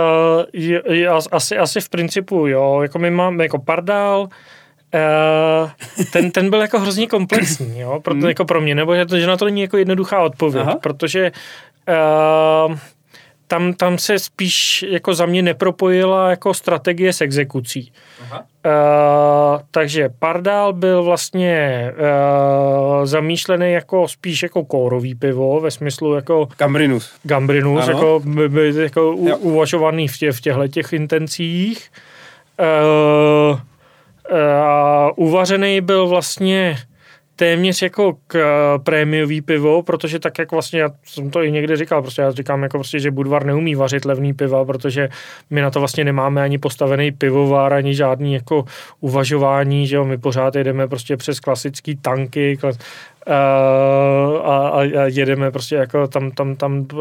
je, 0.52 0.83
je, 0.92 1.09
asi, 1.09 1.57
asi 1.57 1.81
v 1.81 1.88
principu, 1.88 2.46
jo. 2.46 2.83
Jako 2.83 2.98
my 2.98 3.11
máme 3.11 3.44
jako 3.44 3.59
Pardál, 3.59 4.28
Uh, 4.94 5.70
ten, 6.12 6.31
ten 6.31 6.50
byl 6.50 6.61
jako 6.61 6.81
hrozně 6.81 7.07
komplexní, 7.07 7.81
jo, 7.81 8.00
proto, 8.04 8.18
hmm. 8.18 8.28
jako 8.28 8.44
pro 8.44 8.61
mě, 8.61 8.74
nebo 8.74 8.96
že, 8.96 9.07
to, 9.07 9.18
že 9.18 9.26
na 9.26 9.37
to 9.37 9.44
není 9.44 9.61
jako 9.61 9.76
jednoduchá 9.76 10.20
odpověď, 10.20 10.62
Aha. 10.66 10.76
protože 10.83 11.33
uh, 12.68 12.76
tam, 13.48 13.72
tam 13.72 13.98
se 13.98 14.18
spíš 14.18 14.84
jako 14.88 15.14
za 15.14 15.26
mě 15.26 15.42
nepropojila 15.42 16.30
jako 16.30 16.54
strategie 16.54 17.12
s 17.12 17.20
exekucí. 17.20 17.92
Aha. 18.22 18.44
Uh, 18.66 19.61
takže 19.70 20.08
Pardál 20.18 20.72
byl 20.72 21.02
vlastně 21.02 21.84
uh, 21.92 23.04
zamýšlený 23.04 23.72
jako 23.72 24.08
spíš 24.08 24.42
jako 24.42 24.64
kórový 24.64 25.14
pivo, 25.14 25.61
ve 25.61 25.70
smyslu 25.70 26.14
jako... 26.14 26.48
Gambrinus. 26.58 27.12
Gambrinus, 27.22 27.88
ano. 27.88 27.92
jako, 27.92 28.20
by, 28.24 28.48
by, 28.48 28.72
jako 28.76 29.12
u, 29.12 29.37
uvažovaný 29.37 30.08
v, 30.08 30.18
tě, 30.18 30.32
v 30.32 30.40
těchto 30.40 30.68
těch 30.68 30.92
intencích. 30.92 31.90
Uh, 33.50 33.58
uh, 34.30 35.28
uvařený 35.28 35.80
byl 35.80 36.06
vlastně 36.06 36.76
téměř 37.38 37.83
jako 37.83 38.16
k 38.27 38.35
eh, 38.35 38.79
prémiový 38.79 39.40
pivo, 39.40 39.83
protože 39.83 40.18
tak 40.18 40.38
jak 40.38 40.53
vlastně, 40.53 40.81
já 40.81 40.90
jsem 41.05 41.31
to 41.31 41.42
i 41.42 41.53
někdy 41.53 41.77
říkal, 41.77 42.03
prostě 42.03 42.22
já 42.22 42.31
říkám 42.31 42.62
jako 42.62 42.79
prostě, 42.79 43.01
že 43.01 43.11
Budvar 43.11 43.46
neumí 43.46 43.74
vařit 43.74 44.05
levný 44.05 44.35
piva, 44.35 44.64
protože 44.64 45.09
my 45.51 45.61
na 45.61 45.70
to 45.70 45.79
vlastně 45.79 46.05
nemáme 46.05 46.42
ani 46.42 46.59
postavený 46.59 47.12
pivovár, 47.12 47.72
ani 47.72 47.94
žádný 47.94 48.35
jako 48.35 48.64
uvažování, 49.01 49.87
že 49.87 49.96
jo, 49.96 50.05
my 50.05 50.18
pořád 50.18 50.55
jedeme 50.55 50.88
prostě 50.88 51.16
přes 51.16 51.40
klasický 51.40 51.96
tanky, 51.96 52.57
uh, 53.28 54.46
a, 54.46 54.68
a, 54.68 54.82
jedeme 55.06 55.50
prostě 55.50 55.74
jako 55.74 56.06
tam, 56.06 56.30
tam, 56.30 56.56
tam 56.56 56.86
uh, 56.94 57.00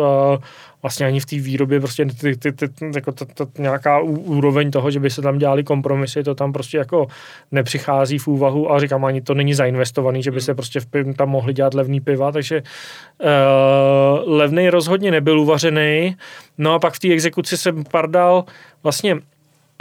vlastně 0.82 1.06
ani 1.06 1.20
v 1.20 1.26
té 1.26 1.36
výrobě 1.36 1.80
prostě 1.80 2.06
ty, 2.06 2.36
ty, 2.36 2.52
ty, 2.52 2.66
jako 2.96 3.12
t, 3.12 3.26
t, 3.26 3.46
nějaká 3.58 4.00
úroveň 4.00 4.72
toho, 4.72 4.92
že 4.92 5.00
by 5.00 5.10
se 5.10 5.22
tam 5.22 5.38
dělali 5.38 5.64
kompromisy, 5.64 6.24
to 6.24 6.36
tam 6.36 6.54
prostě 6.54 6.78
jako 6.78 7.08
nepřichází 7.52 8.18
v 8.18 8.28
úvahu 8.28 8.72
a 8.72 8.80
říkám, 8.80 9.06
ani 9.06 9.22
to 9.22 9.34
není 9.34 9.54
zainvestovaný, 9.54 10.24
že 10.24 10.32
by 10.32 10.42
se 10.42 10.56
prostě 10.56 10.80
v, 10.80 11.14
tam 11.18 11.30
mohli 11.30 11.54
dělat 11.54 11.74
levný 11.74 12.02
piva, 12.02 12.32
takže 12.32 12.64
uh, 12.64 14.34
levný 14.34 14.70
rozhodně 14.70 15.12
nebyl 15.12 15.40
uvařený. 15.40 16.16
No 16.58 16.74
a 16.74 16.80
pak 16.80 16.94
v 16.94 17.00
té 17.00 17.08
exekuci 17.08 17.58
jsem 17.58 17.84
pardal 17.84 18.44
vlastně 18.84 19.16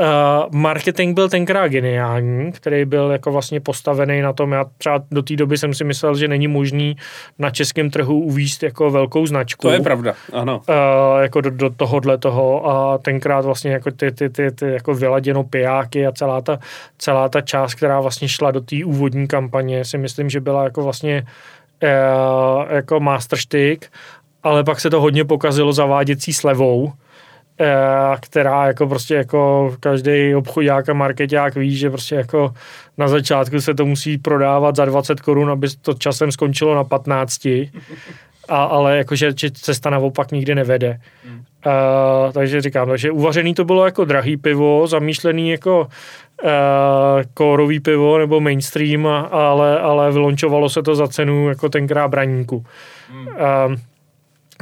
Uh, 0.00 0.54
marketing 0.54 1.14
byl 1.14 1.28
tenkrát 1.28 1.68
geniální, 1.68 2.52
který 2.52 2.84
byl 2.84 3.10
jako 3.10 3.32
vlastně 3.32 3.60
postavený 3.60 4.20
na 4.20 4.32
tom, 4.32 4.52
já 4.52 4.64
třeba 4.78 5.02
do 5.10 5.22
té 5.22 5.36
doby 5.36 5.58
jsem 5.58 5.74
si 5.74 5.84
myslel, 5.84 6.16
že 6.16 6.28
není 6.28 6.48
možný 6.48 6.96
na 7.38 7.50
českém 7.50 7.90
trhu 7.90 8.20
uvíst 8.20 8.62
jako 8.62 8.90
velkou 8.90 9.26
značku. 9.26 9.66
To 9.66 9.70
je 9.70 9.80
pravda, 9.80 10.14
ano. 10.32 10.62
Uh, 10.68 11.22
jako 11.22 11.40
do, 11.40 11.50
do 11.50 11.70
tohohle 11.70 12.18
toho 12.18 12.70
a 12.70 12.98
tenkrát 12.98 13.44
vlastně 13.44 13.70
jako 13.72 13.90
ty, 13.90 14.12
ty, 14.12 14.30
ty, 14.30 14.50
ty 14.50 14.72
jako 14.72 14.94
vyladěno 14.94 15.44
pijáky 15.44 16.06
a 16.06 16.12
celá 16.12 16.40
ta, 16.40 16.58
celá 16.98 17.28
ta 17.28 17.40
část, 17.40 17.74
která 17.74 18.00
vlastně 18.00 18.28
šla 18.28 18.50
do 18.50 18.60
té 18.60 18.76
úvodní 18.84 19.26
kampaně, 19.26 19.84
si 19.84 19.98
myslím, 19.98 20.30
že 20.30 20.40
byla 20.40 20.64
jako 20.64 20.82
vlastně 20.82 21.26
uh, 21.82 22.64
jako 22.74 23.00
masterštyk, 23.00 23.92
ale 24.42 24.64
pak 24.64 24.80
se 24.80 24.90
to 24.90 25.00
hodně 25.00 25.24
pokazilo 25.24 25.72
zaváděcí 25.72 26.32
slevou, 26.32 26.92
Eh, 26.92 27.05
která 28.20 28.66
jako 28.66 28.86
prostě 28.86 29.14
jako 29.14 29.74
každý 29.80 30.34
obchodák 30.34 30.88
a 30.88 30.92
marketák 30.92 31.54
ví, 31.54 31.76
že 31.76 31.90
prostě 31.90 32.14
jako 32.14 32.54
na 32.98 33.08
začátku 33.08 33.60
se 33.60 33.74
to 33.74 33.86
musí 33.86 34.18
prodávat 34.18 34.76
za 34.76 34.84
20 34.84 35.20
korun, 35.20 35.50
aby 35.50 35.68
to 35.82 35.94
časem 35.94 36.32
skončilo 36.32 36.74
na 36.74 36.84
15. 36.84 37.46
A, 38.48 38.64
ale 38.64 38.96
jakože 38.96 39.34
cesta 39.52 39.90
naopak 39.90 40.32
nikdy 40.32 40.54
nevede. 40.54 41.00
Uh, 41.66 42.32
takže 42.32 42.60
říkám, 42.60 42.88
takže 42.88 43.10
uvařený 43.10 43.54
to 43.54 43.64
bylo 43.64 43.84
jako 43.84 44.04
drahý 44.04 44.36
pivo, 44.36 44.86
zamýšlený 44.86 45.50
jako 45.50 45.80
uh, 45.80 46.50
kórový 47.34 47.80
pivo 47.80 48.18
nebo 48.18 48.40
mainstream, 48.40 49.06
ale, 49.30 49.80
ale 49.80 50.12
vylončovalo 50.12 50.68
se 50.68 50.82
to 50.82 50.94
za 50.94 51.08
cenu 51.08 51.48
jako 51.48 51.68
tenkrát 51.68 52.08
braníku. 52.08 52.64
Hmm. 53.10 53.26
Uh, 53.26 53.34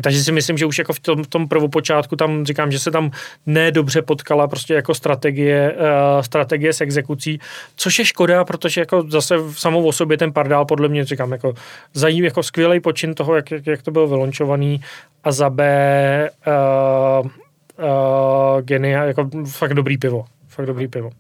takže 0.02 0.24
si 0.24 0.32
myslím, 0.32 0.58
že 0.58 0.66
už 0.66 0.78
jako 0.78 0.92
v 0.92 1.00
tom, 1.00 1.22
v 1.24 1.26
tom 1.26 1.48
prvopočátku 1.48 2.16
tam 2.16 2.44
říkám, 2.44 2.72
že 2.72 2.78
se 2.78 2.90
tam 2.90 3.10
nedobře 3.46 4.02
potkala 4.02 4.48
prostě 4.48 4.74
jako 4.74 4.94
strategie, 4.94 5.72
uh, 5.72 6.22
strategie 6.22 6.72
s 6.72 6.80
exekucí, 6.80 7.40
což 7.76 7.98
je 7.98 8.04
škoda, 8.04 8.44
protože 8.44 8.80
jako 8.80 9.04
zase 9.08 9.36
v 9.36 9.54
samou 9.54 9.86
o 9.86 9.92
sobě 9.92 10.18
ten 10.18 10.32
pardál 10.32 10.64
podle 10.64 10.88
mě 10.88 11.04
říkám 11.04 11.32
jako 11.32 11.54
zajím, 11.94 12.24
jako 12.24 12.42
skvělý 12.42 12.80
počin 12.80 13.14
toho, 13.14 13.36
jak, 13.36 13.50
jak, 13.50 13.66
jak 13.66 13.82
to 13.82 13.90
bylo 13.90 14.06
vylončovaný 14.06 14.80
a 15.24 15.32
za 15.32 15.50
B 15.50 16.30
uh, 16.46 17.26
uh, 17.26 18.60
genia, 18.62 19.04
jako 19.04 19.30
fakt 19.50 19.74
dobrý 19.74 19.98
pivo, 19.98 20.24
fakt 20.48 20.66
dobrý 20.66 20.88
pivo. 20.88 21.10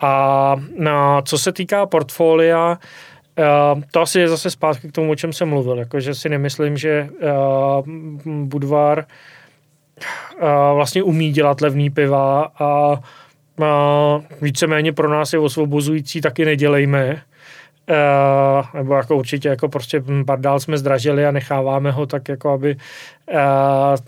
A 0.00 0.56
na, 0.78 1.22
co 1.22 1.38
se 1.38 1.52
týká 1.52 1.86
portfolia, 1.86 2.70
Uh, 2.70 2.76
to 3.90 4.00
asi 4.00 4.20
je 4.20 4.28
zase 4.28 4.50
zpátky 4.50 4.88
k 4.88 4.92
tomu, 4.92 5.10
o 5.10 5.14
čem 5.14 5.32
jsem 5.32 5.48
mluvil. 5.48 5.78
Jakože 5.78 6.14
si 6.14 6.28
nemyslím, 6.28 6.76
že 6.76 7.08
uh, 7.22 7.86
Budvar 8.44 9.04
uh, 10.42 10.48
vlastně 10.74 11.02
umí 11.02 11.32
dělat 11.32 11.60
levný 11.60 11.90
piva 11.90 12.52
a 12.58 12.92
uh, 12.92 14.22
víceméně 14.42 14.92
pro 14.92 15.10
nás 15.10 15.32
je 15.32 15.38
osvobozující, 15.38 16.20
taky 16.20 16.44
nedělejme. 16.44 17.22
Uh, 17.90 18.66
nebo 18.74 18.94
jako 18.94 19.16
určitě 19.16 19.48
jako 19.48 19.68
prostě 19.68 20.02
pardál 20.26 20.60
jsme 20.60 20.78
zdražili 20.78 21.26
a 21.26 21.30
necháváme 21.30 21.90
ho 21.90 22.06
tak 22.06 22.28
jako 22.28 22.50
aby 22.50 22.76
uh, 23.32 23.36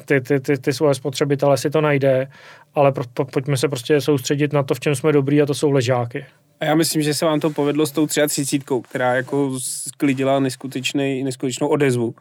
ty, 0.05 0.20
ty, 0.20 0.41
ty, 0.41 0.59
ty 0.59 0.72
svoje 0.72 0.95
spotřebitele 0.95 1.59
si 1.59 1.70
to 1.70 1.81
najde, 1.81 2.29
ale 2.74 2.93
pro, 2.93 3.05
po, 3.14 3.24
pojďme 3.24 3.57
se 3.57 3.68
prostě 3.68 4.01
soustředit 4.01 4.53
na 4.53 4.62
to, 4.62 4.74
v 4.74 4.81
čem 4.81 4.95
jsme 4.95 5.12
dobrý 5.12 5.43
a 5.43 5.47
to 5.47 5.55
jsou 5.55 5.70
ležáky. 5.70 6.26
A 6.61 6.65
já 6.65 6.75
myslím, 6.75 7.03
že 7.03 7.15
se 7.15 7.25
vám 7.25 7.41
to 7.41 7.51
povedlo 7.51 7.87
s 7.87 7.91
tou 7.91 8.07
33, 8.07 8.61
která 8.83 9.15
jako 9.15 9.61
sklidila 9.61 10.41
neskutečnou 10.41 11.69
odezvu, 11.69 12.15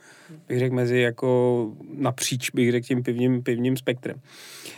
bych 0.48 0.60
řekl, 0.60 0.76
mezi 0.76 1.00
jako 1.00 1.72
napříč, 1.94 2.50
bych 2.50 2.72
řekl, 2.72 2.86
tím 2.86 3.04
pivním, 3.04 3.44
pivním 3.44 3.78
spektrem. 3.78 4.22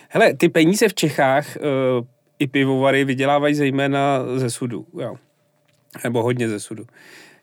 Hele, 0.10 0.34
ty 0.34 0.50
peníze 0.50 0.88
v 0.88 0.94
Čechách 0.94 1.58
uh, 1.58 2.06
i 2.40 2.48
pivovary 2.48 3.06
vydělávají 3.06 3.56
zejména 3.56 4.20
ze 4.36 4.50
sudu, 4.50 4.86
jo. 5.00 5.16
Nebo 6.04 6.24
hodně 6.24 6.50
ze 6.50 6.60
sudu. 6.60 6.86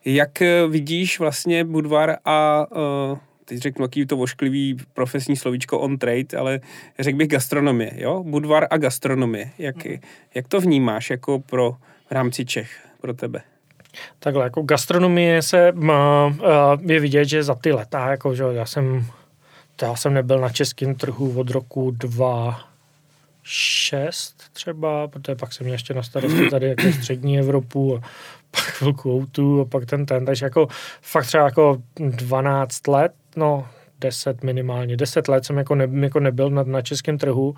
Jak 0.04 0.30
uh, 0.40 0.72
vidíš 0.72 1.18
vlastně 1.18 1.64
Budvar 1.64 2.16
a 2.24 2.66
uh, 3.12 3.18
teď 3.44 3.58
řeknu 3.58 3.84
jaký 3.84 4.06
to 4.06 4.16
vošklivý 4.16 4.76
profesní 4.94 5.36
slovíčko 5.36 5.78
on 5.78 5.98
trade, 5.98 6.38
ale 6.38 6.60
řekl 6.98 7.18
bych 7.18 7.28
gastronomie, 7.28 7.92
jo? 7.96 8.22
Budvar 8.26 8.66
a 8.70 8.76
gastronomie. 8.76 9.50
Jak, 9.58 9.76
jak 10.34 10.48
to 10.48 10.60
vnímáš 10.60 11.10
jako 11.10 11.38
pro 11.38 11.76
v 12.08 12.12
rámci 12.12 12.44
Čech 12.44 12.86
pro 13.00 13.14
tebe? 13.14 13.42
Takhle, 14.18 14.44
jako 14.44 14.62
gastronomie 14.62 15.42
se 15.42 15.72
má, 15.72 16.34
je 16.80 17.00
vidět, 17.00 17.24
že 17.24 17.42
za 17.42 17.54
ty 17.54 17.72
leta, 17.72 18.10
jako, 18.10 18.34
že 18.34 18.44
já 18.52 18.66
jsem, 18.66 19.06
já 19.82 19.96
jsem 19.96 20.14
nebyl 20.14 20.40
na 20.40 20.48
českém 20.48 20.94
trhu 20.94 21.40
od 21.40 21.50
roku 21.50 21.90
2006 21.90 24.36
třeba, 24.52 25.08
protože 25.08 25.34
pak 25.34 25.52
jsem 25.52 25.64
měl 25.64 25.74
ještě 25.74 25.94
na 25.94 26.02
starosti 26.02 26.46
tady 26.50 26.68
jako 26.68 26.92
střední 26.92 27.38
Evropu 27.38 27.96
a 27.96 28.00
pak 28.50 28.64
chvilku 28.64 29.12
outu 29.12 29.60
a 29.60 29.64
pak 29.64 29.86
ten 29.86 30.06
ten, 30.06 30.24
takže 30.24 30.46
jako 30.46 30.68
fakt 31.00 31.26
třeba 31.26 31.44
jako 31.44 31.82
12 31.98 32.88
let, 32.88 33.12
no 33.36 33.66
10 34.00 34.42
minimálně, 34.42 34.96
10 34.96 35.28
let 35.28 35.44
jsem 35.44 35.58
jako, 35.58 35.74
ne, 35.74 35.88
jako 36.00 36.20
nebyl 36.20 36.50
na, 36.50 36.62
na 36.62 36.82
českém 36.82 37.18
trhu 37.18 37.54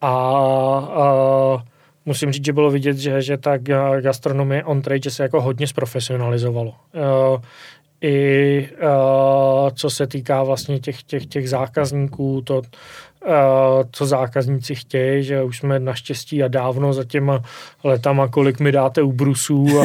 a, 0.00 0.08
a 0.08 1.64
musím 2.06 2.32
říct, 2.32 2.44
že 2.44 2.52
bylo 2.52 2.70
vidět, 2.70 2.96
že, 2.96 3.22
že 3.22 3.36
ta 3.36 3.56
gastronomie 4.00 4.64
on 4.64 4.82
trade 4.82 5.00
že 5.04 5.10
se 5.10 5.22
jako 5.22 5.40
hodně 5.40 5.66
zprofesionalizovalo. 5.66 6.74
Uh, 6.94 7.40
I 8.00 8.68
uh, 8.82 9.70
co 9.74 9.90
se 9.90 10.06
týká 10.06 10.42
vlastně 10.42 10.78
těch, 10.80 11.02
těch, 11.02 11.26
těch 11.26 11.50
zákazníků, 11.50 12.42
to, 12.44 12.56
uh, 12.58 12.62
co 13.92 14.06
zákazníci 14.06 14.74
chtějí, 14.74 15.24
že 15.24 15.42
už 15.42 15.58
jsme 15.58 15.78
naštěstí 15.78 16.42
a 16.42 16.48
dávno 16.48 16.92
za 16.92 17.04
těma 17.04 17.42
letama, 17.84 18.28
kolik 18.28 18.60
mi 18.60 18.72
dáte 18.72 19.02
ubrusů 19.02 19.66
a, 19.80 19.84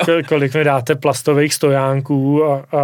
a 0.00 0.22
kolik 0.28 0.54
mi 0.54 0.64
dáte 0.64 0.94
plastových 0.94 1.54
stojánků 1.54 2.44
a, 2.44 2.64
a, 2.72 2.80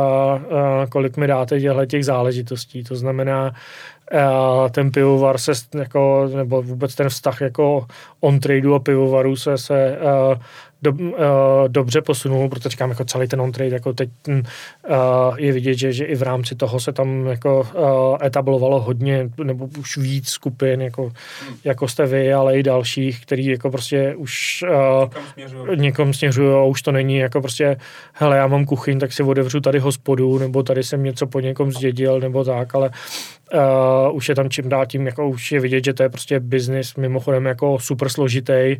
a 0.82 0.86
kolik 0.86 1.16
mi 1.16 1.26
dáte 1.26 1.60
těchto 1.60 1.86
těch 1.86 2.04
záležitostí. 2.04 2.84
To 2.84 2.96
znamená, 2.96 3.54
ten 4.70 4.90
pivovar 4.90 5.38
se 5.38 5.52
jako, 5.74 6.30
nebo 6.36 6.62
vůbec 6.62 6.94
ten 6.94 7.08
vztah 7.08 7.40
jako 7.40 7.86
on 8.20 8.40
tradu 8.40 8.74
a 8.74 8.78
pivovaru 8.78 9.36
se, 9.36 9.58
se 9.58 9.98
do, 10.82 10.92
uh, 10.92 11.18
dobře 11.68 12.02
posunul, 12.02 12.48
protože 12.48 12.68
říkám, 12.68 12.90
jako 12.90 13.04
celý 13.04 13.28
ten 13.28 13.40
on-trade, 13.40 13.74
jako 13.74 13.92
teď 13.92 14.10
uh, 14.28 14.44
je 15.36 15.52
vidět, 15.52 15.74
že, 15.74 15.92
že 15.92 16.04
i 16.04 16.14
v 16.14 16.22
rámci 16.22 16.54
toho 16.54 16.80
se 16.80 16.92
tam 16.92 17.26
jako 17.26 17.60
uh, 17.60 18.26
etablovalo 18.26 18.80
hodně, 18.80 19.30
nebo 19.44 19.68
už 19.78 19.96
víc 19.96 20.28
skupin, 20.28 20.82
jako, 20.82 21.12
jako 21.64 21.88
jste 21.88 22.06
vy, 22.06 22.32
ale 22.32 22.58
i 22.58 22.62
dalších, 22.62 23.22
který 23.22 23.46
jako 23.46 23.70
prostě 23.70 24.14
už 24.14 24.64
uh, 24.68 25.74
někom 25.74 26.14
směřují 26.14 26.54
a 26.54 26.62
už 26.62 26.82
to 26.82 26.92
není 26.92 27.16
jako 27.16 27.40
prostě, 27.40 27.76
hele, 28.12 28.36
já 28.36 28.46
mám 28.46 28.64
kuchyň, 28.64 28.98
tak 28.98 29.12
si 29.12 29.22
otevřu 29.22 29.60
tady 29.60 29.78
hospodu, 29.78 30.38
nebo 30.38 30.62
tady 30.62 30.82
jsem 30.82 31.02
něco 31.02 31.26
po 31.26 31.40
někom 31.40 31.72
zdědil, 31.72 32.20
nebo 32.20 32.44
tak, 32.44 32.74
ale 32.74 32.90
Uh, 33.54 34.16
už 34.16 34.28
je 34.28 34.34
tam 34.34 34.50
čím 34.50 34.68
dál 34.68 34.86
tím, 34.86 35.06
jako 35.06 35.28
už 35.28 35.52
je 35.52 35.60
vidět, 35.60 35.84
že 35.84 35.94
to 35.94 36.02
je 36.02 36.08
prostě 36.08 36.40
biznis 36.40 36.96
mimochodem 36.96 37.46
jako 37.46 37.78
super 37.78 38.08
složitý. 38.08 38.76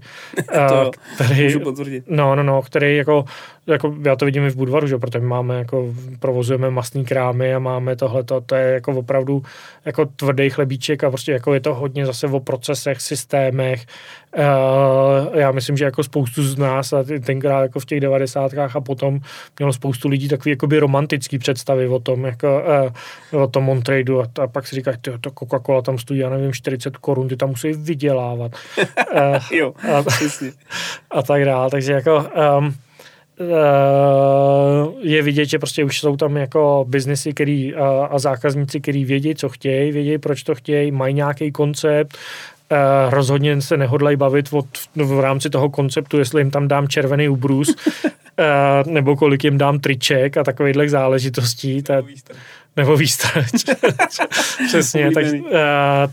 Uh, 0.54 0.90
který, 1.14 1.54
potvrdit. 1.88 2.16
No, 2.16 2.34
no, 2.34 2.42
no, 2.42 2.62
který 2.62 2.96
jako 2.96 3.24
jako 3.68 3.94
já 4.04 4.16
to 4.16 4.24
vidím 4.24 4.42
i 4.42 4.50
v 4.50 4.56
Budvaru, 4.56 4.86
že 4.86 4.98
protože 4.98 5.20
máme 5.20 5.58
jako, 5.58 5.94
provozujeme 6.18 6.70
masný 6.70 7.04
krámy 7.04 7.54
a 7.54 7.58
máme 7.58 7.96
tohle, 7.96 8.24
to 8.24 8.54
je 8.54 8.72
jako 8.72 8.92
opravdu 8.92 9.42
jako 9.84 10.06
tvrdý 10.06 10.50
chlebíček 10.50 11.04
a 11.04 11.10
prostě 11.10 11.32
jako 11.32 11.54
je 11.54 11.60
to 11.60 11.74
hodně 11.74 12.06
zase 12.06 12.26
o 12.26 12.40
procesech, 12.40 13.00
systémech. 13.00 13.86
Uh, 14.36 15.38
já 15.38 15.52
myslím, 15.52 15.76
že 15.76 15.84
jako 15.84 16.02
spoustu 16.02 16.42
z 16.42 16.56
nás 16.56 16.92
a 16.92 17.04
tenkrát 17.24 17.62
jako 17.62 17.80
v 17.80 17.84
těch 17.84 18.00
devadesátkách 18.00 18.76
a 18.76 18.80
potom 18.80 19.20
mělo 19.58 19.72
spoustu 19.72 20.08
lidí 20.08 20.28
takový 20.28 20.50
jakoby 20.50 20.78
romantický 20.78 21.38
představy 21.38 21.88
o 21.88 21.98
tom, 21.98 22.24
jako 22.24 22.62
uh, 23.32 23.42
o 23.42 23.46
tom 23.46 23.64
Montradu. 23.64 24.20
A, 24.20 24.26
a 24.42 24.46
pak 24.46 24.66
si 24.66 24.76
říkáš, 24.76 24.96
to 25.20 25.30
Coca-Cola 25.30 25.82
tam 25.82 25.98
stojí, 25.98 26.20
já 26.20 26.30
nevím, 26.30 26.52
40 26.52 26.96
korun, 26.96 27.28
ty 27.28 27.36
tam 27.36 27.48
musí 27.48 27.72
vydělávat. 27.72 28.52
Uh, 28.78 29.38
jo, 29.58 29.74
a, 29.94 30.04
a 31.18 31.22
tak 31.22 31.44
dále, 31.44 31.70
takže 31.70 31.92
jako 31.92 32.26
um, 32.58 32.74
je 35.00 35.22
vidět, 35.22 35.44
že 35.44 35.58
prostě 35.58 35.84
už 35.84 36.00
jsou 36.00 36.16
tam 36.16 36.36
jako 36.36 36.84
biznesy 36.88 37.32
který, 37.32 37.74
a, 37.74 38.06
a 38.10 38.18
zákazníci, 38.18 38.80
který 38.80 39.04
vědí, 39.04 39.34
co 39.34 39.48
chtějí, 39.48 39.92
vědí, 39.92 40.18
proč 40.18 40.42
to 40.42 40.54
chtějí, 40.54 40.90
mají 40.90 41.14
nějaký 41.14 41.52
koncept, 41.52 42.18
Uh, 42.72 43.10
rozhodně 43.10 43.60
se 43.60 43.76
nehodlají 43.76 44.16
bavit 44.16 44.48
od, 44.52 44.66
v 44.96 45.20
rámci 45.20 45.50
toho 45.50 45.70
konceptu, 45.70 46.18
jestli 46.18 46.40
jim 46.40 46.50
tam 46.50 46.68
dám 46.68 46.88
červený 46.88 47.28
ubrus, 47.28 47.68
uh, 47.74 48.92
nebo 48.92 49.16
kolik 49.16 49.44
jim 49.44 49.58
dám 49.58 49.78
triček 49.78 50.36
a 50.36 50.44
takovýchhle 50.44 50.88
záležitostí. 50.88 51.82
Ta, 51.82 52.02
nebo 52.78 52.96
výstrč. 52.96 53.64
Přesně, 54.68 55.10
tak 55.10 55.24
uh, 55.24 55.50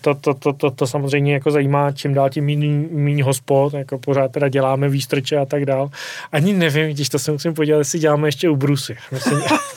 to, 0.02 0.14
to, 0.14 0.34
to, 0.34 0.54
to, 0.54 0.72
to, 0.72 0.88
samozřejmě 0.88 1.34
jako 1.34 1.52
zajímá 1.52 1.92
čím 1.92 2.14
dál 2.14 2.30
tím 2.30 2.46
míň, 2.46 2.88
míň 2.92 3.22
hospod, 3.22 3.74
jako 3.74 3.98
pořád 3.98 4.32
teda 4.32 4.50
děláme 4.50 4.90
výstrče 4.90 5.38
a 5.38 5.46
tak 5.46 5.66
dál. 5.66 5.90
Ani 6.32 6.54
nevím, 6.54 6.90
když 6.90 7.10
to 7.10 7.20
se 7.20 7.32
musím 7.32 7.54
podívat, 7.54 7.78
jestli 7.78 8.00
děláme 8.00 8.28
ještě 8.28 8.50
ubrusy. 8.50 8.98
Myslím, 9.12 9.40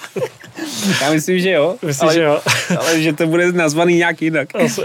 Já 1.03 1.13
myslím, 1.13 1.39
že 1.39 1.51
jo. 1.51 1.77
Myslím, 1.87 2.09
ale, 2.09 2.15
že 2.15 2.23
jo. 2.23 2.41
ale 2.79 3.03
že 3.03 3.13
to 3.13 3.27
bude 3.27 3.53
nazvaný 3.53 3.97
nějak 3.97 4.23
jinak. 4.23 4.49
Asi, 4.55 4.83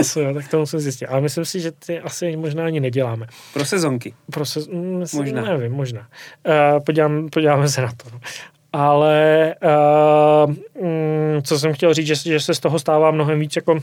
asi 0.00 0.20
jo, 0.20 0.34
tak 0.34 0.48
to 0.48 0.58
musím 0.58 0.80
zjistit. 0.80 1.06
Ale 1.06 1.20
myslím 1.20 1.44
si, 1.44 1.60
že 1.60 1.72
ty 1.72 2.00
asi 2.00 2.36
možná 2.36 2.64
ani 2.64 2.80
neděláme. 2.80 3.26
Pro 3.52 3.64
sezonky. 3.64 4.14
Pro 4.30 4.44
sez... 4.44 4.68
Mm, 4.68 4.98
myslím, 4.98 5.22
možná. 5.22 5.42
Nevím, 5.42 5.72
možná. 5.72 6.00
Uh, 6.00 6.80
podívám, 6.84 7.28
podíváme 7.28 7.68
se 7.68 7.80
na 7.80 7.88
to. 7.88 8.18
Ale 8.72 9.54
uh, 10.46 10.54
co 11.42 11.58
jsem 11.58 11.74
chtěl 11.74 11.94
říct, 11.94 12.06
že, 12.06 12.14
že 12.14 12.40
se 12.40 12.54
z 12.54 12.60
toho 12.60 12.78
stává 12.78 13.10
mnohem 13.10 13.38
víc 13.38 13.56
jako 13.56 13.72
uh, 13.72 13.78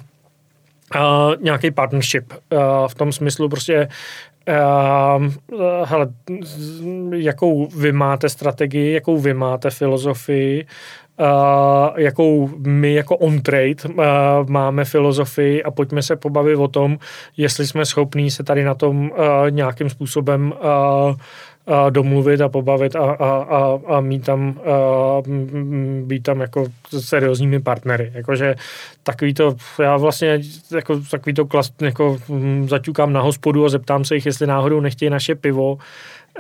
nějaký 1.42 1.72
partnership 1.72 2.34
uh, 2.34 2.88
v 2.88 2.96
tom 2.96 3.12
smyslu 3.12 3.50
prostě 3.50 3.88
Uh, 4.50 5.26
hele, 5.84 6.08
jakou 7.16 7.68
vy 7.68 7.92
máte 7.92 8.30
strategii, 8.30 8.94
jakou 8.94 9.18
vy 9.18 9.34
máte 9.34 9.70
filozofii, 9.70 10.66
uh, 11.20 12.00
jakou 12.00 12.50
my 12.58 12.94
jako 12.94 13.18
on-trade 13.18 13.76
uh, 13.90 14.04
máme 14.48 14.86
filozofii 14.86 15.64
a 15.64 15.72
pojďme 15.72 16.02
se 16.02 16.16
pobavit 16.16 16.60
o 16.60 16.68
tom, 16.68 16.98
jestli 17.38 17.68
jsme 17.68 17.86
schopní 17.86 18.32
se 18.32 18.44
tady 18.44 18.64
na 18.64 18.76
tom 18.76 19.12
uh, 19.12 19.18
nějakým 19.50 19.90
způsobem 19.90 20.54
domluvit 21.90 22.42
a 22.42 22.50
pobavit 22.50 22.96
a, 22.96 23.00
a, 23.00 23.30
a, 23.44 23.80
a 23.88 24.02
mít 24.02 24.26
tam, 24.26 24.60
a, 24.60 25.22
být 26.04 26.24
tam 26.24 26.42
jako 26.42 26.66
seriózními 27.00 27.60
partnery. 27.60 28.12
Jakože 28.14 28.56
takový 29.04 29.34
to, 29.34 29.56
já 29.82 29.98
vlastně 29.98 30.40
jako 30.76 31.00
takový 31.12 31.34
to 31.34 31.46
klas, 31.46 31.72
jako 31.82 32.18
zaťukám 32.68 33.14
na 33.14 33.22
hospodu 33.22 33.66
a 33.66 33.70
zeptám 33.70 34.06
se 34.06 34.16
jich, 34.16 34.26
jestli 34.26 34.48
náhodou 34.48 34.80
nechtějí 34.80 35.10
naše 35.10 35.36
pivo 35.36 35.78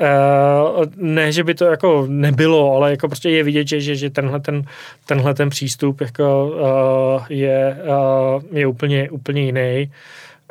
Uh, 0.01 0.85
ne, 0.97 1.31
že 1.31 1.43
by 1.43 1.53
to 1.53 1.65
jako 1.65 2.05
nebylo, 2.09 2.75
ale 2.75 2.91
jako 2.91 3.07
prostě 3.07 3.29
je 3.29 3.43
vidět, 3.43 3.67
že, 3.67 3.81
že, 3.81 3.95
že 3.95 4.09
tenhle, 4.09 4.39
ten, 4.39 4.63
tenhle 5.05 5.33
ten 5.33 5.49
přístup 5.49 6.01
jako 6.01 6.47
uh, 6.47 7.25
je, 7.29 7.77
uh, 7.87 8.57
je 8.57 8.67
úplně, 8.67 9.09
úplně 9.09 9.41
jiný. 9.41 9.91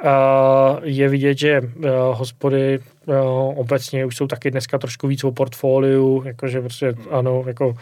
Uh, 0.05 0.78
je 0.82 1.09
vidět, 1.09 1.38
že 1.38 1.61
uh, 1.61 1.90
hospody 2.12 2.78
uh, 3.07 3.14
obecně 3.59 4.07
už 4.07 4.16
jsou 4.16 4.26
taky 4.26 4.51
dneska 4.51 4.78
trošku 4.78 5.09
víc 5.09 5.24
o 5.24 5.32
portfoliu, 5.32 6.22
jakože 6.26 6.61
prostě 6.61 6.95
ano, 7.11 7.45
jako 7.47 7.68
uh, 7.68 7.74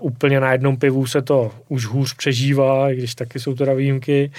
úplně 0.00 0.40
na 0.40 0.52
jednom 0.52 0.76
pivu 0.76 1.06
se 1.06 1.22
to 1.22 1.50
už 1.68 1.86
hůř 1.86 2.14
přežívá, 2.14 2.90
i 2.90 2.96
když 2.96 3.14
taky 3.14 3.38
jsou 3.40 3.54
teda 3.54 3.72
výjimky. 3.72 4.30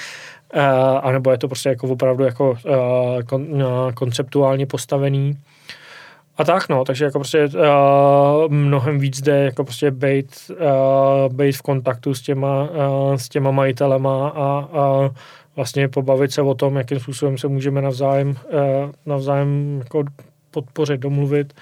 Uh, 0.55 0.61
anebo 1.01 1.31
je 1.31 1.37
to 1.37 1.47
prostě 1.47 1.69
jako 1.69 1.87
opravdu 1.87 2.23
jako 2.23 2.49
uh, 2.51 3.21
kon, 3.25 3.63
uh, 3.63 3.91
konceptuálně 3.93 4.65
postavený. 4.65 5.37
A 6.37 6.43
tak 6.43 6.69
no, 6.69 6.85
takže 6.85 7.05
jako 7.05 7.19
prostě 7.19 7.45
uh, 7.45 8.51
mnohem 8.51 8.99
víc 8.99 9.21
jde 9.21 9.43
jako 9.43 9.63
prostě 9.63 9.91
být, 9.91 10.51
uh, 10.51 11.33
být 11.33 11.51
v 11.51 11.61
kontaktu 11.61 12.13
s 12.13 12.21
těma, 12.21 12.69
uh, 12.69 13.15
s 13.15 13.29
těma 13.29 13.51
majitelema 13.51 14.29
a, 14.29 14.69
a 14.79 15.09
vlastně 15.55 15.87
pobavit 15.87 16.31
se 16.31 16.41
o 16.41 16.53
tom, 16.53 16.75
jakým 16.75 16.99
způsobem 16.99 17.37
se 17.37 17.47
můžeme 17.47 17.81
navzájem, 17.81 18.29
uh, 18.29 18.35
navzájem 19.05 19.79
jako 19.83 20.03
podpořit, 20.51 21.01
domluvit 21.01 21.53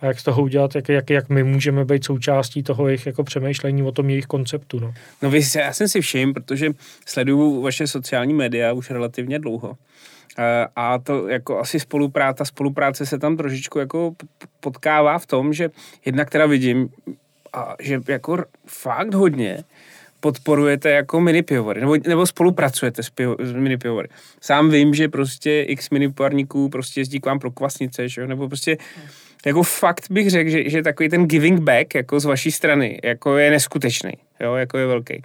a 0.00 0.06
jak 0.06 0.20
z 0.20 0.24
toho 0.24 0.42
udělat, 0.42 0.74
jak, 0.74 0.88
jak, 0.88 1.10
jak 1.10 1.28
my 1.28 1.44
můžeme 1.44 1.84
být 1.84 2.04
součástí 2.04 2.62
toho 2.62 2.88
jejich 2.88 3.06
jako 3.06 3.24
přemýšlení 3.24 3.82
o 3.82 3.92
tom 3.92 4.10
jejich 4.10 4.26
konceptu. 4.26 4.80
No, 4.80 4.94
no 5.22 5.30
vy, 5.30 5.40
já 5.56 5.72
jsem 5.72 5.88
si 5.88 6.00
všiml, 6.00 6.32
protože 6.32 6.70
sleduju 7.06 7.62
vaše 7.62 7.86
sociální 7.86 8.34
média 8.34 8.72
už 8.72 8.90
relativně 8.90 9.38
dlouho 9.38 9.76
Eh, 9.76 9.91
a 10.76 10.98
to 10.98 11.28
jako 11.28 11.58
asi 11.58 11.80
spolupráce, 11.80 12.44
spolupráce 12.44 13.06
se 13.06 13.18
tam 13.18 13.36
trošičku 13.36 13.78
jako 13.78 14.14
potkává 14.60 15.18
v 15.18 15.26
tom, 15.26 15.52
že 15.52 15.70
jednak 16.04 16.30
teda 16.30 16.46
vidím, 16.46 16.88
a 17.52 17.76
že 17.80 18.00
jako 18.08 18.44
fakt 18.66 19.14
hodně 19.14 19.64
podporujete 20.20 20.90
jako 20.90 21.20
mini 21.20 21.42
pivory, 21.42 21.80
nebo, 21.80 21.96
nebo 22.06 22.26
spolupracujete 22.26 23.02
s, 23.02 23.10
pivo, 23.10 23.36
s 23.40 23.52
mini 23.52 23.76
pivory. 23.78 24.08
Sám 24.40 24.70
vím, 24.70 24.94
že 24.94 25.08
prostě 25.08 25.62
x 25.62 25.90
mini 25.90 26.08
pivarníků 26.08 26.68
prostě 26.68 27.00
jezdí 27.00 27.20
k 27.20 27.26
vám 27.26 27.38
pro 27.38 27.50
kvasnice, 27.50 28.08
že? 28.08 28.26
nebo 28.26 28.48
prostě 28.48 28.76
jako 29.46 29.62
fakt 29.62 30.10
bych 30.10 30.30
řekl, 30.30 30.50
že, 30.50 30.70
že 30.70 30.82
takový 30.82 31.08
ten 31.08 31.26
giving 31.26 31.60
back 31.60 31.94
jako 31.94 32.20
z 32.20 32.24
vaší 32.24 32.50
strany 32.50 33.00
jako 33.04 33.36
je 33.36 33.50
neskutečný, 33.50 34.12
jo, 34.40 34.54
jako 34.54 34.78
je 34.78 34.86
velký. 34.86 35.22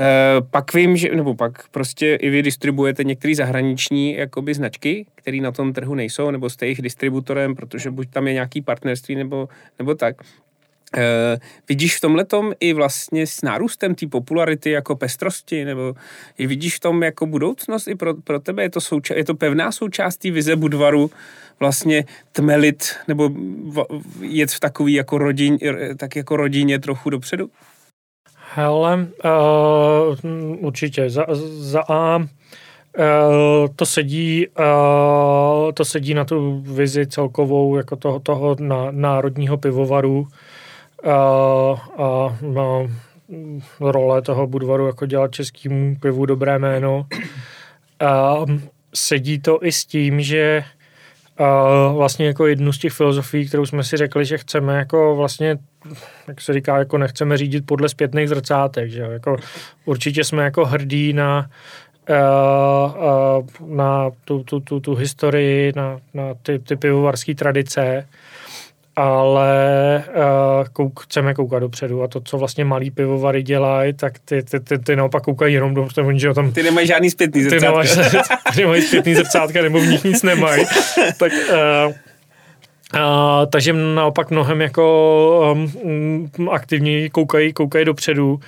Eh, 0.00 0.40
pak 0.50 0.74
vím, 0.74 0.96
že, 0.96 1.14
nebo 1.14 1.34
pak 1.34 1.68
prostě 1.68 2.14
i 2.14 2.30
vy 2.30 2.42
distribuujete 2.42 3.04
některé 3.04 3.34
zahraniční 3.34 4.14
jakoby 4.14 4.54
značky, 4.54 5.06
které 5.14 5.40
na 5.40 5.52
tom 5.52 5.72
trhu 5.72 5.94
nejsou, 5.94 6.30
nebo 6.30 6.50
jste 6.50 6.66
jejich 6.66 6.82
distributorem, 6.82 7.54
protože 7.54 7.90
buď 7.90 8.10
tam 8.10 8.26
je 8.26 8.32
nějaký 8.32 8.62
partnerství, 8.62 9.14
nebo, 9.14 9.48
nebo 9.78 9.94
tak. 9.94 10.16
Uh, 10.96 11.02
vidíš 11.68 11.96
v 11.96 12.00
tomhle 12.00 12.26
i 12.60 12.72
vlastně 12.72 13.26
s 13.26 13.42
nárůstem 13.42 13.94
té 13.94 14.06
popularity 14.06 14.70
jako 14.70 14.96
pestrosti, 14.96 15.64
nebo 15.64 15.94
vidíš 16.38 16.76
v 16.76 16.80
tom 16.80 17.02
jako 17.02 17.26
budoucnost 17.26 17.88
i 17.88 17.94
pro, 17.94 18.14
pro 18.14 18.40
tebe? 18.40 18.62
Je 18.62 18.70
to, 18.70 18.80
souča- 18.80 19.16
je 19.16 19.24
to 19.24 19.34
pevná 19.34 19.72
součást 19.72 20.16
té 20.16 20.30
vize 20.30 20.56
Budvaru 20.56 21.10
vlastně 21.60 22.04
tmelit 22.32 22.96
nebo 23.08 23.28
v, 23.28 23.84
jet 24.20 24.50
v 24.50 24.60
takový 24.60 24.92
jako 24.92 25.18
rodin, 25.18 25.58
tak 25.96 26.16
jako 26.16 26.36
rodině 26.36 26.78
trochu 26.78 27.10
dopředu? 27.10 27.50
Hele, 28.54 29.06
uh, 29.24 30.64
určitě. 30.64 31.10
Za, 31.10 31.26
za 31.58 31.82
A 31.88 32.16
uh, 32.16 32.24
to 33.76 33.86
sedí, 33.86 34.46
uh, 34.48 35.72
to 35.72 35.84
sedí 35.84 36.14
na 36.14 36.24
tu 36.24 36.60
vizi 36.60 37.06
celkovou 37.06 37.76
jako 37.76 37.96
toho, 37.96 38.20
toho 38.20 38.56
na, 38.60 38.90
národního 38.90 39.56
pivovaru 39.56 40.20
uh, 40.20 42.04
a 42.04 42.38
na 42.42 42.64
role 43.80 44.22
toho 44.22 44.46
Budvaru 44.46 44.86
jako 44.86 45.06
dělat 45.06 45.32
českému 45.32 45.96
pivu 45.96 46.26
dobré 46.26 46.58
jméno. 46.58 47.06
Uh, 48.02 48.50
sedí 48.94 49.38
to 49.38 49.64
i 49.64 49.72
s 49.72 49.84
tím, 49.84 50.20
že 50.20 50.64
vlastně 51.92 52.26
jako 52.26 52.46
jednu 52.46 52.72
z 52.72 52.78
těch 52.78 52.92
filozofií, 52.92 53.48
kterou 53.48 53.66
jsme 53.66 53.84
si 53.84 53.96
řekli, 53.96 54.24
že 54.24 54.38
chceme 54.38 54.76
jako 54.76 55.16
vlastně 55.16 55.58
jak 56.28 56.40
se 56.40 56.52
říká, 56.52 56.78
jako 56.78 56.98
nechceme 56.98 57.36
řídit 57.36 57.66
podle 57.66 57.88
zpětných 57.88 58.28
zrcátek, 58.28 58.90
že 58.90 59.00
jako 59.00 59.36
určitě 59.84 60.24
jsme 60.24 60.44
jako 60.44 60.66
hrdí 60.66 61.12
na 61.12 61.50
uh, 62.10 62.94
uh, 62.94 63.76
na 63.76 64.10
tu, 64.24 64.42
tu, 64.42 64.60
tu, 64.60 64.80
tu 64.80 64.94
historii, 64.94 65.72
na, 65.76 65.98
na 66.14 66.34
ty, 66.42 66.58
ty 66.58 66.76
pivovarské 66.76 67.34
tradice, 67.34 68.06
ale 69.00 70.04
uh, 70.08 70.64
kouk, 70.72 71.00
chceme 71.00 71.34
koukat 71.34 71.60
dopředu 71.60 72.02
a 72.02 72.08
to, 72.08 72.20
co 72.20 72.38
vlastně 72.38 72.64
malý 72.64 72.90
pivovary 72.90 73.42
dělají, 73.42 73.92
tak 73.92 74.18
ty, 74.18 74.42
ty, 74.42 74.60
ty, 74.60 74.78
ty 74.78 74.96
naopak 74.96 75.22
koukají 75.22 75.54
jenom 75.54 75.74
do 75.74 75.88
oni, 76.04 76.20
že 76.20 76.34
tam... 76.34 76.52
Ty 76.52 76.62
nemají 76.62 76.86
žádný 76.86 77.10
zpětný 77.10 77.42
zrcátka. 77.42 77.60
Ty, 77.60 77.66
nemáš, 77.66 78.14
ty 78.54 78.60
nemají 78.60 78.82
zpětný 78.82 79.14
zrcátka, 79.14 79.62
nebo 79.62 79.80
v 79.80 79.86
nich 79.86 80.04
nic 80.04 80.22
nemají. 80.22 80.64
tak 81.18 81.32
uh, 81.32 81.92
a, 83.00 83.46
takže 83.46 83.72
naopak 83.72 84.30
mnohem 84.30 84.60
jako 84.60 85.54
um, 85.54 86.48
aktivněji 86.50 87.10
koukají, 87.10 87.52
koukají 87.52 87.84
dopředu 87.84 88.40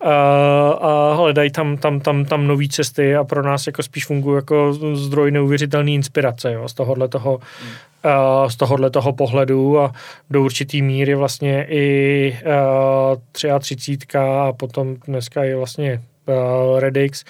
a, 0.00 0.70
a 0.80 1.14
hledají 1.14 1.50
tam, 1.50 1.76
tam, 1.76 2.00
tam, 2.00 2.24
tam 2.24 2.46
nové 2.46 2.68
cesty 2.68 3.16
a 3.16 3.24
pro 3.24 3.42
nás 3.42 3.66
jako 3.66 3.82
spíš 3.82 4.06
fungují 4.06 4.36
jako 4.36 4.72
zdroj 4.94 5.30
neuvěřitelné 5.30 5.90
inspirace 5.90 6.52
jo, 6.52 6.68
z 6.68 6.74
tohohle 6.74 7.08
toho, 7.08 7.40
hmm. 7.62 7.70
z 8.50 8.56
tohohle 8.56 8.90
toho 8.90 9.12
pohledu 9.12 9.80
a 9.80 9.92
do 10.30 10.42
určitý 10.42 10.82
míry 10.82 11.14
vlastně 11.14 11.66
i 11.68 12.38
a, 13.52 13.58
33 13.58 13.98
a 14.18 14.52
potom 14.52 14.96
dneska 15.06 15.44
je 15.44 15.56
vlastně 15.56 16.02
uh, 16.26 16.80
Redix 16.80 17.24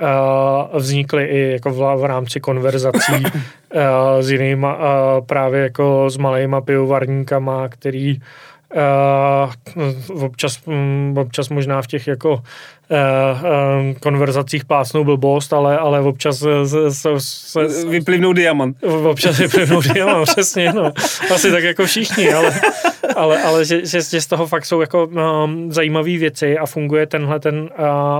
uh, 0.00 0.78
vznikly 0.80 1.24
i 1.24 1.52
jako 1.52 1.70
v, 1.70 2.00
v 2.00 2.04
rámci 2.04 2.40
konverzací 2.40 3.12
uh, 3.22 3.80
s 4.20 4.30
jinýma 4.30 4.76
uh, 4.76 5.26
právě 5.26 5.60
jako 5.62 6.10
s 6.10 6.16
malejma 6.16 6.60
pivovarníkama, 6.60 7.68
který 7.68 8.20
uh, 8.74 10.22
občas, 10.22 10.58
um, 10.64 11.14
občas 11.18 11.48
možná 11.48 11.82
v 11.82 11.86
těch 11.86 12.06
jako 12.06 12.30
uh, 12.30 12.38
uh, 12.38 13.98
konverzacích 14.00 14.64
plásnou 14.64 15.04
blbost, 15.04 15.52
ale, 15.52 15.78
ale 15.78 16.00
občas 16.00 16.38
se, 16.38 16.90
se, 16.90 17.08
se, 17.18 17.88
vyplivnou 17.88 18.32
diamant. 18.32 18.76
Občas 18.84 19.38
vyplivnou 19.38 19.80
diamant, 19.80 20.28
přesně, 20.30 20.72
no. 20.72 20.92
Asi 21.34 21.50
tak 21.50 21.62
jako 21.62 21.86
všichni, 21.86 22.32
ale, 22.32 22.60
ale, 23.20 23.42
ale 23.42 23.64
že, 23.64 23.86
že, 23.86 24.02
že, 24.02 24.20
z 24.20 24.26
toho 24.26 24.46
fakt 24.46 24.64
jsou 24.64 24.80
jako 24.80 25.06
um, 25.06 25.72
zajímavé 25.72 26.18
věci 26.18 26.58
a 26.58 26.66
funguje 26.66 27.06
tenhle 27.06 27.40
ten, 27.40 27.60
uh, 27.60 27.68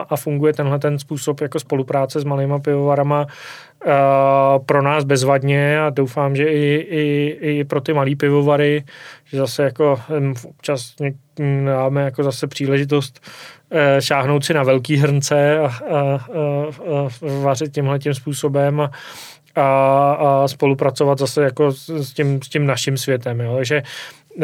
a 0.09 0.17
funguje 0.17 0.53
tenhle 0.53 0.79
ten 0.79 0.99
způsob 0.99 1.41
jako 1.41 1.61
spolupráce 1.61 2.21
s 2.21 2.25
malýma 2.25 2.59
pivovarama 2.59 3.27
uh, 3.27 4.65
pro 4.67 4.83
nás 4.83 5.05
bezvadně 5.05 5.81
a 5.81 5.91
doufám, 5.91 6.37
že 6.37 6.45
i, 6.45 6.87
i, 6.91 7.39
i 7.41 7.65
pro 7.65 7.81
ty 7.81 7.93
malý 7.93 8.17
pivovary, 8.17 8.85
že 9.25 9.39
zase 9.39 9.63
jako 9.63 10.01
občas 10.49 10.95
dáme 11.65 12.03
jako 12.03 12.23
zase 12.23 12.47
příležitost 12.47 13.21
uh, 13.73 13.79
šáhnout 14.01 14.45
si 14.45 14.55
na 14.55 14.63
velký 14.63 14.97
hrnce 14.97 15.59
a, 15.59 15.65
a, 15.65 15.71
a, 15.71 16.19
a 16.95 17.09
vařit 17.43 17.75
tímhle 17.75 17.99
tím 17.99 18.15
způsobem 18.15 18.81
a, 18.81 18.91
a, 19.57 20.13
a 20.45 20.49
spolupracovat 20.49 21.19
zase 21.19 21.43
jako 21.43 21.73
s 21.73 22.13
tím, 22.13 22.43
s 22.43 22.49
tím 22.49 22.67
naším 22.67 22.97
světem. 22.97 23.41
Jo. 23.41 23.57
Takže 23.57 23.83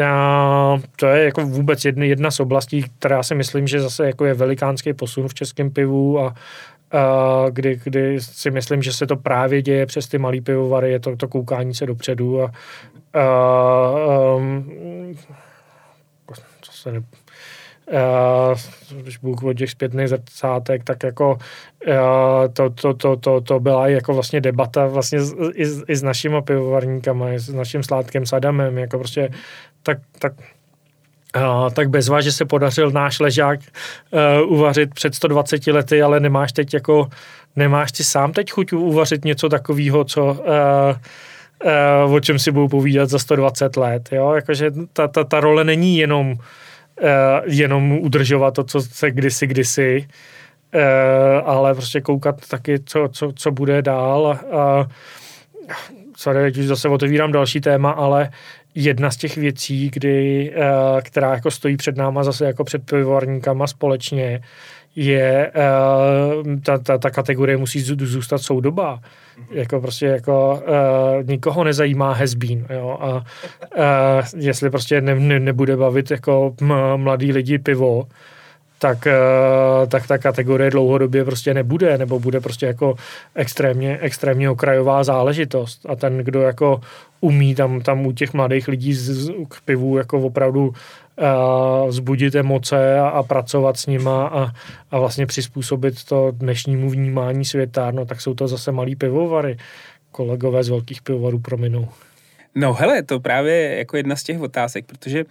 a 0.03 0.81
to 0.95 1.05
je 1.05 1.25
jako 1.25 1.41
vůbec 1.41 1.85
jedna, 1.85 2.05
jedna 2.05 2.31
z 2.31 2.39
oblastí, 2.39 2.85
která 2.99 3.23
si 3.23 3.35
myslím, 3.35 3.67
že 3.67 3.81
zase 3.81 4.05
jako 4.05 4.25
je 4.25 4.33
velikánský 4.33 4.93
posun 4.93 5.27
v 5.27 5.33
českém 5.33 5.71
pivu 5.71 6.19
a, 6.19 6.35
a 6.91 7.45
kdy, 7.49 7.79
kdy 7.83 8.21
si 8.21 8.51
myslím, 8.51 8.81
že 8.81 8.93
se 8.93 9.07
to 9.07 9.15
právě 9.15 9.61
děje 9.61 9.85
přes 9.85 10.07
ty 10.07 10.17
malý 10.17 10.41
pivovary, 10.41 10.91
je 10.91 10.99
to, 10.99 11.15
to 11.15 11.27
koukání 11.27 11.73
se 11.73 11.85
dopředu 11.85 12.41
a, 12.41 12.51
a 13.13 14.35
um, 14.35 14.71
co 16.61 16.71
se 16.71 16.91
ne, 16.91 17.01
Uh, 17.91 18.57
když 19.01 19.17
Bůh 19.17 19.43
od 19.43 19.53
těch 19.53 19.71
zpětných 19.71 20.07
zrcátek, 20.07 20.83
tak 20.83 21.03
jako 21.03 21.31
uh, 21.87 21.93
to, 22.53 22.69
to, 22.69 22.93
to, 22.93 23.15
to, 23.15 23.41
to 23.41 23.59
byla 23.59 23.87
jako 23.87 24.13
vlastně 24.13 24.41
debata 24.41 24.87
vlastně 24.87 25.19
i, 25.53 25.65
i 25.87 25.95
s 25.95 26.03
našimi 26.03 26.41
pivovarníkama, 26.41 27.31
i 27.31 27.39
s 27.39 27.49
naším 27.49 27.83
sládkem 27.83 28.25
Sadamem, 28.25 28.77
jako 28.77 28.97
prostě 28.97 29.29
tak, 29.83 29.97
tak 30.19 30.33
Uh, 31.35 31.69
tak 31.69 31.89
bezva, 31.89 32.21
že 32.21 32.31
se 32.31 32.45
podařil 32.45 32.91
náš 32.91 33.19
ležák 33.19 33.59
uh, 34.39 34.51
uvařit 34.51 34.93
před 34.93 35.15
120 35.15 35.67
lety, 35.67 36.01
ale 36.01 36.19
nemáš 36.19 36.51
teď 36.51 36.73
jako, 36.73 37.09
nemáš 37.55 37.91
ty 37.91 38.03
sám 38.03 38.31
teď 38.31 38.51
chuť 38.51 38.73
uvařit 38.73 39.25
něco 39.25 39.49
takového, 39.49 40.03
co 40.03 40.25
uh, 40.25 40.35
uh, 42.05 42.13
o 42.13 42.19
čem 42.19 42.39
si 42.39 42.51
budou 42.51 42.67
povídat 42.67 43.09
za 43.09 43.19
120 43.19 43.77
let, 43.77 44.09
jo, 44.11 44.33
jakože 44.33 44.71
ta, 44.93 45.07
ta, 45.07 45.23
ta 45.23 45.39
role 45.39 45.63
není 45.63 45.97
jenom 45.97 46.31
uh, 46.31 46.37
jenom 47.45 47.91
udržovat 47.91 48.53
to, 48.53 48.63
co 48.63 48.81
se 48.81 49.11
kdysi, 49.11 49.47
kdysi, 49.47 50.07
uh, 50.75 51.49
ale 51.49 51.73
prostě 51.73 52.01
koukat 52.01 52.47
taky, 52.47 52.79
co, 52.85 53.09
co, 53.11 53.31
co 53.35 53.51
bude 53.51 53.81
dál 53.81 54.39
a 54.51 54.87
sorry, 56.17 56.39
teď 56.39 56.57
už 56.57 56.65
zase 56.65 56.89
otevírám 56.89 57.31
další 57.31 57.61
téma, 57.61 57.91
ale 57.91 58.29
jedna 58.83 59.11
z 59.11 59.17
těch 59.17 59.37
věcí, 59.37 59.89
kdy, 59.93 60.51
uh, 60.57 61.01
která 61.01 61.33
jako 61.33 61.51
stojí 61.51 61.77
před 61.77 61.97
náma 61.97 62.23
zase 62.23 62.45
jako 62.45 62.63
před 62.63 62.85
pivovarníkama 62.85 63.67
společně, 63.67 64.41
je 64.95 65.51
uh, 66.45 66.59
ta, 66.63 66.77
ta, 66.77 66.97
ta 66.97 67.09
kategorie 67.09 67.57
musí 67.57 67.81
zůstat 67.81 68.37
soudoba. 68.37 68.99
Jako 69.51 69.81
prostě 69.81 70.05
jako 70.05 70.63
uh, 70.67 71.29
nikoho 71.29 71.63
nezajímá 71.63 72.13
hezbín, 72.13 72.65
jo, 72.69 72.97
a 73.01 73.15
uh, 73.15 73.23
jestli 74.37 74.69
prostě 74.69 75.01
ne, 75.01 75.15
ne, 75.15 75.39
nebude 75.39 75.77
bavit 75.77 76.11
jako 76.11 76.55
mladý 76.95 77.31
lidi 77.31 77.59
pivo, 77.59 78.07
tak, 78.79 79.07
uh, 79.07 79.87
tak 79.89 80.07
ta 80.07 80.17
kategorie 80.17 80.69
dlouhodobě 80.69 81.25
prostě 81.25 81.53
nebude, 81.53 81.97
nebo 81.97 82.19
bude 82.19 82.39
prostě 82.39 82.65
jako 82.65 82.95
extrémně, 83.35 83.97
extrémně 84.01 84.49
okrajová 84.49 85.03
záležitost. 85.03 85.85
A 85.89 85.95
ten, 85.95 86.17
kdo 86.17 86.41
jako 86.41 86.81
umí 87.21 87.55
tam, 87.55 87.81
tam 87.81 88.05
u 88.05 88.11
těch 88.11 88.33
mladých 88.33 88.67
lidí 88.67 88.93
z, 88.93 89.31
k 89.49 89.61
pivu 89.65 89.97
jako 89.97 90.19
opravdu 90.19 90.67
uh, 90.67 91.91
zbudit 91.91 92.35
emoce 92.35 92.99
a, 92.99 93.07
a 93.07 93.23
pracovat 93.23 93.77
s 93.77 93.87
nima 93.87 94.27
a, 94.27 94.51
a 94.91 94.99
vlastně 94.99 95.25
přizpůsobit 95.25 96.03
to 96.03 96.31
dnešnímu 96.31 96.89
vnímání 96.89 97.45
světa, 97.45 97.91
no 97.91 98.05
tak 98.05 98.21
jsou 98.21 98.33
to 98.33 98.47
zase 98.47 98.71
malý 98.71 98.95
pivovary. 98.95 99.57
Kolegové 100.11 100.63
z 100.63 100.69
velkých 100.69 101.01
pivovarů 101.01 101.39
prominou. 101.39 101.87
No 102.55 102.73
hele, 102.73 103.03
to 103.03 103.19
právě 103.19 103.77
jako 103.77 103.97
jedna 103.97 104.15
z 104.15 104.23
těch 104.23 104.41
otázek, 104.41 104.85
protože 104.85 105.25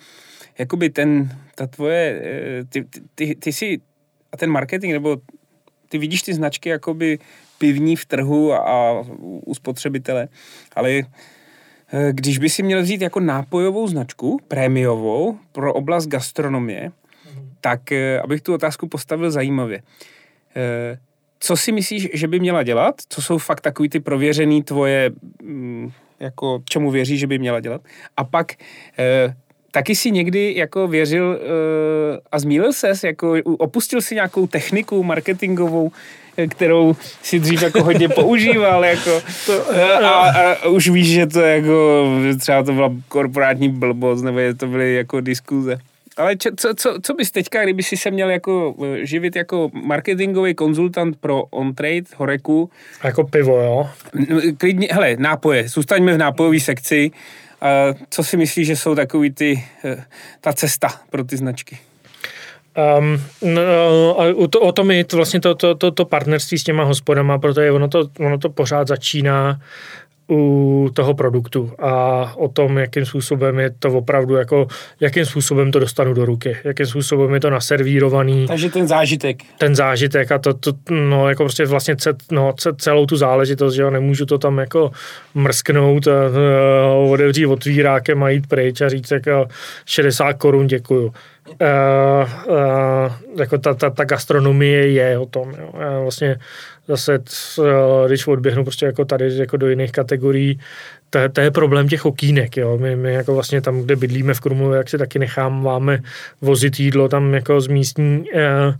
jakoby 0.58 0.90
ten, 0.90 1.38
ta 1.54 1.66
tvoje, 1.66 2.22
eh, 2.24 2.64
ty, 2.64 2.84
ty, 2.84 3.00
ty, 3.14 3.34
ty 3.34 3.52
si, 3.52 3.80
a 4.32 4.36
ten 4.36 4.50
marketing, 4.50 4.92
nebo 4.92 5.16
ty 5.88 5.98
vidíš 5.98 6.22
ty 6.22 6.34
značky 6.34 6.68
jakoby 6.68 7.18
pivní 7.58 7.96
v 7.96 8.04
trhu 8.04 8.52
a, 8.52 8.58
a 8.58 9.04
u 9.20 9.54
spotřebitele, 9.54 10.28
ale 10.76 11.02
Eh, 11.92 12.12
když 12.12 12.38
by 12.38 12.48
si 12.48 12.62
měl 12.62 12.82
vzít 12.82 13.00
jako 13.00 13.20
nápojovou 13.20 13.88
značku, 13.88 14.40
prémiovou, 14.48 15.38
pro 15.52 15.74
oblast 15.74 16.06
gastronomie, 16.06 16.92
tak 17.60 17.92
eh, 17.92 18.20
abych 18.20 18.40
tu 18.40 18.54
otázku 18.54 18.88
postavil 18.88 19.30
zajímavě. 19.30 19.82
Co 21.40 21.56
si 21.56 21.72
myslíš, 21.72 22.08
že 22.12 22.28
by 22.28 22.40
měla 22.40 22.62
dělat? 22.62 22.94
Co 23.08 23.22
jsou 23.22 23.38
fakt 23.38 23.60
takový 23.60 23.88
ty 23.88 24.00
prověřený 24.00 24.62
tvoje, 24.62 25.10
mm, 25.42 25.92
jako 26.20 26.62
čemu 26.64 26.90
věříš, 26.90 27.20
že 27.20 27.26
by 27.26 27.38
měla 27.38 27.60
dělat? 27.60 27.80
A 28.16 28.24
pak 28.24 28.52
taky 29.76 29.96
si 29.96 30.10
někdy 30.10 30.54
jako 30.56 30.88
věřil 30.88 31.40
a 32.32 32.38
zmílil 32.38 32.72
ses, 32.72 33.04
jako 33.04 33.36
opustil 33.44 34.00
si 34.00 34.14
nějakou 34.14 34.46
techniku 34.46 35.02
marketingovou, 35.02 35.92
kterou 36.48 36.96
si 37.22 37.38
dřív 37.38 37.62
jako 37.62 37.84
hodně 37.84 38.08
používal, 38.08 38.84
jako 38.84 39.22
to, 39.46 39.76
a, 40.04 40.08
a, 40.08 40.68
už 40.68 40.88
víš, 40.88 41.08
že 41.08 41.26
to 41.26 41.40
jako, 41.40 42.04
třeba 42.40 42.62
to 42.62 42.72
byla 42.72 42.92
korporátní 43.08 43.68
blbost, 43.68 44.22
nebo 44.22 44.38
to 44.56 44.66
byly 44.66 44.94
jako 44.94 45.20
diskuze. 45.20 45.78
Ale 46.16 46.36
čo, 46.36 46.50
co, 46.56 46.74
co, 46.74 46.98
co 47.02 47.14
bys 47.14 47.30
teďka, 47.30 47.62
kdyby 47.62 47.82
si 47.82 47.96
se 47.96 48.10
měl 48.10 48.30
jako 48.30 48.74
eh, 48.84 49.06
živit 49.06 49.36
jako 49.36 49.70
marketingový 49.72 50.54
konzultant 50.54 51.16
pro 51.20 51.42
on-trade, 51.42 52.08
Horeku? 52.16 52.70
A 53.00 53.06
jako 53.06 53.24
pivo, 53.24 53.60
jo? 53.60 53.90
Klidně, 54.58 54.88
hele, 54.90 55.16
nápoje, 55.18 55.68
zůstaňme 55.68 56.14
v 56.14 56.18
nápojové 56.18 56.60
sekci. 56.60 57.10
Co 58.10 58.24
si 58.24 58.36
myslíš, 58.36 58.66
že 58.66 58.76
jsou 58.76 58.94
takový 58.94 59.30
ty, 59.30 59.64
eh, 59.84 60.04
ta 60.40 60.52
cesta 60.52 61.00
pro 61.10 61.24
ty 61.24 61.36
značky? 61.36 61.78
Um, 62.98 63.22
no, 63.42 64.48
to, 64.48 64.60
o 64.60 64.72
tom 64.72 64.90
je 64.90 65.04
vlastně 65.12 65.40
to, 65.40 65.54
to, 65.54 65.74
to, 65.74 65.90
to 65.90 66.04
partnerství 66.04 66.58
s 66.58 66.64
těma 66.64 66.84
hospodama, 66.84 67.38
protože 67.38 67.70
ono 67.70 67.88
to, 67.88 68.08
ono 68.20 68.38
to 68.38 68.50
pořád 68.50 68.88
začíná 68.88 69.60
u 70.30 70.90
toho 70.94 71.14
produktu 71.14 71.72
a 71.78 72.32
o 72.36 72.48
tom, 72.48 72.78
jakým 72.78 73.06
způsobem 73.06 73.58
je 73.58 73.70
to 73.78 73.92
opravdu, 73.92 74.34
jako, 74.34 74.66
jakým 75.00 75.24
způsobem 75.24 75.72
to 75.72 75.78
dostanu 75.78 76.14
do 76.14 76.24
ruky, 76.24 76.56
jakým 76.64 76.86
způsobem 76.86 77.34
je 77.34 77.40
to 77.40 77.50
naservírovaný. 77.50 78.46
Takže 78.46 78.70
ten 78.70 78.88
zážitek. 78.88 79.42
Ten 79.58 79.74
zážitek 79.74 80.32
a 80.32 80.38
to, 80.38 80.54
to 80.54 80.72
no, 80.90 81.28
jako 81.28 81.42
prostě 81.44 81.66
vlastně 81.66 81.96
ce, 81.96 82.14
no, 82.30 82.54
celou 82.78 83.06
tu 83.06 83.16
záležitost, 83.16 83.74
že 83.74 83.82
jo, 83.82 83.90
nemůžu 83.90 84.26
to 84.26 84.38
tam 84.38 84.58
jako 84.58 84.90
mrsknout 85.34 86.08
a, 86.08 86.10
a 86.82 86.92
otevřít 86.92 87.46
otvírákem 87.46 88.22
a 88.22 88.30
jít 88.30 88.46
pryč 88.46 88.80
a 88.80 88.88
říct 88.88 89.10
jako 89.10 89.48
60 89.86 90.32
korun 90.32 90.66
děkuju 90.66 91.12
uh, 91.48 92.28
uh, 92.48 93.12
jako 93.38 93.58
ta, 93.58 93.74
ta, 93.74 93.90
ta 93.90 94.04
gastronomie 94.04 94.90
je 94.90 95.18
o 95.18 95.26
tom. 95.26 95.54
Jo. 95.58 95.70
Já 95.80 96.00
vlastně 96.00 96.36
zase, 96.88 97.18
uh, 97.58 97.66
když 98.06 98.26
odběhnu 98.26 98.64
prostě 98.64 98.86
jako 98.86 99.04
tady 99.04 99.36
jako 99.36 99.56
do 99.56 99.68
jiných 99.68 99.92
kategorií, 99.92 100.60
to, 101.10 101.18
to 101.32 101.40
je 101.40 101.50
problém 101.50 101.88
těch 101.88 102.06
okýnek. 102.06 102.56
Jo. 102.56 102.78
My, 102.78 102.96
my 102.96 103.14
jako 103.14 103.34
vlastně 103.34 103.60
tam, 103.60 103.80
kde 103.80 103.96
bydlíme 103.96 104.34
v 104.34 104.40
Krumlově, 104.40 104.78
jak 104.78 104.88
si 104.88 104.98
taky 104.98 105.18
necháváme 105.18 105.98
vozit 106.40 106.80
jídlo 106.80 107.08
tam 107.08 107.34
jako 107.34 107.60
z 107.60 107.66
místní 107.66 108.18
uh, 108.18 108.74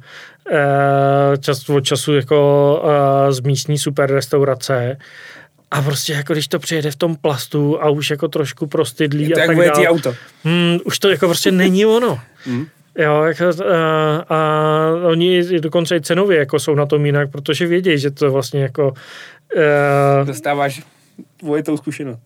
uh, 0.51 1.37
čas 1.41 1.69
od 1.69 1.81
času 1.81 2.15
jako 2.15 2.81
uh, 2.85 3.33
z 3.33 3.41
místní 3.41 3.79
super 3.79 4.13
restaurace 4.13 4.97
a 5.71 5.83
prostě 5.83 6.13
jako 6.13 6.33
když 6.33 6.49
to 6.49 6.59
přijede 6.59 6.91
v 6.91 6.97
tom 6.97 7.17
plastu 7.17 7.83
a 7.83 7.89
už 7.89 8.11
jako 8.11 8.29
trošku 8.29 8.67
prostydlí 8.67 9.35
a 9.35 9.47
tak 9.47 9.57
dále. 9.57 9.89
auto. 9.89 10.15
Hmm, 10.45 10.79
už 10.85 10.99
to 10.99 11.11
jako 11.11 11.27
prostě 11.27 11.51
není 11.51 11.87
ono. 11.87 12.21
Hmm. 12.49 12.67
Jo, 12.99 13.25
a, 13.75 14.25
a 14.29 14.91
oni 15.05 15.61
dokonce 15.61 15.97
i 15.97 16.01
cenově 16.01 16.39
jako 16.39 16.59
jsou 16.59 16.75
na 16.75 16.87
tom 16.87 17.07
jinak, 17.07 17.31
protože 17.31 17.67
vědí, 17.67 17.99
že 17.99 18.11
to 18.11 18.31
vlastně 18.31 18.63
jako... 18.63 18.95
Uh, 19.57 20.27
Dostáváš 20.27 20.83
dvojitou 21.43 21.77
zkušenost. 21.77 22.21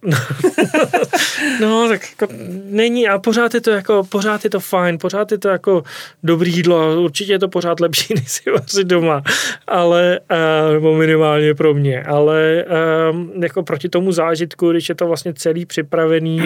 no, 1.61 1.89
tak 1.89 2.01
jako 2.11 2.35
není 2.65 3.09
a 3.09 3.19
pořád 3.19 3.55
je 3.55 3.61
to 3.61 3.71
jako, 3.71 4.05
pořád 4.09 4.45
je 4.45 4.51
to 4.51 4.61
fajn, 4.61 4.99
pořád 4.99 5.33
je 5.33 5.39
to 5.39 5.49
jako 5.49 5.83
dobrý 6.23 6.53
jídlo 6.53 6.81
a 6.81 6.99
určitě 6.99 7.33
je 7.33 7.39
to 7.39 7.49
pořád 7.49 7.81
lepší, 7.81 8.15
než 8.15 8.31
si 8.31 8.51
vařit 8.51 8.87
doma, 8.87 9.23
ale, 9.67 10.21
uh, 10.31 10.73
nebo 10.73 10.95
minimálně 10.95 11.55
pro 11.55 11.75
mě, 11.75 12.03
ale 12.03 12.65
um, 13.11 13.43
jako 13.43 13.63
proti 13.63 13.89
tomu 13.89 14.13
zážitku, 14.13 14.71
když 14.71 14.89
je 14.89 14.95
to 14.95 15.07
vlastně 15.07 15.35
celý 15.35 15.67
připravený 15.67 16.43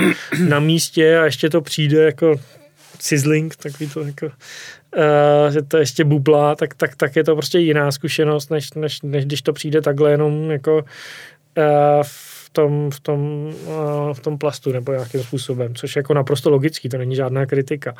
na 0.48 0.60
místě 0.60 1.18
a 1.18 1.24
ještě 1.24 1.50
to 1.50 1.60
přijde 1.60 2.04
jako 2.04 2.36
sizzling, 3.04 3.56
takový 3.56 3.90
to 3.90 4.00
jako, 4.00 4.26
uh, 4.26 5.52
že 5.52 5.62
to 5.62 5.76
ještě 5.76 6.04
bublá, 6.04 6.54
tak, 6.54 6.74
tak, 6.74 6.96
tak 6.96 7.16
je 7.16 7.24
to 7.24 7.34
prostě 7.34 7.58
jiná 7.58 7.92
zkušenost, 7.92 8.50
než, 8.50 8.72
než, 8.72 9.02
než 9.02 9.24
když 9.24 9.42
to 9.42 9.52
přijde 9.52 9.80
takhle 9.80 10.10
jenom 10.10 10.50
jako 10.50 10.74
uh, 10.76 10.82
v 12.02 12.50
tom, 12.52 12.90
v, 12.90 13.00
tom, 13.00 13.52
uh, 13.66 14.12
v 14.12 14.20
tom 14.20 14.38
plastu 14.38 14.72
nebo 14.72 14.92
nějakým 14.92 15.22
způsobem, 15.22 15.74
což 15.74 15.96
je 15.96 16.00
jako 16.00 16.14
naprosto 16.14 16.50
logický, 16.50 16.88
to 16.88 16.98
není 16.98 17.16
žádná 17.16 17.46
kritika. 17.46 17.94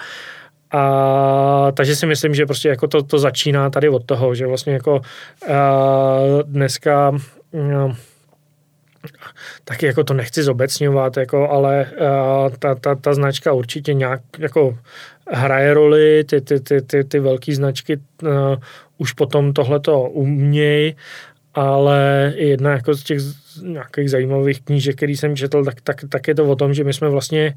A, 0.71 1.73
takže 1.75 1.97
si 1.97 2.07
myslím, 2.07 2.35
že 2.35 2.47
prostě 2.47 2.69
jako 2.69 2.87
to, 2.87 3.03
to 3.03 3.19
začíná 3.19 3.71
tady 3.71 3.89
od 3.89 4.05
toho, 4.05 4.35
že 4.35 4.47
vlastně 4.47 4.73
jako 4.73 5.01
uh, 5.49 6.43
dneska 6.43 7.11
uh, 7.51 7.95
taky 9.65 9.87
jako 9.87 10.05
to 10.05 10.15
nechci 10.15 10.43
zobecňovat, 10.43 11.17
jako, 11.17 11.51
ale 11.51 11.87
uh, 11.93 12.57
ta, 12.59 12.75
ta, 12.75 12.95
ta 12.95 13.15
značka 13.15 13.53
určitě 13.53 13.95
nějak 13.95 14.21
jako 14.39 14.79
hraje 15.31 15.75
roli, 15.75 16.25
ty, 16.25 16.41
ty, 16.41 16.61
ty, 16.61 16.83
ty, 16.83 17.05
ty 17.05 17.21
velké 17.21 17.55
značky 17.55 17.97
uh, 18.23 18.31
už 18.99 19.13
potom 19.13 19.53
tohleto 19.53 20.03
umějí, 20.03 20.97
ale 21.55 22.33
jedna 22.37 22.71
jako 22.71 22.95
z 22.95 23.03
těch 23.03 23.19
nějakých 23.63 24.11
zajímavých 24.11 24.61
knížek, 24.61 24.97
který 24.97 25.17
jsem 25.17 25.37
četl, 25.37 25.65
tak, 25.65 25.81
tak, 25.81 26.05
tak 26.09 26.29
je 26.29 26.35
to 26.35 26.45
o 26.45 26.57
tom, 26.57 26.75
že 26.75 26.85
my 26.85 26.93
jsme 26.93 27.09
vlastně 27.09 27.55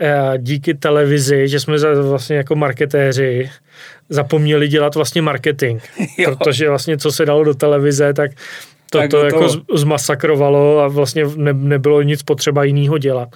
uh, 0.00 0.38
díky 0.38 0.74
televizi, 0.74 1.48
že 1.48 1.60
jsme 1.60 1.78
za, 1.78 2.02
vlastně 2.02 2.36
jako 2.36 2.54
marketéři 2.56 3.50
zapomněli 4.08 4.68
dělat 4.68 4.94
vlastně 4.94 5.22
marketing, 5.22 5.82
jo. 6.18 6.36
protože 6.36 6.68
vlastně 6.68 6.98
co 6.98 7.12
se 7.12 7.26
dalo 7.26 7.44
do 7.44 7.54
televize, 7.54 8.14
tak 8.14 8.30
to, 9.08 9.20
tak 9.20 9.30
to 9.32 9.36
jako 9.42 9.48
zmasakrovalo 9.74 10.80
a 10.80 10.88
vlastně 10.88 11.24
ne, 11.36 11.52
nebylo 11.52 12.02
nic 12.02 12.22
potřeba 12.22 12.64
jiného 12.64 12.98
dělat 12.98 13.28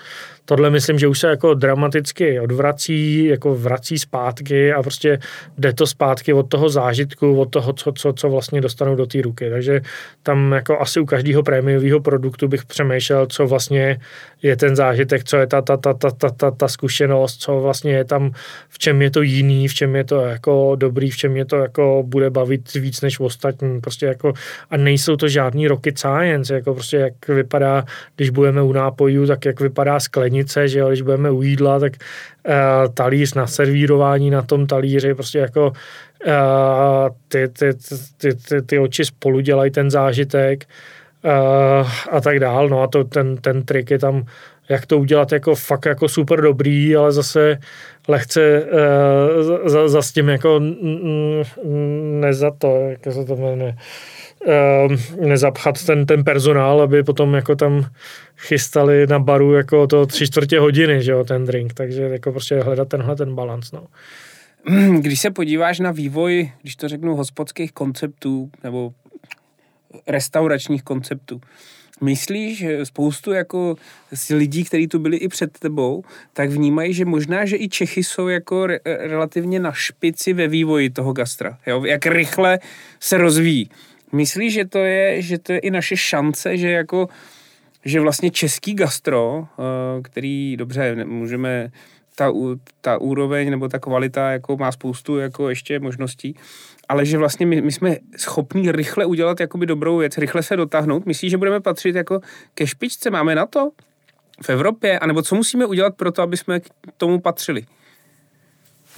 tohle 0.48 0.70
myslím, 0.70 0.98
že 0.98 1.08
už 1.08 1.18
se 1.18 1.28
jako 1.28 1.54
dramaticky 1.54 2.40
odvrací, 2.40 3.24
jako 3.24 3.54
vrací 3.54 3.98
zpátky 3.98 4.72
a 4.72 4.82
prostě 4.82 5.18
jde 5.58 5.72
to 5.72 5.86
zpátky 5.86 6.32
od 6.32 6.42
toho 6.42 6.68
zážitku, 6.68 7.40
od 7.40 7.50
toho, 7.50 7.72
co, 7.72 7.92
co, 7.92 8.12
co 8.12 8.28
vlastně 8.28 8.60
dostanou 8.60 8.96
do 8.96 9.06
té 9.06 9.22
ruky. 9.22 9.50
Takže 9.50 9.80
tam 10.22 10.52
jako 10.52 10.80
asi 10.80 11.00
u 11.00 11.06
každého 11.06 11.42
prémiového 11.42 12.00
produktu 12.00 12.48
bych 12.48 12.64
přemýšlel, 12.64 13.26
co 13.26 13.46
vlastně 13.46 14.00
je 14.42 14.56
ten 14.56 14.76
zážitek, 14.76 15.24
co 15.24 15.36
je 15.36 15.46
ta, 15.46 15.62
ta, 15.62 15.76
ta, 15.76 15.94
ta, 15.94 16.10
ta, 16.10 16.30
ta, 16.30 16.50
ta 16.50 16.68
zkušenost, 16.68 17.36
co 17.36 17.60
vlastně 17.60 17.92
je 17.92 18.04
tam, 18.04 18.32
v 18.68 18.78
čem 18.78 19.02
je 19.02 19.10
to 19.10 19.22
jiný, 19.22 19.68
v 19.68 19.74
čem 19.74 19.96
je 19.96 20.04
to 20.04 20.20
jako 20.20 20.76
dobrý, 20.76 21.10
v 21.10 21.16
čem 21.16 21.36
je 21.36 21.44
to 21.44 21.56
jako 21.56 22.02
bude 22.06 22.30
bavit 22.30 22.74
víc 22.74 23.00
než 23.00 23.20
ostatní. 23.20 23.80
Prostě 23.80 24.06
jako, 24.06 24.32
a 24.70 24.76
nejsou 24.76 25.16
to 25.16 25.28
žádný 25.28 25.68
rocket 25.68 25.98
science, 25.98 26.54
jako 26.54 26.74
prostě 26.74 26.96
jak 26.96 27.28
vypadá, 27.28 27.84
když 28.16 28.30
budeme 28.30 28.62
u 28.62 28.72
nápojů, 28.72 29.26
tak 29.26 29.44
jak 29.44 29.60
vypadá 29.60 30.00
sklení 30.00 30.37
sklenice, 30.38 30.68
že 30.68 30.78
jo, 30.78 30.88
když 30.88 31.02
budeme 31.02 31.30
u 31.30 31.42
jídla, 31.42 31.80
tak 31.80 31.92
uh, 32.48 32.94
talíř 32.94 33.34
na 33.34 33.46
servírování 33.46 34.30
na 34.30 34.42
tom 34.42 34.66
talíři, 34.66 35.14
prostě 35.14 35.38
jako 35.38 35.72
uh, 36.26 37.08
ty, 37.28 37.48
ty, 37.48 37.74
ty, 38.18 38.34
ty, 38.34 38.62
ty 38.62 38.78
oči 38.78 39.04
spolu 39.04 39.40
dělají 39.40 39.70
ten 39.70 39.90
zážitek 39.90 40.64
uh, 41.24 41.88
a 42.10 42.20
tak 42.20 42.40
dál. 42.40 42.68
No 42.68 42.82
a 42.82 42.86
to, 42.86 43.04
ten, 43.04 43.36
ten 43.36 43.62
trik 43.62 43.90
je 43.90 43.98
tam, 43.98 44.24
jak 44.68 44.86
to 44.86 44.98
udělat 44.98 45.32
jako 45.32 45.54
fakt 45.54 45.86
jako 45.86 46.08
super 46.08 46.40
dobrý, 46.40 46.96
ale 46.96 47.12
zase 47.12 47.58
lehce 48.08 48.62
uh, 48.62 49.68
za, 49.68 49.88
za 49.88 50.02
s 50.02 50.12
tím 50.12 50.28
jako 50.28 50.60
ne 52.20 52.34
za 52.34 52.50
to, 52.50 52.90
jak 52.90 53.14
se 53.14 53.24
to 53.24 53.36
jmenuje, 53.36 53.74
nezapchat 55.20 55.84
ten, 55.84 56.06
ten 56.06 56.24
personál, 56.24 56.80
aby 56.80 57.02
potom 57.02 57.34
jako 57.34 57.56
tam 57.56 57.86
chystali 58.36 59.06
na 59.06 59.18
baru 59.18 59.54
jako 59.54 59.86
to 59.86 60.06
tři 60.06 60.26
čtvrtě 60.26 60.60
hodiny, 60.60 61.02
že 61.02 61.12
jo, 61.12 61.24
ten 61.24 61.44
drink, 61.44 61.74
takže 61.74 62.02
jako 62.02 62.32
prostě 62.32 62.60
hledat 62.60 62.88
tenhle 62.88 63.16
ten 63.16 63.34
balans, 63.34 63.72
no. 63.72 63.86
Když 65.00 65.20
se 65.20 65.30
podíváš 65.30 65.78
na 65.78 65.90
vývoj, 65.90 66.52
když 66.62 66.76
to 66.76 66.88
řeknu, 66.88 67.16
hospodských 67.16 67.72
konceptů 67.72 68.50
nebo 68.64 68.92
restauračních 70.06 70.82
konceptů, 70.82 71.40
myslíš, 72.00 72.58
že 72.58 72.86
spoustu 72.86 73.32
jako 73.32 73.76
lidí, 74.30 74.64
kteří 74.64 74.88
tu 74.88 74.98
byli 74.98 75.16
i 75.16 75.28
před 75.28 75.58
tebou, 75.58 76.04
tak 76.32 76.50
vnímají, 76.50 76.94
že 76.94 77.04
možná, 77.04 77.46
že 77.46 77.56
i 77.56 77.68
Čechy 77.68 78.04
jsou 78.04 78.28
jako 78.28 78.66
re, 78.66 78.78
relativně 78.84 79.60
na 79.60 79.72
špici 79.72 80.32
ve 80.32 80.48
vývoji 80.48 80.90
toho 80.90 81.12
gastra. 81.12 81.58
Jo? 81.66 81.84
Jak 81.84 82.06
rychle 82.06 82.58
se 83.00 83.18
rozvíjí. 83.18 83.70
Myslíš, 84.12 84.54
že 84.54 84.64
to 84.64 84.78
je, 84.78 85.22
že 85.22 85.38
to 85.38 85.52
je 85.52 85.58
i 85.58 85.70
naše 85.70 85.96
šance, 85.96 86.56
že 86.56 86.70
jako 86.70 87.08
že 87.84 88.00
vlastně 88.00 88.30
český 88.30 88.74
gastro, 88.74 89.48
eh, 89.48 90.02
který, 90.02 90.56
dobře, 90.56 91.04
můžeme 91.04 91.70
ta, 92.14 92.32
ta 92.80 92.98
úroveň 92.98 93.50
nebo 93.50 93.68
ta 93.68 93.78
kvalita 93.78 94.30
jako 94.30 94.56
má 94.56 94.72
spoustu 94.72 95.18
jako 95.18 95.48
ještě 95.48 95.80
možností, 95.80 96.36
ale 96.88 97.06
že 97.06 97.18
vlastně 97.18 97.46
my, 97.46 97.62
my 97.62 97.72
jsme 97.72 97.96
schopní 98.16 98.72
rychle 98.72 99.06
udělat 99.06 99.40
jakoby 99.40 99.66
dobrou 99.66 99.98
věc, 99.98 100.18
rychle 100.18 100.42
se 100.42 100.56
dotáhnout. 100.56 101.06
Myslíš, 101.06 101.30
že 101.30 101.38
budeme 101.38 101.60
patřit 101.60 101.94
jako 101.94 102.20
ke 102.54 102.66
špičce? 102.66 103.10
Máme 103.10 103.34
na 103.34 103.46
to 103.46 103.70
v 104.42 104.50
Evropě? 104.50 104.98
A 104.98 105.06
nebo 105.06 105.22
co 105.22 105.34
musíme 105.34 105.66
udělat 105.66 105.96
pro 105.96 106.12
to, 106.12 106.22
aby 106.22 106.36
jsme 106.36 106.60
k 106.60 106.68
tomu 106.96 107.20
patřili? 107.20 107.66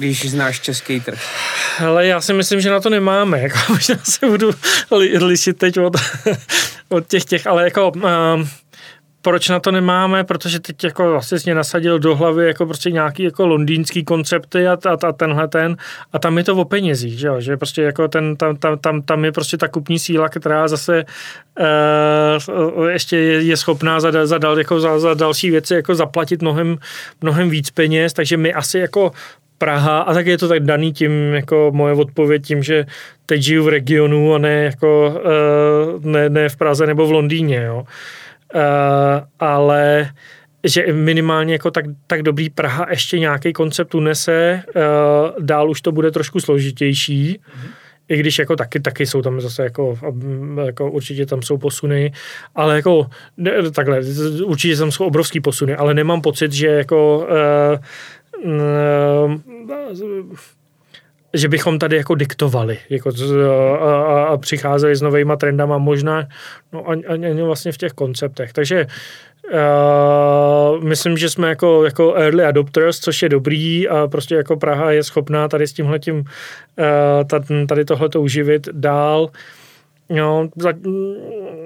Když 0.01 0.31
znáš 0.31 0.61
český 0.61 1.01
trh. 1.01 1.21
Ale 1.87 2.07
já 2.07 2.21
si 2.21 2.33
myslím, 2.33 2.61
že 2.61 2.71
na 2.71 2.81
to 2.81 2.91
nemáme. 2.91 3.41
Jako, 3.41 3.59
možná 3.69 3.97
se 4.05 4.27
budu 4.27 4.51
lišit 5.21 5.59
teď 5.59 5.79
od, 5.79 5.97
od 6.89 7.07
těch 7.07 7.25
těch, 7.25 7.47
ale 7.47 7.65
jako... 7.65 7.93
Uh, 7.97 8.03
proč 9.23 9.49
na 9.49 9.61
to 9.61 9.71
nemáme, 9.71 10.25
protože 10.25 10.61
teď 10.61 10.85
jako 10.85 11.11
vlastně 11.11 11.39
mě 11.45 11.55
nasadil 11.55 11.99
do 11.99 12.17
hlavy 12.17 12.47
jako 12.47 12.67
prostě 12.67 12.91
nějaký 12.91 13.23
jako 13.23 13.47
londýnský 13.47 14.05
koncepty 14.05 14.69
a, 14.69 14.73
a, 14.73 15.09
a 15.09 15.13
tenhle 15.13 15.49
ten 15.49 15.77
a 16.13 16.19
tam 16.19 16.39
je 16.39 16.45
to 16.45 16.57
o 16.57 16.65
penězích, 16.65 17.19
že, 17.19 17.27
jo? 17.27 17.41
že 17.41 17.57
prostě 17.57 17.83
jako 17.83 18.09
ten, 18.09 18.37
tam, 18.37 18.57
tam, 18.57 18.79
tam, 18.79 19.03
tam 19.03 19.25
je 19.25 19.33
prostě 19.33 19.57
ta 19.57 19.69
kupní 19.69 19.99
síla, 19.99 20.29
která 20.29 20.69
zase 20.69 21.05
uh, 22.77 22.89
ještě 22.89 23.17
je, 23.17 23.43
je 23.43 23.57
schopná 23.57 24.01
za, 24.01 24.27
za, 24.27 24.39
dal, 24.39 24.59
jako 24.59 24.81
za, 24.81 24.99
za 24.99 25.15
další 25.15 25.51
věci 25.51 25.75
jako 25.75 25.95
zaplatit 25.95 26.43
mnohem, 26.43 26.79
mnohem 27.21 27.51
víc 27.51 27.71
peněz, 27.71 28.13
takže 28.13 28.37
my 28.37 28.55
asi 28.55 28.79
jako 28.79 29.13
Praha, 29.61 30.01
a 30.01 30.15
tak 30.15 30.27
je 30.27 30.39
to 30.39 30.49
tak 30.49 30.65
daný 30.65 30.93
tím, 30.93 31.35
jako 31.35 31.71
moje 31.75 31.95
odpověď 31.95 32.47
tím, 32.47 32.63
že 32.63 32.87
teď 33.27 33.43
žiju 33.43 33.65
v 33.65 33.69
regionu 33.69 34.35
a 34.35 34.39
ne 34.39 34.63
jako 34.63 35.15
uh, 35.97 36.05
ne, 36.05 36.29
ne 36.29 36.49
v 36.49 36.57
Praze 36.57 36.87
nebo 36.87 37.07
v 37.07 37.13
Londýně, 37.13 37.63
jo. 37.63 37.85
Uh, 38.55 38.63
ale 39.41 40.11
že 40.65 40.93
minimálně 40.93 41.53
jako 41.53 41.71
tak, 41.71 41.85
tak 42.07 42.23
dobrý 42.23 42.51
Praha 42.51 42.87
ještě 42.91 43.19
nějaký 43.19 43.53
koncept 43.53 43.95
unese, 43.95 44.63
uh, 44.77 45.45
dál 45.45 45.71
už 45.71 45.81
to 45.81 45.93
bude 45.93 46.11
trošku 46.11 46.41
složitější, 46.41 47.39
mm-hmm. 47.39 47.71
i 48.09 48.17
když 48.17 48.39
jako 48.39 48.57
taky, 48.57 48.81
taky 48.81 49.07
jsou 49.07 49.23
tam 49.23 49.41
zase 49.41 49.63
jako, 49.63 49.99
jako 50.67 50.91
určitě 50.91 51.27
tam 51.27 51.43
jsou 51.43 51.59
posuny, 51.59 52.13
ale 52.55 52.77
jako 52.77 53.07
takhle, 53.75 54.01
určitě 54.45 54.77
tam 54.77 54.93
jsou 54.93 55.05
obrovský 55.05 55.41
posuny, 55.41 55.77
ale 55.77 55.95
nemám 55.95 56.21
pocit, 56.21 56.53
že 56.53 56.67
jako 56.67 57.27
že 61.35 61.49
bychom 61.49 61.79
tady 61.79 61.97
jako 61.97 62.15
diktovali 62.15 62.79
jako 62.91 63.11
a, 63.81 64.03
a, 64.03 64.25
a 64.25 64.37
přicházeli 64.37 64.97
s 64.97 65.03
novýma 65.03 65.37
trendama 65.37 65.79
možná 65.79 66.29
no, 66.73 66.89
ani, 66.89 67.07
ani 67.07 67.43
vlastně 67.43 67.73
v 67.73 67.77
těch 67.77 67.93
konceptech. 67.93 68.53
Takže 68.53 68.87
Uh, 69.53 70.85
myslím, 70.85 71.17
že 71.17 71.31
jsme 71.31 71.49
jako, 71.49 71.85
jako 71.85 72.15
early 72.15 72.45
adopters, 72.45 73.01
což 73.01 73.23
je 73.23 73.29
dobrý 73.29 73.89
a 73.89 74.07
prostě 74.07 74.35
jako 74.35 74.57
Praha 74.57 74.91
je 74.91 75.03
schopná 75.03 75.49
tady 75.49 75.67
s 75.67 75.73
tímhletím 75.73 76.17
uh, 76.17 77.67
tady 77.67 77.85
tohleto 77.85 78.21
uživit 78.21 78.69
dál. 78.73 79.31
No, 80.11 80.49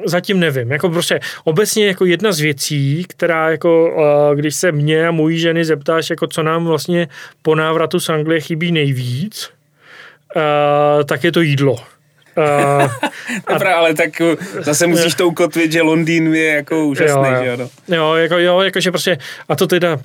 zatím 0.06 0.40
nevím. 0.40 0.72
Jako 0.72 0.90
prostě 0.90 1.20
obecně 1.44 1.86
jako 1.86 2.04
jedna 2.04 2.32
z 2.32 2.40
věcí, 2.40 3.04
která 3.08 3.50
jako, 3.50 3.96
když 4.34 4.54
se 4.54 4.72
mě 4.72 5.08
a 5.08 5.10
mojí 5.10 5.38
ženy 5.38 5.64
zeptáš, 5.64 6.10
jako 6.10 6.26
co 6.26 6.42
nám 6.42 6.64
vlastně 6.64 7.08
po 7.42 7.54
návratu 7.54 8.00
z 8.00 8.08
Anglie 8.08 8.40
chybí 8.40 8.72
nejvíc, 8.72 9.50
uh, 10.36 11.04
tak 11.04 11.24
je 11.24 11.32
to 11.32 11.40
jídlo. 11.40 11.76
Uh, 12.36 12.90
Dobrá, 13.52 13.76
ale 13.76 13.94
tak 13.94 14.22
zase 14.60 14.86
musíš 14.86 15.14
to 15.18 15.28
ukotvit, 15.28 15.72
že 15.72 15.82
Londýn 15.82 16.34
je 16.34 16.54
jako 16.54 16.86
úžasný, 16.86 17.22
jo, 17.22 17.34
jo. 17.34 17.42
že 17.42 17.50
jo? 17.50 17.56
No. 17.88 17.96
Jo, 17.96 18.14
jako, 18.14 18.38
jo, 18.38 18.60
jakože 18.60 18.90
prostě, 18.90 19.18
a 19.48 19.56
to 19.56 19.66
teda, 19.66 19.98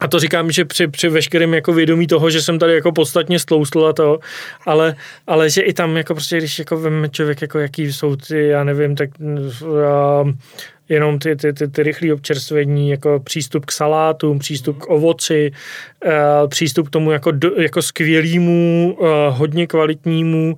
a 0.00 0.08
to 0.08 0.18
říkám, 0.18 0.50
že 0.50 0.64
při, 0.64 0.88
při 0.88 1.08
veškerém 1.08 1.54
jako 1.54 1.72
vědomí 1.72 2.06
toho, 2.06 2.30
že 2.30 2.42
jsem 2.42 2.58
tady 2.58 2.74
jako 2.74 2.92
podstatně 2.92 3.38
stloustl 3.38 3.86
a 3.86 3.92
to, 3.92 4.18
ale, 4.66 4.96
ale 5.26 5.50
že 5.50 5.62
i 5.62 5.72
tam 5.72 5.96
jako 5.96 6.14
prostě, 6.14 6.38
když 6.38 6.58
jako 6.58 6.76
veme 6.76 7.08
člověk, 7.08 7.42
jako 7.42 7.58
jaký 7.58 7.92
jsou 7.92 8.16
ty, 8.16 8.46
já 8.46 8.64
nevím, 8.64 8.96
tak 8.96 9.10
uh, 9.20 10.30
jenom 10.88 11.18
ty, 11.18 11.36
ty, 11.36 11.52
ty, 11.52 11.68
ty 11.68 11.82
rychlé 11.82 12.12
občerstvení, 12.12 12.90
jako 12.90 13.20
přístup 13.24 13.66
k 13.66 13.72
salátům, 13.72 14.38
přístup 14.38 14.78
k 14.78 14.90
ovoci, 14.90 15.52
uh, 16.06 16.48
přístup 16.48 16.88
k 16.88 16.90
tomu 16.90 17.10
jako, 17.10 17.30
do, 17.30 17.50
jako 17.56 17.82
skvělému, 17.82 18.96
uh, 19.00 19.08
hodně 19.28 19.66
kvalitnímu 19.66 20.56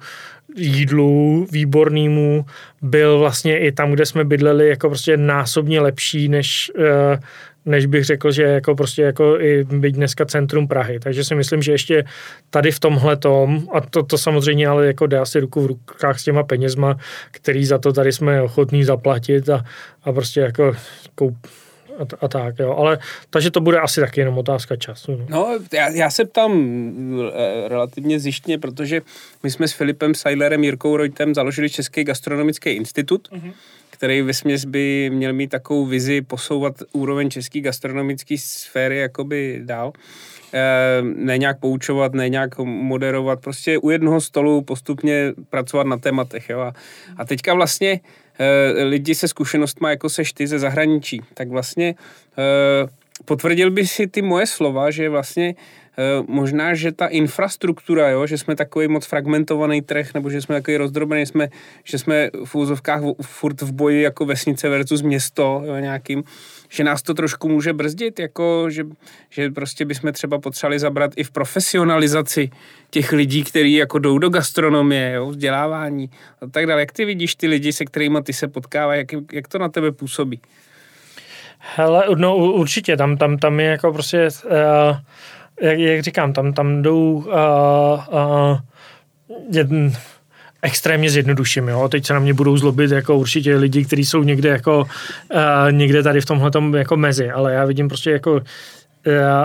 jídlu 0.57 1.47
výbornému 1.53 2.45
byl 2.83 3.19
vlastně 3.19 3.59
i 3.59 3.73
tam, 3.73 3.93
kde 3.93 4.07
jsme 4.07 4.25
bydleli, 4.25 4.69
jako 4.69 4.89
prostě 4.89 5.17
násobně 5.17 5.81
lepší, 5.81 6.29
než, 6.29 6.73
uh, 6.79 6.85
než 7.65 7.87
bych 7.87 8.05
řekl, 8.05 8.33
že 8.33 8.43
jako 8.43 8.75
prostě 8.75 9.03
jako 9.03 9.41
i 9.41 9.65
být 9.65 9.95
dneska 9.95 10.25
centrum 10.25 10.69
Prahy. 10.69 11.01
Takže 11.01 11.25
si 11.25 11.35
myslím, 11.35 11.63
že 11.63 11.73
ještě 11.73 12.05
tady 12.51 12.71
v 12.71 12.81
tomhle 12.81 13.17
tom, 13.17 13.69
a 13.73 13.81
to, 13.81 14.03
to 14.03 14.19
samozřejmě 14.19 14.69
ale 14.69 14.87
jako 14.87 15.07
jde 15.07 15.19
asi 15.19 15.41
ruku 15.41 15.61
v 15.61 15.67
rukách 15.67 16.21
s 16.21 16.25
těma 16.25 16.43
penězma, 16.43 16.97
který 17.31 17.65
za 17.67 17.79
to 17.79 17.93
tady 17.93 18.13
jsme 18.13 18.43
ochotní 18.43 18.85
zaplatit 18.85 19.49
a, 19.49 19.65
a 20.03 20.13
prostě 20.13 20.41
jako 20.41 20.77
koup, 21.15 21.37
a, 21.99 22.25
a 22.25 22.29
tak, 22.29 22.59
jo. 22.59 22.75
Ale 22.79 22.99
takže 23.31 23.51
to 23.51 23.61
bude 23.61 23.81
asi 23.81 24.01
taky 24.01 24.21
jenom 24.21 24.39
otázka 24.39 24.77
času. 24.77 25.17
No, 25.17 25.27
no 25.29 25.59
já, 25.73 25.89
já 25.89 26.11
se 26.11 26.25
ptám 26.25 26.53
eh, 27.33 27.69
relativně 27.69 28.21
zjištně, 28.21 28.59
protože 28.59 29.01
my 29.43 29.51
jsme 29.51 29.69
s 29.69 29.73
Filipem 29.73 30.15
Seilerem, 30.15 30.65
Jirkou 30.65 30.97
Rojtem 30.97 31.35
založili 31.35 31.71
Český 31.71 32.05
gastronomický 32.05 32.71
institut, 32.71 33.29
mm-hmm 33.33 33.53
který 34.03 34.23
ve 34.23 34.35
směs 34.35 34.65
by 34.65 35.11
měl 35.11 35.33
mít 35.33 35.49
takovou 35.49 35.87
vizi 35.87 36.23
posouvat 36.23 36.75
úroveň 36.93 37.31
české 37.31 37.61
gastronomické 37.61 38.35
sféry 38.39 38.99
jakoby 38.99 39.61
dál. 39.65 39.93
E, 40.55 41.03
ne 41.03 41.39
nějak 41.39 41.61
poučovat, 41.61 42.15
ne 42.15 42.29
nějak 42.29 42.59
moderovat, 42.59 43.41
prostě 43.41 43.79
u 43.79 43.91
jednoho 43.91 44.21
stolu 44.21 44.63
postupně 44.63 45.33
pracovat 45.51 45.87
na 45.87 45.97
tématech. 45.97 46.49
Jo? 46.49 46.61
A, 46.61 46.73
a 47.17 47.25
teďka 47.25 47.55
vlastně 47.55 48.01
e, 48.39 48.83
lidi 48.83 49.15
se 49.15 49.29
zkušenostmi 49.29 49.89
jako 49.89 50.09
seš 50.09 50.33
ty 50.33 50.47
ze 50.47 50.59
zahraničí, 50.59 51.21
tak 51.35 51.49
vlastně 51.49 51.89
e, 51.89 51.95
potvrdil 53.25 53.71
by 53.71 53.87
si 53.87 54.07
ty 54.07 54.23
moje 54.23 54.47
slova, 54.47 54.91
že 54.91 55.09
vlastně 55.09 55.55
možná, 56.29 56.75
že 56.75 56.93
ta 56.93 57.07
infrastruktura, 57.07 58.11
jo, 58.11 58.27
že 58.27 58.39
jsme 58.39 58.57
takový 58.57 58.89
moc 58.89 59.07
fragmentovaný 59.07 59.83
trh, 59.83 60.15
nebo 60.15 60.31
že 60.31 60.43
jsme 60.43 60.55
takový 60.55 60.77
rozdrobený, 60.77 61.27
jsme, 61.27 61.49
že 61.85 61.99
jsme 61.99 62.31
v 62.45 62.55
úzovkách 62.55 63.03
furt 63.23 63.63
v 63.63 63.73
boji 63.73 64.03
jako 64.03 64.25
vesnice 64.25 64.69
versus 64.69 65.03
město 65.03 65.63
jo, 65.65 65.77
nějakým, 65.77 66.25
že 66.69 66.85
nás 66.85 67.03
to 67.03 67.15
trošku 67.15 67.49
může 67.49 67.73
brzdit, 67.73 68.19
jako 68.19 68.71
že, 68.71 68.85
že 69.31 69.51
prostě 69.51 69.85
bychom 69.85 70.13
třeba 70.13 70.39
potřebovali 70.39 70.79
zabrat 70.79 71.11
i 71.17 71.25
v 71.25 71.31
profesionalizaci 71.31 72.51
těch 72.91 73.13
lidí, 73.13 73.45
kteří 73.45 73.73
jako 73.73 73.99
jdou 73.99 74.19
do 74.19 74.29
gastronomie, 74.29 75.13
jo, 75.13 75.27
vzdělávání 75.27 76.11
a 76.41 76.47
tak 76.47 76.67
dále. 76.67 76.81
Jak 76.81 76.93
ty 76.93 77.05
vidíš 77.05 77.35
ty 77.35 77.47
lidi, 77.47 77.73
se 77.73 77.85
kterými 77.85 78.19
ty 78.23 78.33
se 78.33 78.49
potkávají, 78.49 78.99
jak, 78.99 79.23
jak 79.33 79.49
to 79.49 79.59
na 79.59 79.69
tebe 79.69 79.93
působí? 79.93 80.41
Hele, 81.77 82.05
no 82.17 82.37
určitě, 82.37 82.97
tam, 82.97 83.17
tam, 83.17 83.39
tam 83.39 83.61
je 83.61 83.67
jako 83.67 83.93
prostě 83.93 84.29
uh, 84.45 84.51
jak, 85.61 85.79
jak 85.79 86.03
říkám, 86.03 86.33
tam, 86.33 86.53
tam 86.53 86.83
jdou 86.83 87.13
uh, 87.13 87.25
uh, 88.15 88.59
jedn, 89.53 89.89
extrémně 90.63 91.11
zjednoduším, 91.11 91.69
jo. 91.69 91.89
Teď 91.89 92.07
se 92.07 92.15
na 92.15 92.21
mě 92.21 92.35
budou 92.35 92.57
zlobit 92.57 92.91
jako 92.91 93.17
určitě 93.17 93.57
lidi, 93.57 93.85
kteří 93.85 94.05
jsou 94.05 94.23
někde 94.23 94.49
jako 94.49 94.79
uh, 94.81 95.73
někde 95.73 96.03
tady 96.03 96.21
v 96.21 96.27
tomhle 96.27 96.51
jako 96.77 96.97
mezi, 96.97 97.31
ale 97.31 97.53
já 97.53 97.65
vidím 97.65 97.89
prostě 97.89 98.11
jako 98.11 98.33
uh, 98.33 98.43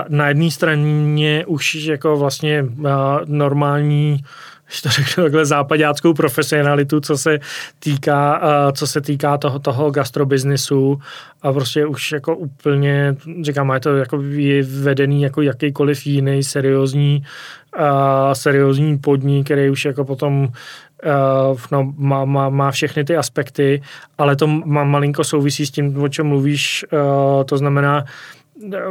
na 0.08 0.28
jedné 0.28 0.50
straně 0.50 1.46
už 1.46 1.74
jako 1.74 2.16
vlastně 2.16 2.62
uh, 2.62 2.86
normální 3.24 4.24
když 4.68 4.82
to 4.82 4.88
řeknu 4.88 5.24
takhle, 5.24 5.46
západáckou 5.46 6.14
profesionalitu, 6.14 7.00
co 7.00 7.18
se 7.18 7.38
týká, 7.78 8.40
uh, 8.42 8.72
co 8.72 8.86
se 8.86 9.00
týká 9.00 9.38
toho, 9.38 9.58
toho 9.58 9.90
gastrobiznisu 9.90 11.00
a 11.42 11.52
prostě 11.52 11.86
už 11.86 12.12
jako 12.12 12.36
úplně, 12.36 13.16
říkám, 13.42 13.70
je 13.70 13.80
to 13.80 13.96
jako 13.96 14.22
je 14.22 14.62
vedený 14.62 15.22
jako 15.22 15.42
jakýkoliv 15.42 16.06
jiný 16.06 16.42
seriózní, 16.42 17.24
uh, 17.78 17.84
seriózní 18.32 18.98
podnik, 18.98 19.44
který 19.44 19.70
už 19.70 19.84
jako 19.84 20.04
potom 20.04 20.42
uh, 20.42 21.58
no, 21.72 21.92
má, 21.96 22.24
má, 22.24 22.48
má 22.48 22.70
všechny 22.70 23.04
ty 23.04 23.16
aspekty, 23.16 23.82
ale 24.18 24.36
to 24.36 24.46
má 24.46 24.84
malinko 24.84 25.24
souvisí 25.24 25.66
s 25.66 25.70
tím, 25.70 26.02
o 26.02 26.08
čem 26.08 26.26
mluvíš, 26.26 26.84
to 27.44 27.58
znamená, 27.58 28.04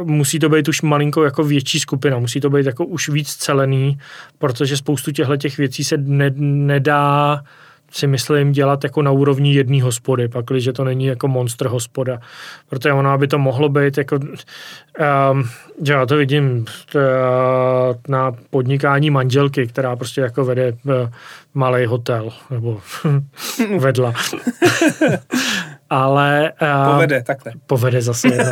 musí 0.04 0.38
to 0.38 0.48
být 0.48 0.68
už 0.68 0.82
malinko 0.82 1.24
jako 1.24 1.44
větší 1.44 1.80
skupina, 1.80 2.18
musí 2.18 2.40
to 2.40 2.50
být 2.50 2.66
jako 2.66 2.86
už 2.86 3.08
víc 3.08 3.34
celený, 3.34 3.98
protože 4.38 4.76
spoustu 4.76 5.12
těchto 5.12 5.36
těch 5.36 5.58
věcí 5.58 5.84
se 5.84 5.96
ne, 5.96 6.30
nedá 6.36 7.42
si 7.90 8.06
myslím 8.06 8.52
dělat 8.52 8.84
jako 8.84 9.02
na 9.02 9.10
úrovni 9.10 9.54
jedné 9.54 9.82
hospody, 9.82 10.28
pak, 10.28 10.44
když 10.44 10.68
to 10.74 10.84
není 10.84 11.06
jako 11.06 11.28
monster 11.28 11.68
hospoda. 11.68 12.20
Protože 12.68 12.92
ono, 12.92 13.10
aby 13.10 13.28
to 13.28 13.38
mohlo 13.38 13.68
být 13.68 13.98
jako, 13.98 14.16
um, 14.16 15.48
já 15.84 16.06
to 16.06 16.16
vidím 16.16 16.66
uh, 16.94 17.02
na 18.08 18.32
podnikání 18.50 19.10
manželky, 19.10 19.66
která 19.66 19.96
prostě 19.96 20.20
jako 20.20 20.44
vede 20.44 20.72
uh, 20.72 20.92
malý 21.54 21.86
hotel, 21.86 22.30
nebo 22.50 22.80
vedla. 23.78 24.12
Ale... 25.90 26.52
Uh, 26.62 26.92
povede, 26.92 27.22
takhle. 27.22 27.52
Povede 27.66 28.02
zase. 28.02 28.28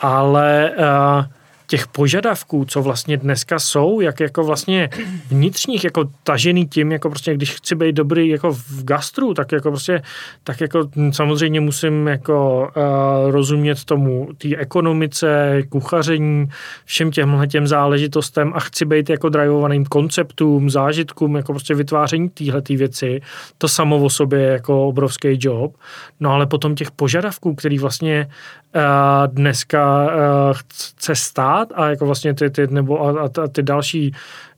Ale 0.00 0.70
uh, 0.70 1.24
těch 1.72 1.86
požadavků, 1.86 2.64
co 2.64 2.82
vlastně 2.82 3.16
dneska 3.16 3.58
jsou, 3.58 4.00
jak 4.00 4.20
jako 4.20 4.44
vlastně 4.44 4.88
vnitřních, 5.28 5.84
jako 5.84 6.04
tažený 6.24 6.66
tím, 6.66 6.92
jako 6.92 7.08
prostě, 7.08 7.34
když 7.34 7.54
chci 7.54 7.74
být 7.74 7.96
dobrý 7.96 8.28
jako 8.28 8.52
v 8.52 8.84
gastru, 8.84 9.34
tak 9.34 9.52
jako 9.52 9.70
prostě, 9.70 10.02
tak 10.44 10.60
jako 10.60 10.88
samozřejmě 11.12 11.60
musím 11.60 12.06
jako 12.08 12.70
uh, 12.76 13.30
rozumět 13.30 13.84
tomu, 13.84 14.28
té 14.38 14.56
ekonomice, 14.56 15.62
kuchaření, 15.68 16.48
všem 16.84 17.10
těmhle 17.10 17.46
těm 17.46 17.66
záležitostem 17.66 18.52
a 18.54 18.60
chci 18.60 18.84
být 18.84 19.10
jako 19.10 19.28
drivovaným 19.28 19.84
konceptům, 19.84 20.70
zážitkům, 20.70 21.36
jako 21.36 21.52
prostě 21.52 21.74
vytváření 21.74 22.28
téhle 22.28 22.62
věci. 22.68 23.20
To 23.58 23.68
samo 23.68 23.96
o 23.96 24.10
sobě 24.10 24.40
je 24.40 24.52
jako 24.52 24.88
obrovský 24.88 25.38
job. 25.40 25.76
No 26.20 26.32
ale 26.32 26.46
potom 26.46 26.74
těch 26.74 26.90
požadavků, 26.90 27.54
který 27.54 27.78
vlastně 27.78 28.28
uh, 28.74 28.82
dneska 29.26 30.04
uh, 30.04 30.10
chce 30.52 31.14
stát 31.14 31.61
a 31.74 31.90
jako 31.90 32.06
vlastně 32.06 32.34
ty, 32.34 32.50
ty 32.50 32.66
nebo 32.66 33.06
a, 33.06 33.10
a, 33.10 33.42
a 33.44 33.48
ty 33.52 33.62
další 33.62 34.12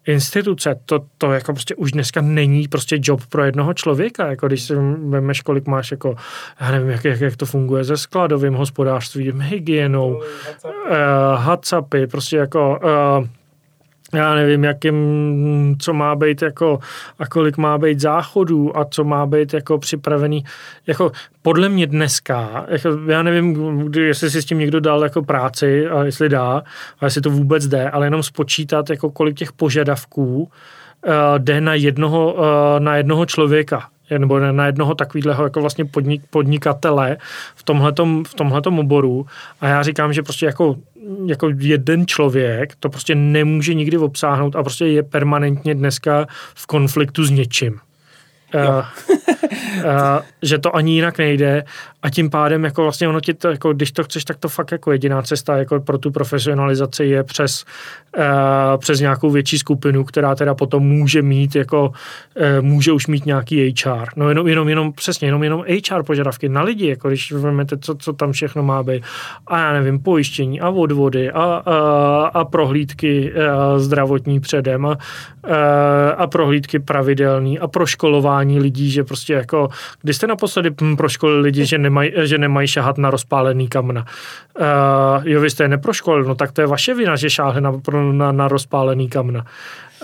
instituce, 0.06 0.80
to, 0.84 1.00
to 1.18 1.32
jako 1.32 1.52
prostě 1.52 1.74
už 1.74 1.92
dneska 1.92 2.20
není 2.20 2.68
prostě 2.68 2.98
job 3.02 3.26
pro 3.26 3.44
jednoho 3.44 3.74
člověka, 3.74 4.26
jako 4.26 4.46
když 4.46 4.62
si 4.62 4.74
vemeš, 5.08 5.40
kolik 5.40 5.66
máš 5.66 5.90
jako, 5.90 6.16
já 6.60 6.70
nevím, 6.70 6.90
jak, 6.90 7.04
jak, 7.04 7.20
jak 7.20 7.36
to 7.36 7.46
funguje 7.46 7.84
se 7.84 7.96
skladovým 7.96 8.54
hospodářstvím, 8.54 9.40
hygienou, 9.40 10.14
uh, 10.14 10.22
hacapy, 11.36 12.06
prostě 12.06 12.36
jako 12.36 12.80
uh, 13.18 13.26
já 14.16 14.34
nevím, 14.34 14.64
jakým, 14.64 15.76
co 15.78 15.92
má 15.92 16.14
být 16.14 16.42
jako 16.42 16.78
a 17.18 17.26
kolik 17.26 17.56
má 17.56 17.78
být 17.78 18.00
záchodů 18.00 18.78
a 18.78 18.84
co 18.84 19.04
má 19.04 19.26
být 19.26 19.54
jako 19.54 19.78
připravený. 19.78 20.44
Jako 20.86 21.12
podle 21.42 21.68
mě 21.68 21.86
dneska, 21.86 22.66
jako 22.68 22.88
já 23.06 23.22
nevím, 23.22 23.90
jestli 23.98 24.30
si 24.30 24.42
s 24.42 24.44
tím 24.44 24.58
někdo 24.58 24.80
dal 24.80 25.02
jako 25.02 25.22
práci 25.22 25.86
a 25.88 26.04
jestli 26.04 26.28
dá, 26.28 26.62
a 27.00 27.04
jestli 27.04 27.20
to 27.20 27.30
vůbec 27.30 27.66
jde, 27.66 27.90
ale 27.90 28.06
jenom 28.06 28.22
spočítat, 28.22 28.90
jako 28.90 29.10
kolik 29.10 29.36
těch 29.36 29.52
požadavků 29.52 30.42
uh, 30.42 30.48
jde 31.38 31.60
na 31.60 31.74
jednoho, 31.74 32.34
uh, 32.34 32.40
na 32.78 32.96
jednoho 32.96 33.26
člověka 33.26 33.88
nebo 34.18 34.40
na 34.40 34.66
jednoho 34.66 34.94
takového 34.94 35.44
jako 35.44 35.60
vlastně 35.60 35.84
podnik, 35.84 36.22
podnikatele 36.30 37.16
v 37.54 37.62
tomhletom, 37.62 38.24
v 38.24 38.34
tomhletom 38.34 38.78
oboru 38.78 39.26
a 39.60 39.68
já 39.68 39.82
říkám, 39.82 40.12
že 40.12 40.22
prostě 40.22 40.46
jako, 40.46 40.76
jako 41.26 41.50
jeden 41.58 42.06
člověk 42.06 42.74
to 42.80 42.90
prostě 42.90 43.14
nemůže 43.14 43.74
nikdy 43.74 43.98
obsáhnout 43.98 44.56
a 44.56 44.62
prostě 44.62 44.86
je 44.86 45.02
permanentně 45.02 45.74
dneska 45.74 46.26
v 46.54 46.66
konfliktu 46.66 47.24
s 47.24 47.30
něčím. 47.30 47.80
Uh, 48.54 48.84
uh, 49.08 50.22
že 50.42 50.58
to 50.58 50.76
ani 50.76 50.92
jinak 50.92 51.18
nejde 51.18 51.64
a 52.02 52.10
tím 52.10 52.30
pádem 52.30 52.64
jako 52.64 52.82
vlastně 52.82 53.08
ono 53.08 53.20
ti 53.20 53.34
to, 53.34 53.48
jako, 53.48 53.72
když 53.72 53.92
to 53.92 54.04
chceš, 54.04 54.24
tak 54.24 54.36
to 54.36 54.48
fakt 54.48 54.72
jako 54.72 54.92
jediná 54.92 55.22
cesta 55.22 55.56
jako 55.56 55.80
pro 55.80 55.98
tu 55.98 56.10
profesionalizaci 56.10 57.04
je 57.04 57.24
přes, 57.24 57.64
uh, 58.18 58.24
přes 58.78 59.00
nějakou 59.00 59.30
větší 59.30 59.58
skupinu, 59.58 60.04
která 60.04 60.34
teda 60.34 60.54
potom 60.54 60.82
může 60.82 61.22
mít 61.22 61.56
jako, 61.56 61.88
uh, 61.88 62.44
může 62.60 62.92
už 62.92 63.06
mít 63.06 63.26
nějaký 63.26 63.74
HR. 63.84 64.08
No 64.16 64.28
jenom, 64.28 64.48
jenom, 64.48 64.68
jenom 64.68 64.92
přesně, 64.92 65.28
jenom, 65.28 65.42
jenom 65.42 65.64
HR 65.90 66.02
požadavky 66.02 66.48
na 66.48 66.62
lidi, 66.62 66.88
jako 66.88 67.08
když 67.08 67.32
vezmete, 67.32 67.78
co, 67.78 67.94
co 67.94 68.12
tam 68.12 68.32
všechno 68.32 68.62
má 68.62 68.82
být. 68.82 69.02
A 69.46 69.58
já 69.58 69.72
nevím, 69.72 69.98
pojištění 69.98 70.60
a 70.60 70.68
odvody 70.68 71.30
a, 71.30 71.42
a, 71.42 72.30
a 72.34 72.44
prohlídky 72.44 73.32
a 73.34 73.78
zdravotní 73.78 74.40
předem 74.40 74.86
a, 74.86 74.90
a, 74.90 74.98
a 76.10 76.26
prohlídky 76.26 76.78
pravidelný 76.78 77.58
a 77.58 77.68
proškolování 77.68 78.43
lidí, 78.44 78.90
že 78.90 79.04
prostě 79.04 79.32
jako, 79.32 79.68
když 80.02 80.16
jste 80.16 80.26
naposledy 80.26 80.70
proškolili 80.96 81.40
lidi, 81.40 81.66
že 81.66 81.78
nemají, 81.78 82.12
že 82.24 82.38
nemají 82.38 82.68
šahat 82.68 82.98
na 82.98 83.10
rozpálený 83.10 83.68
kamna. 83.68 84.06
Uh, 84.60 85.28
jo, 85.28 85.40
vy 85.40 85.50
jste 85.50 85.64
je 85.64 85.68
neproškolil, 85.68 86.24
no 86.24 86.34
tak 86.34 86.52
to 86.52 86.60
je 86.60 86.66
vaše 86.66 86.94
vina, 86.94 87.16
že 87.16 87.30
šáhli 87.30 87.60
na, 87.60 87.72
na, 88.12 88.32
na 88.32 88.48
rozpálený 88.48 89.08
kamna. 89.08 89.46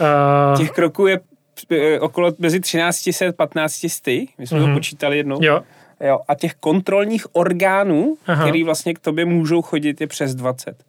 Uh, 0.00 0.58
Těch 0.58 0.70
kroků 0.70 1.06
je 1.06 1.20
eh, 1.70 2.00
okolo 2.00 2.32
mezi 2.38 2.60
1300 2.60 3.32
15 3.32 3.86
sty, 3.88 4.28
my 4.38 4.46
jsme 4.46 4.58
uh-huh. 4.58 4.60
to 4.60 4.66
mhm. 4.66 4.76
počítali 4.76 5.16
jednou. 5.16 5.38
Jo. 5.42 5.60
Jo, 6.06 6.20
a 6.28 6.34
těch 6.34 6.54
kontrolních 6.54 7.26
orgánů, 7.32 8.16
Aha. 8.26 8.42
který 8.42 8.64
vlastně 8.64 8.94
k 8.94 8.98
tobě 8.98 9.24
můžou 9.24 9.62
chodit, 9.62 10.00
je 10.00 10.06
přes 10.06 10.34
20. 10.34 10.84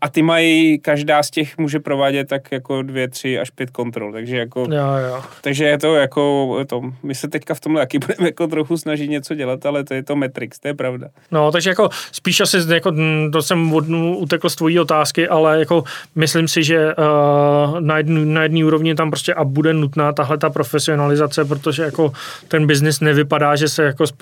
A 0.00 0.08
ty 0.08 0.22
mají, 0.22 0.78
každá 0.78 1.22
z 1.22 1.30
těch 1.30 1.58
může 1.58 1.80
provádět 1.80 2.28
tak 2.28 2.52
jako 2.52 2.82
dvě, 2.82 3.08
tři 3.08 3.38
až 3.38 3.50
pět 3.50 3.70
kontrol, 3.70 4.12
takže 4.12 4.36
jako, 4.36 4.60
jo, 4.60 4.86
jo. 5.08 5.22
takže 5.40 5.64
je 5.64 5.78
to 5.78 5.94
jako, 5.94 6.56
to, 6.66 6.82
my 7.02 7.14
se 7.14 7.28
teďka 7.28 7.54
v 7.54 7.60
tomhle 7.60 7.82
taky 7.82 7.98
budeme 8.06 8.28
jako 8.28 8.46
trochu 8.46 8.76
snažit 8.76 9.08
něco 9.08 9.34
dělat, 9.34 9.66
ale 9.66 9.84
to 9.84 9.94
je 9.94 10.02
to 10.02 10.16
Matrix, 10.16 10.58
to 10.58 10.68
je 10.68 10.74
pravda. 10.74 11.08
No, 11.30 11.52
takže 11.52 11.70
jako 11.70 11.88
spíš 12.12 12.40
asi, 12.40 12.56
jako, 12.74 12.92
to 13.32 13.42
jsem 13.42 13.72
utekl 14.16 14.48
z 14.48 14.56
tvojí 14.56 14.80
otázky, 14.80 15.28
ale 15.28 15.58
jako 15.58 15.84
myslím 16.14 16.48
si, 16.48 16.62
že 16.62 16.94
uh, 16.94 17.80
na, 17.80 17.96
jednu, 17.96 18.24
na 18.24 18.42
jedné 18.42 18.64
úrovni 18.64 18.94
tam 18.94 19.10
prostě 19.10 19.34
a 19.34 19.44
bude 19.44 19.72
nutná 19.72 20.12
tahle 20.12 20.38
ta 20.38 20.50
profesionalizace, 20.50 21.44
protože 21.44 21.82
jako 21.82 22.12
ten 22.48 22.66
biznis 22.66 23.00
nevypadá, 23.00 23.56
že 23.56 23.68
se 23.68 23.82
jako 23.82 24.06
z, 24.06 24.12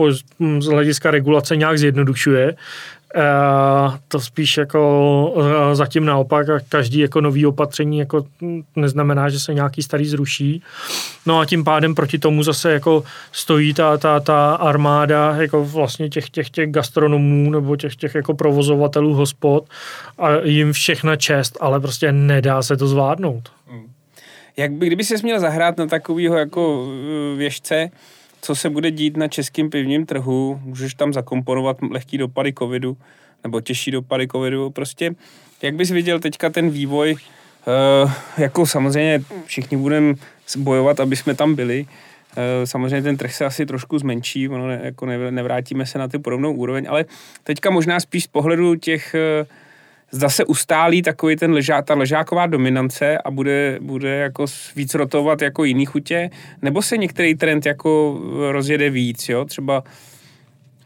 z 0.58 0.66
hlediska 0.66 1.10
regulace 1.10 1.56
nějak 1.56 1.78
zjednodušuje, 1.78 2.48
Uh, 2.52 2.97
to 4.08 4.20
spíš 4.20 4.56
jako 4.56 5.32
uh, 5.36 5.44
zatím 5.72 6.04
naopak 6.04 6.46
každý 6.68 6.98
jako 6.98 7.20
nový 7.20 7.46
opatření 7.46 7.98
jako 7.98 8.26
neznamená, 8.76 9.28
že 9.28 9.40
se 9.40 9.54
nějaký 9.54 9.82
starý 9.82 10.06
zruší. 10.06 10.62
No 11.26 11.38
a 11.38 11.46
tím 11.46 11.64
pádem 11.64 11.94
proti 11.94 12.18
tomu 12.18 12.42
zase 12.42 12.72
jako 12.72 13.04
stojí 13.32 13.74
ta, 13.74 13.98
ta, 13.98 14.20
ta 14.20 14.54
armáda 14.54 15.36
jako 15.36 15.64
vlastně 15.64 16.08
těch, 16.08 16.30
těch, 16.30 16.50
těch 16.50 16.70
gastronomů 16.70 17.50
nebo 17.50 17.76
těch, 17.76 17.96
těch 17.96 18.14
jako 18.14 18.34
provozovatelů 18.34 19.14
hospod 19.14 19.64
a 20.18 20.30
jim 20.44 20.72
všechna 20.72 21.16
čest, 21.16 21.58
ale 21.60 21.80
prostě 21.80 22.12
nedá 22.12 22.62
se 22.62 22.76
to 22.76 22.88
zvládnout. 22.88 23.48
Hmm. 23.66 23.86
Jak 24.56 24.72
by, 24.72 24.86
kdyby 24.86 25.04
se 25.04 25.14
měl 25.22 25.40
zahrát 25.40 25.76
na 25.76 25.86
takového 25.86 26.36
jako 26.36 26.88
věžce, 27.36 27.90
co 28.40 28.54
se 28.54 28.70
bude 28.70 28.90
dít 28.90 29.16
na 29.16 29.28
českém 29.28 29.70
pivním 29.70 30.06
trhu, 30.06 30.60
můžeš 30.64 30.94
tam 30.94 31.12
zakomponovat 31.12 31.76
lehký 31.90 32.18
dopady 32.18 32.52
covidu, 32.52 32.96
nebo 33.44 33.60
těžší 33.60 33.90
dopady 33.90 34.28
covidu, 34.28 34.70
prostě 34.70 35.14
jak 35.62 35.74
bys 35.74 35.90
viděl 35.90 36.20
teďka 36.20 36.50
ten 36.50 36.70
vývoj, 36.70 37.12
uh, 37.14 38.12
jako 38.38 38.66
samozřejmě 38.66 39.22
všichni 39.44 39.76
budeme 39.76 40.14
bojovat, 40.56 41.00
aby 41.00 41.16
jsme 41.16 41.34
tam 41.34 41.54
byli, 41.54 41.86
uh, 41.86 42.42
samozřejmě 42.64 43.02
ten 43.02 43.16
trh 43.16 43.34
se 43.34 43.44
asi 43.44 43.66
trošku 43.66 43.98
zmenší, 43.98 44.48
ono 44.48 44.68
ne, 44.68 44.80
jako 44.82 45.06
nevrátíme 45.06 45.86
se 45.86 45.98
na 45.98 46.08
ty 46.08 46.18
podobnou 46.18 46.52
úroveň, 46.52 46.86
ale 46.88 47.04
teďka 47.44 47.70
možná 47.70 48.00
spíš 48.00 48.24
z 48.24 48.26
pohledu 48.26 48.74
těch 48.74 49.14
uh, 49.40 49.46
zda 50.10 50.28
se 50.28 50.44
ustálí 50.44 51.02
takový 51.02 51.36
ten 51.36 51.52
ležá, 51.52 51.82
ta 51.82 51.94
ležáková 51.94 52.46
dominance 52.46 53.18
a 53.18 53.30
bude, 53.30 53.78
bude 53.80 54.16
jako 54.16 54.46
víc 54.76 54.94
rotovat 54.94 55.42
jako 55.42 55.64
jiný 55.64 55.86
chutě, 55.86 56.30
nebo 56.62 56.82
se 56.82 56.96
některý 56.96 57.34
trend 57.34 57.66
jako 57.66 58.20
rozjede 58.50 58.90
víc, 58.90 59.28
jo, 59.28 59.44
třeba 59.44 59.84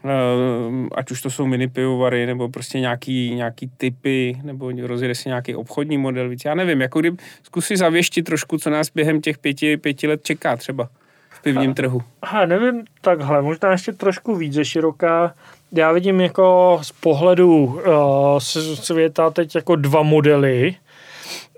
Uh, 0.05 0.87
ať 0.95 1.11
už 1.11 1.21
to 1.21 1.29
jsou 1.29 1.47
mini 1.47 1.67
pivovary, 1.67 2.25
nebo 2.25 2.49
prostě 2.49 2.79
nějaký, 2.79 3.35
nějaký 3.35 3.71
typy, 3.77 4.37
nebo 4.43 4.71
rozjede 4.81 5.15
se 5.15 5.29
nějaký 5.29 5.55
obchodní 5.55 5.97
model 5.97 6.29
víc. 6.29 6.45
Já 6.45 6.55
nevím, 6.55 6.81
jako 6.81 6.99
kdyby 6.99 7.17
zkusí 7.43 7.75
zavěštit 7.75 8.23
trošku, 8.23 8.57
co 8.57 8.69
nás 8.69 8.89
během 8.89 9.21
těch 9.21 9.37
pěti, 9.37 9.77
pěti 9.77 10.07
let 10.07 10.23
čeká 10.23 10.55
třeba 10.55 10.89
v 11.29 11.41
pivním 11.41 11.71
a, 11.71 11.73
trhu. 11.73 12.01
A 12.21 12.45
nevím, 12.45 12.83
takhle, 13.01 13.41
možná 13.41 13.71
ještě 13.71 13.91
trošku 13.91 14.35
víc 14.35 14.53
ze 14.53 14.65
široká 14.65 15.33
já 15.75 15.91
vidím 15.91 16.21
jako 16.21 16.79
z 16.81 16.91
pohledu 16.91 17.65
uh, 17.65 18.39
světa 18.75 19.29
teď 19.29 19.55
jako 19.55 19.75
dva 19.75 20.03
modely. 20.03 20.75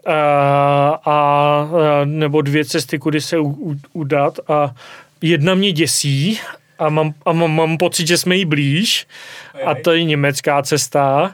a, 0.07 0.99
a 1.05 2.01
nebo 2.05 2.41
dvě 2.41 2.65
cesty, 2.65 2.99
kudy 2.99 3.21
se 3.21 3.39
u, 3.39 3.47
u, 3.47 3.75
udat. 3.93 4.39
A 4.47 4.71
jedna 5.21 5.55
mě 5.55 5.71
děsí 5.71 6.39
a 6.79 6.89
mám, 6.89 7.13
a 7.25 7.31
mám, 7.31 7.55
mám 7.55 7.77
pocit, 7.77 8.07
že 8.07 8.17
jsme 8.17 8.35
jí 8.35 8.45
blíž. 8.45 9.07
A 9.65 9.75
to 9.75 9.91
je 9.91 10.03
německá 10.03 10.61
cesta. 10.61 11.31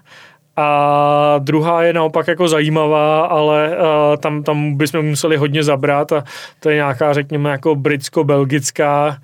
A 0.56 1.36
druhá 1.40 1.84
je 1.84 1.94
naopak 1.94 2.28
jako 2.28 2.48
zajímavá, 2.48 3.26
ale 3.26 3.70
uh, 3.70 4.18
tam, 4.18 4.44
tam 4.44 4.76
bychom 4.78 5.06
museli 5.06 5.38
hodně 5.38 5.64
zabrat. 5.64 6.12
A 6.12 6.24
to 6.60 6.70
je 6.70 6.76
nějaká, 6.76 7.14
řekněme, 7.14 7.50
jako 7.50 7.76
britsko-belgická 7.76 9.18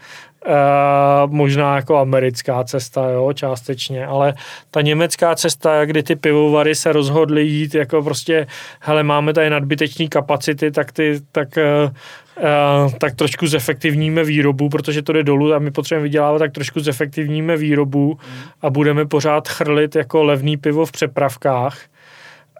Uh, 0.46 1.32
možná 1.32 1.76
jako 1.76 1.98
americká 1.98 2.64
cesta, 2.64 3.10
jo, 3.10 3.34
částečně, 3.34 4.06
ale 4.06 4.34
ta 4.72 4.82
německá 4.82 5.36
cesta, 5.36 5.86
kdy 5.86 6.04
ty 6.04 6.16
pivovary 6.16 6.76
se 6.76 6.94
rozhodly 6.94 7.44
jít, 7.44 7.76
jako 7.76 8.04
prostě, 8.04 8.48
hele, 8.80 9.04
máme 9.04 9.34
tady 9.34 9.50
nadbytečné 9.50 10.08
kapacity, 10.08 10.72
tak 10.72 10.92
ty, 10.92 11.20
tak 11.32 11.48
uh, 11.58 11.92
Uh, 12.38 12.94
tak 12.94 13.16
trošku 13.16 13.48
zefektivníme 13.48 14.24
výrobu, 14.24 14.70
protože 14.70 15.02
to 15.02 15.14
jde 15.14 15.24
dolů 15.24 15.54
a 15.54 15.60
my 15.60 15.72
potřebujeme 15.72 16.04
vydělávat, 16.04 16.40
tak 16.40 16.52
trošku 16.52 16.80
zefektivníme 16.80 17.58
výrobu 17.58 18.18
a 18.62 18.70
budeme 18.70 19.06
pořád 19.06 19.48
chrlit 19.48 19.96
jako 19.96 20.24
levný 20.24 20.58
pivo 20.58 20.86
v 20.86 20.92
přepravkách. 20.92 21.80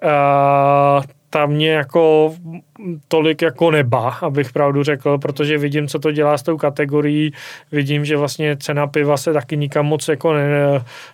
Uh, 0.04 1.04
tam 1.30 1.50
mě 1.50 1.72
jako 1.72 2.34
tolik 3.08 3.42
jako 3.42 3.72
neba, 3.72 4.10
abych 4.10 4.52
pravdu 4.52 4.84
řekl, 4.84 5.18
protože 5.18 5.58
vidím, 5.58 5.88
co 5.88 6.00
to 6.00 6.12
dělá 6.12 6.38
s 6.38 6.44
tou 6.44 6.58
kategorií, 6.58 7.34
vidím, 7.72 8.06
že 8.06 8.18
vlastně 8.18 8.58
cena 8.58 8.88
piva 8.88 9.18
se 9.18 9.34
taky 9.34 9.58
nikam 9.58 9.86
moc 9.86 10.08
jako 10.08 10.34
ne, 10.34 10.50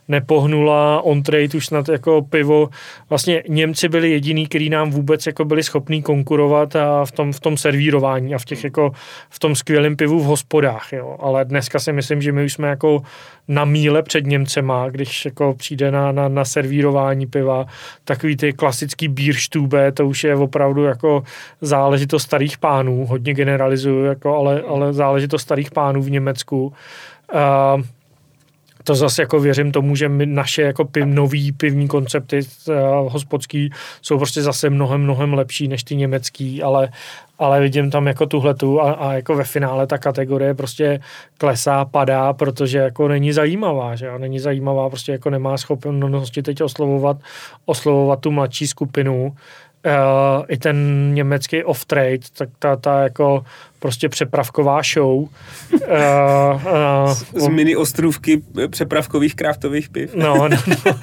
nepohnula, 0.07 1.01
on 1.01 1.23
trade 1.23 1.57
už 1.57 1.65
snad 1.65 1.89
jako 1.89 2.21
pivo, 2.21 2.69
vlastně 3.09 3.43
Němci 3.49 3.89
byli 3.89 4.11
jediný, 4.11 4.47
který 4.47 4.69
nám 4.69 4.91
vůbec 4.91 5.25
jako 5.25 5.45
byli 5.45 5.63
schopní 5.63 6.01
konkurovat 6.01 6.75
a 6.75 7.05
v 7.05 7.11
tom, 7.11 7.33
v 7.33 7.39
tom 7.39 7.57
servírování 7.57 8.35
a 8.35 8.37
v 8.37 8.45
těch 8.45 8.63
jako 8.63 8.91
v 9.29 9.39
tom 9.39 9.55
skvělém 9.55 9.95
pivu 9.95 10.19
v 10.19 10.23
hospodách, 10.23 10.93
jo. 10.93 11.17
ale 11.19 11.45
dneska 11.45 11.79
si 11.79 11.93
myslím, 11.93 12.21
že 12.21 12.31
my 12.31 12.45
už 12.45 12.53
jsme 12.53 12.67
jako 12.67 13.01
na 13.47 13.65
míle 13.65 14.03
před 14.03 14.25
Němcema, 14.25 14.89
když 14.89 15.25
jako 15.25 15.53
přijde 15.53 15.91
na, 15.91 16.11
na, 16.11 16.27
na 16.27 16.45
servírování 16.45 17.25
piva, 17.25 17.65
takový 18.03 18.37
ty 18.37 18.53
klasický 18.53 19.07
bírštube, 19.07 19.91
to 19.91 20.07
už 20.07 20.23
je 20.23 20.35
opravdu 20.35 20.83
jako 20.83 21.23
záležitost 21.63 22.23
starých 22.23 22.57
pánů, 22.57 23.05
hodně 23.05 23.33
generalizuju, 23.33 24.05
jako, 24.05 24.35
ale, 24.37 24.61
ale 24.61 24.93
záležitost 24.93 25.41
starých 25.41 25.71
pánů 25.71 26.01
v 26.01 26.11
Německu. 26.11 26.73
Uh, 27.33 27.81
to 28.83 28.95
zase 28.95 29.21
jako 29.21 29.39
věřím 29.39 29.71
tomu, 29.71 29.95
že 29.95 30.09
my, 30.09 30.25
naše 30.25 30.61
jako 30.61 30.85
piv, 30.85 31.05
nový 31.05 31.51
pivní 31.51 31.87
koncepty 31.87 32.39
uh, 32.67 32.75
hospodský 33.13 33.69
jsou 34.01 34.17
prostě 34.17 34.41
zase 34.41 34.69
mnohem, 34.69 35.01
mnohem 35.01 35.33
lepší 35.33 35.67
než 35.67 35.83
ty 35.83 35.95
německý, 35.95 36.63
ale, 36.63 36.89
ale 37.39 37.61
vidím 37.61 37.91
tam 37.91 38.07
jako 38.07 38.25
tuhletu 38.25 38.81
a, 38.81 38.91
a 38.91 39.13
jako 39.13 39.35
ve 39.35 39.43
finále 39.43 39.87
ta 39.87 39.97
kategorie 39.97 40.53
prostě 40.53 40.99
klesá, 41.37 41.85
padá, 41.85 42.33
protože 42.33 42.77
jako 42.77 43.07
není 43.07 43.33
zajímavá, 43.33 43.95
že 43.95 44.05
jo? 44.05 44.17
není 44.17 44.39
zajímavá, 44.39 44.89
prostě 44.89 45.11
jako 45.11 45.29
nemá 45.29 45.57
schopnosti 45.57 46.43
teď 46.43 46.61
oslovovat, 46.61 47.17
oslovovat 47.65 48.19
tu 48.19 48.31
mladší 48.31 48.67
skupinu, 48.67 49.35
uh, 49.85 50.45
i 50.47 50.57
ten 50.57 51.09
německý 51.13 51.63
off-trade, 51.63 52.19
tak 52.37 52.49
ta, 52.59 52.75
ta 52.75 53.03
jako 53.03 53.45
prostě 53.79 54.09
přepravková 54.09 54.81
show. 54.93 55.09
Uh, 55.09 55.29
uh, 55.73 57.13
Z 57.35 57.47
mini 57.47 57.75
ostrůvky 57.75 58.41
přepravkových 58.69 59.35
kraftových 59.35 59.89
piv. 59.89 60.15
No, 60.15 60.35
no, 60.35 60.57
no. 60.67 60.75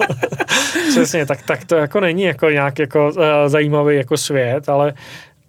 Přesně, 0.91 1.26
tak, 1.26 1.43
tak 1.43 1.64
to 1.64 1.74
jako 1.74 2.01
není 2.01 2.22
jako 2.22 2.51
nějak 2.51 2.78
jako 2.78 3.09
uh, 3.09 3.22
zajímavý 3.47 3.97
jako 3.97 4.16
svět, 4.16 4.68
ale 4.68 4.95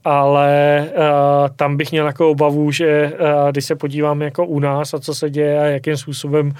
ale 0.03 0.85
uh, 0.97 1.49
tam 1.55 1.77
bych 1.77 1.91
měl 1.91 2.05
jako 2.05 2.29
obavu, 2.29 2.71
že 2.71 3.11
uh, 3.13 3.51
když 3.51 3.65
se 3.65 3.75
podívám 3.75 4.21
jako 4.21 4.45
u 4.45 4.59
nás 4.59 4.93
a 4.93 4.99
co 4.99 5.15
se 5.15 5.29
děje 5.29 5.59
a 5.59 5.63
jakým 5.63 5.97
způsobem 5.97 6.53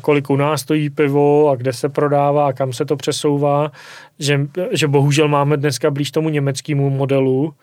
kolik 0.00 0.30
u 0.30 0.36
nás 0.36 0.60
stojí 0.60 0.90
pivo 0.90 1.50
a 1.50 1.56
kde 1.56 1.72
se 1.72 1.88
prodává 1.88 2.46
a 2.48 2.52
kam 2.52 2.72
se 2.72 2.84
to 2.84 2.96
přesouvá, 2.96 3.72
že, 4.18 4.40
že 4.70 4.88
bohužel 4.88 5.28
máme 5.28 5.56
dneska 5.56 5.90
blíž 5.90 6.10
tomu 6.10 6.28
německému 6.28 6.90
modelu, 6.90 7.54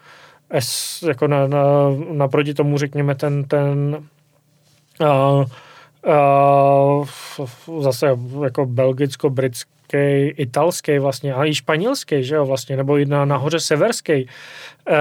S, 0.59 1.01
jako 1.03 1.27
na, 1.27 1.47
na, 1.47 1.63
naproti 2.11 2.53
tomu 2.53 2.77
řekněme 2.77 3.15
ten, 3.15 3.43
ten 3.43 3.97
uh, 5.01 5.45
uh, 6.07 7.81
zase 7.81 8.17
jako 8.43 8.65
belgicko-britský 8.65 10.33
italský 10.37 10.99
vlastně, 10.99 11.33
ale 11.33 11.49
i 11.49 11.55
španělský, 11.55 12.23
že 12.23 12.35
jo, 12.35 12.45
vlastně, 12.45 12.77
nebo 12.77 12.97
i 12.97 13.05
na, 13.05 13.25
nahoře 13.25 13.59
severský. 13.59 14.27
Uh, 14.89 14.95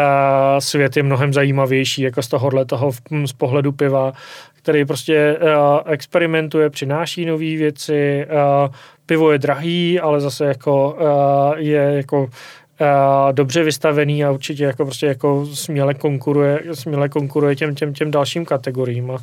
svět 0.58 0.96
je 0.96 1.02
mnohem 1.02 1.32
zajímavější, 1.32 2.02
jako 2.02 2.22
z 2.22 2.28
tohohle 2.28 2.64
toho 2.64 2.92
z 3.26 3.32
pohledu 3.32 3.72
piva, 3.72 4.12
který 4.62 4.84
prostě 4.84 5.38
uh, 5.42 5.92
experimentuje, 5.92 6.70
přináší 6.70 7.24
nové 7.24 7.56
věci, 7.56 8.26
uh, 8.26 8.74
pivo 9.06 9.32
je 9.32 9.38
drahý, 9.38 10.00
ale 10.00 10.20
zase 10.20 10.44
jako 10.44 10.98
uh, 11.00 11.58
je 11.58 11.92
jako 11.96 12.28
dobře 13.32 13.62
vystavený 13.62 14.24
a 14.24 14.30
určitě 14.30 14.64
jako 14.64 14.84
prostě 14.84 15.06
jako 15.06 15.46
směle 15.46 15.94
konkuruje, 15.94 16.62
směle 16.72 17.08
konkuruje 17.08 17.56
těm, 17.56 17.74
těm, 17.74 17.94
těm 17.94 18.10
dalším 18.10 18.44
kategoriím. 18.44 19.10
A 19.10 19.16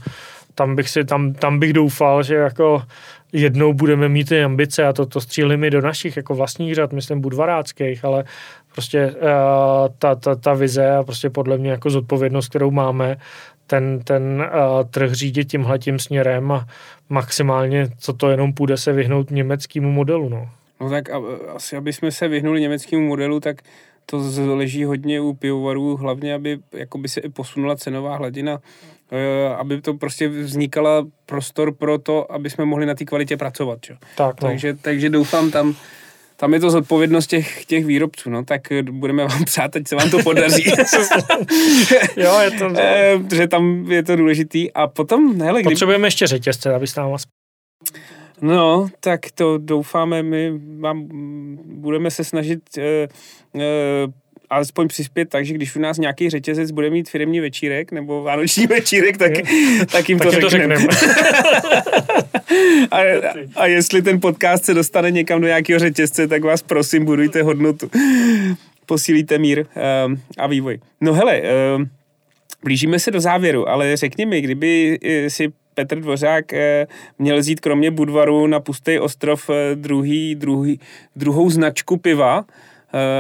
tam 0.56 0.76
bych 0.76 0.90
si, 0.90 1.06
tam, 1.06 1.34
tam 1.34 1.60
bych 1.60 1.74
doufal, 1.74 2.24
že 2.24 2.36
jako 2.36 2.82
jednou 3.34 3.74
budeme 3.74 4.10
mít 4.10 4.30
ty 4.30 4.44
ambice 4.44 4.86
a 4.86 4.94
to, 4.94 5.06
to 5.06 5.22
střílí 5.22 5.58
mi 5.58 5.70
do 5.70 5.82
našich 5.82 6.18
jako 6.18 6.36
vlastních 6.36 6.76
řad, 6.76 6.94
myslím 6.94 7.22
budvaráckých, 7.22 8.06
ale 8.06 8.24
prostě 8.74 9.12
uh, 9.12 9.22
ta, 10.00 10.16
ta, 10.16 10.36
ta 10.36 10.54
vize 10.54 10.92
a 10.92 11.04
prostě 11.04 11.30
podle 11.30 11.58
mě 11.58 11.72
jako 11.72 11.90
zodpovědnost, 11.90 12.50
kterou 12.50 12.72
máme, 12.72 13.18
ten, 13.68 14.00
ten 14.04 14.46
uh, 14.54 14.84
trh 14.90 15.12
řídit 15.12 15.46
tímhletím 15.46 16.00
směrem 16.00 16.52
a 16.52 16.68
maximálně, 17.10 17.88
co 18.00 18.14
to 18.14 18.30
jenom 18.30 18.54
půjde, 18.54 18.78
se 18.78 18.94
vyhnout 18.94 19.32
německému 19.32 19.92
modelu. 19.92 20.30
No, 20.30 20.50
no 20.82 20.90
tak 20.90 21.10
a, 21.10 21.22
asi, 21.56 21.76
aby 21.76 21.94
jsme 21.94 22.12
se 22.12 22.28
vyhnuli 22.28 22.62
německému 22.62 23.08
modelu, 23.08 23.40
tak 23.40 23.62
to 24.06 24.24
leží 24.56 24.84
hodně 24.84 25.22
u 25.22 25.34
pivovarů, 25.34 25.98
hlavně, 25.98 26.34
aby 26.34 26.60
by 26.98 27.10
se 27.10 27.20
i 27.20 27.30
posunula 27.30 27.76
cenová 27.76 28.18
hladina, 28.18 28.60
eh, 29.12 29.56
aby 29.56 29.82
to 29.82 29.94
prostě 29.94 30.28
vznikala 30.28 31.08
prostor 31.26 31.74
pro 31.74 31.98
to, 31.98 32.32
aby 32.32 32.50
jsme 32.50 32.66
mohli 32.66 32.86
na 32.86 32.96
té 32.96 33.06
kvalitě 33.06 33.38
pracovat. 33.38 33.80
Čo? 33.82 33.94
Tak, 34.16 34.42
no. 34.42 34.48
takže, 34.48 34.74
takže 34.82 35.10
doufám 35.10 35.52
tam, 35.52 35.76
tam 36.40 36.54
je 36.54 36.60
to 36.60 36.70
zodpovědnost 36.70 37.28
těch, 37.28 37.66
těch 37.66 37.86
výrobců, 37.86 38.30
no, 38.30 38.46
tak 38.46 38.62
budeme 38.92 39.28
vám 39.28 39.44
přát, 39.46 39.76
ať 39.76 39.88
se 39.88 39.96
vám 39.96 40.10
to 40.10 40.24
podaří. 40.24 40.64
jo, 42.18 42.40
je 42.40 42.52
to... 42.52 42.68
Eh, 42.78 43.20
že 43.36 43.48
tam 43.48 43.92
je 43.92 44.04
to 44.04 44.16
důležitý. 44.16 44.74
A 44.74 44.88
potom, 44.88 45.42
hele, 45.42 45.62
kdy... 45.62 45.70
Potřebujeme 45.70 46.08
ještě 46.08 46.28
řetězce, 46.28 46.74
aby 46.74 46.88
s 46.88 46.96
náma 46.96 47.18
No, 48.42 48.88
tak 49.00 49.20
to 49.34 49.58
doufáme, 49.58 50.24
my 50.24 50.52
vám 50.80 51.08
budeme 51.66 52.12
se 52.12 52.24
snažit 52.24 52.60
uh, 52.78 52.84
uh, 53.54 53.62
alespoň 54.50 54.88
přispět 54.88 55.30
tak, 55.30 55.46
že 55.46 55.54
když 55.54 55.76
u 55.76 55.80
nás 55.80 55.98
nějaký 55.98 56.30
řetězec 56.30 56.72
bude 56.72 56.90
mít 56.90 57.10
firmní 57.10 57.40
večírek 57.40 57.92
nebo 57.92 58.24
vánoční 58.24 58.68
večírek, 58.68 59.18
tak, 59.18 59.32
tak 59.92 60.10
jim 60.10 60.20
to 60.20 60.50
řekneme. 60.50 60.88
To 62.16 62.17
a, 62.92 62.98
a 63.56 63.66
jestli 63.66 64.02
ten 64.02 64.22
podcast 64.22 64.66
se 64.66 64.74
dostane 64.74 65.12
někam 65.12 65.42
do 65.42 65.48
nějakého 65.48 65.80
řetězce, 65.80 66.28
tak 66.28 66.44
vás 66.44 66.62
prosím, 66.62 67.06
budujte 67.06 67.44
hodnotu. 67.44 67.90
Posílíte 68.86 69.38
mír 69.38 69.66
um, 70.06 70.22
a 70.38 70.48
vývoj. 70.48 70.80
No 71.02 71.14
hele, 71.14 71.42
um, 71.76 71.90
blížíme 72.64 73.00
se 73.00 73.12
do 73.12 73.20
závěru, 73.20 73.70
ale 73.70 73.98
řekni 73.98 74.26
mi, 74.26 74.42
kdyby 74.42 75.00
eh, 75.04 75.30
si 75.30 75.54
Petr 75.74 76.00
Dvořák 76.00 76.54
eh, 76.54 76.88
měl 77.20 77.42
zít 77.42 77.60
kromě 77.60 77.92
Budvaru 77.92 78.48
na 78.48 78.60
pustý 78.60 79.00
ostrov 79.00 79.50
eh, 79.50 79.76
druhý, 79.76 80.36
druhý, 80.36 80.80
druhou 81.16 81.50
značku 81.50 81.98
piva, 81.98 82.46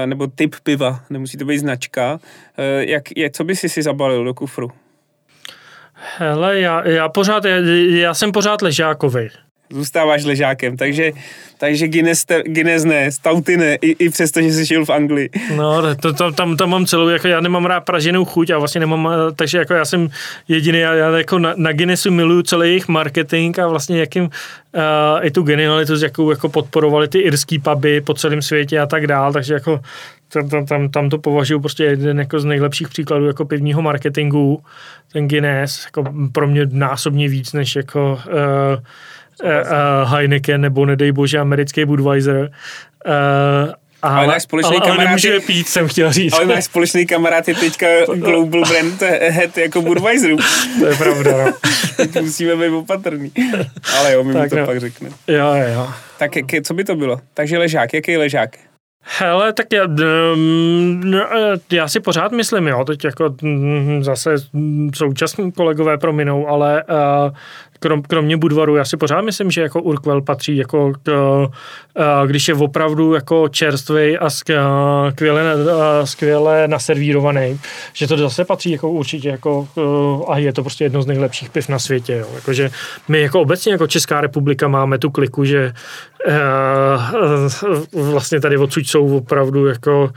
nebo 0.05 0.27
typ 0.27 0.55
piva, 0.63 0.99
nemusí 1.09 1.37
to 1.37 1.45
být 1.45 1.57
značka. 1.57 2.19
Jak, 2.79 3.03
jak, 3.17 3.31
co 3.31 3.43
by 3.43 3.55
si 3.55 3.69
si 3.69 3.81
zabalil 3.81 4.23
do 4.23 4.33
kufru? 4.33 4.71
Hele, 6.17 6.59
já, 6.59 6.87
já 6.87 7.09
pořád, 7.09 7.45
já, 7.45 7.57
já 7.89 8.13
jsem 8.13 8.31
pořád 8.31 8.61
ležákový 8.61 9.29
zůstáváš 9.69 10.23
ležákem, 10.23 10.77
takže, 10.77 11.11
takže 11.57 11.87
Guinness, 11.87 12.25
Guinness 12.45 12.83
ne, 12.83 13.11
Stouty 13.11 13.57
ne, 13.57 13.75
i, 13.75 14.05
i 14.05 14.09
přesto, 14.09 14.41
že 14.41 14.51
jsi 14.51 14.65
žil 14.65 14.85
v 14.85 14.89
Anglii. 14.89 15.29
No, 15.55 15.95
to, 15.95 16.13
to, 16.13 16.31
tam, 16.31 16.57
tam 16.57 16.69
mám 16.69 16.85
celou, 16.85 17.07
jako 17.07 17.27
já 17.27 17.41
nemám 17.41 17.65
rád 17.65 17.79
praženou 17.79 18.25
chuť 18.25 18.49
a 18.49 18.57
vlastně 18.57 18.79
nemám, 18.79 19.09
takže 19.35 19.57
jako 19.57 19.73
já 19.73 19.85
jsem 19.85 20.09
jediný, 20.47 20.79
já, 20.79 20.93
já 20.93 21.17
jako 21.17 21.39
na, 21.39 21.53
na 21.57 21.71
Guinnessu 21.71 22.11
miluju 22.11 22.41
celý 22.41 22.69
jejich 22.69 22.87
marketing 22.87 23.59
a 23.59 23.67
vlastně 23.67 23.99
jakým 23.99 24.23
uh, 24.23 24.29
i 25.21 25.31
tu 25.31 25.41
genialitu, 25.41 26.03
jakou 26.03 26.29
jako 26.31 26.49
podporovali 26.49 27.07
ty 27.07 27.19
irský 27.19 27.59
puby 27.59 28.01
po 28.01 28.13
celém 28.13 28.41
světě 28.41 28.79
a 28.79 28.85
tak 28.85 29.07
dál, 29.07 29.33
takže 29.33 29.53
jako 29.53 29.79
tam, 30.29 30.49
tam, 30.49 30.65
tam, 30.65 30.89
tam 30.89 31.09
to 31.09 31.17
považuji 31.17 31.59
prostě 31.59 31.83
jeden 31.83 32.19
jako 32.19 32.39
z 32.39 32.45
nejlepších 32.45 32.89
příkladů 32.89 33.25
jako 33.25 33.45
pivního 33.45 33.81
marketingu, 33.81 34.63
ten 35.13 35.27
Guinness, 35.27 35.85
jako 35.85 36.13
pro 36.31 36.47
mě 36.47 36.61
násobně 36.71 37.29
víc 37.29 37.53
než 37.53 37.75
jako 37.75 38.19
uh, 38.27 38.33
uh, 39.43 40.11
Heineken 40.11 40.61
nebo 40.61 40.85
nedej 40.85 41.11
bože 41.11 41.39
americký 41.39 41.85
Budweiser. 41.85 42.51
Uh, 43.05 43.73
Ale, 44.01 44.17
ale 44.17 44.27
náš 44.27 44.43
společný 44.43 44.77
ale, 44.77 44.79
kamarád... 44.79 44.99
Ale 44.99 45.05
nemůže 45.05 45.39
pít, 45.39 45.67
jsem 45.67 45.87
chtěl 45.87 46.11
říct. 46.13 46.33
Ale 46.33 46.45
náš 46.45 46.65
společný 46.65 47.05
kamarád 47.05 47.47
je 47.47 47.55
teďka 47.55 47.87
Global 48.15 48.61
Brand 48.61 49.01
Head 49.01 49.57
jako 49.57 49.81
Budweiser. 49.81 50.35
To 50.79 50.85
je 50.85 50.95
pravda, 50.95 51.45
no. 51.45 51.53
Teď 51.97 52.21
musíme 52.21 52.55
být 52.55 52.75
opatrný. 52.75 53.31
Ale 53.97 54.13
jo, 54.13 54.23
my 54.23 54.33
tak 54.33 54.43
mu 54.43 54.49
to 54.49 54.55
no. 54.55 54.65
pak 54.65 54.79
řekneme. 54.79 55.15
Jo, 55.27 55.53
jo. 55.73 55.89
Tak 56.17 56.31
co 56.63 56.73
by 56.73 56.83
to 56.83 56.95
bylo? 56.95 57.19
Takže 57.33 57.57
ležák, 57.57 57.93
jaký 57.93 58.17
ležák? 58.17 58.49
Hele, 59.09 59.53
tak 59.53 59.73
já, 59.73 59.87
no, 61.03 61.25
já 61.71 61.87
si 61.87 61.99
pořád 61.99 62.31
myslím, 62.31 62.67
jo, 62.67 62.83
teď 62.83 63.05
jako 63.05 63.35
mm, 63.41 64.03
zase 64.03 64.35
současní 64.95 65.51
kolegové 65.51 65.97
prominou, 65.97 66.47
ale 66.47 66.83
uh, 66.83 67.35
krom, 67.79 68.01
kromě 68.01 68.37
Budvaru, 68.37 68.75
já 68.75 68.85
si 68.85 68.97
pořád 68.97 69.21
myslím, 69.21 69.51
že 69.51 69.61
jako 69.61 69.81
Urquell 69.81 70.21
patří 70.21 70.57
jako 70.57 70.93
k, 71.03 71.11
uh, 71.11 72.27
když 72.27 72.47
je 72.47 72.53
opravdu 72.53 73.13
jako 73.13 73.47
čerstvý 73.49 74.17
a 74.17 74.29
skvěle, 74.29 75.55
skvěle 76.03 76.67
naservírovaný, 76.67 77.59
že 77.93 78.07
to 78.07 78.17
zase 78.17 78.45
patří 78.45 78.71
jako 78.71 78.89
určitě 78.89 79.29
jako 79.29 79.67
uh, 79.75 80.31
a 80.31 80.37
je 80.37 80.53
to 80.53 80.61
prostě 80.61 80.83
jedno 80.83 81.01
z 81.01 81.07
nejlepších 81.07 81.49
piv 81.49 81.69
na 81.69 81.79
světě. 81.79 82.13
Jo. 82.13 82.27
Jakože 82.35 82.69
my 83.07 83.21
jako 83.21 83.41
obecně 83.41 83.71
jako 83.71 83.87
Česká 83.87 84.21
republika 84.21 84.67
máme 84.67 84.97
tu 84.97 85.09
kliku, 85.09 85.45
že 85.45 85.73
uh, 87.93 88.03
vlastně 88.11 88.39
tady 88.39 88.57
odsud 88.57 88.87
jsou 88.87 89.17
opravdu 89.17 89.65
jako 89.65 90.09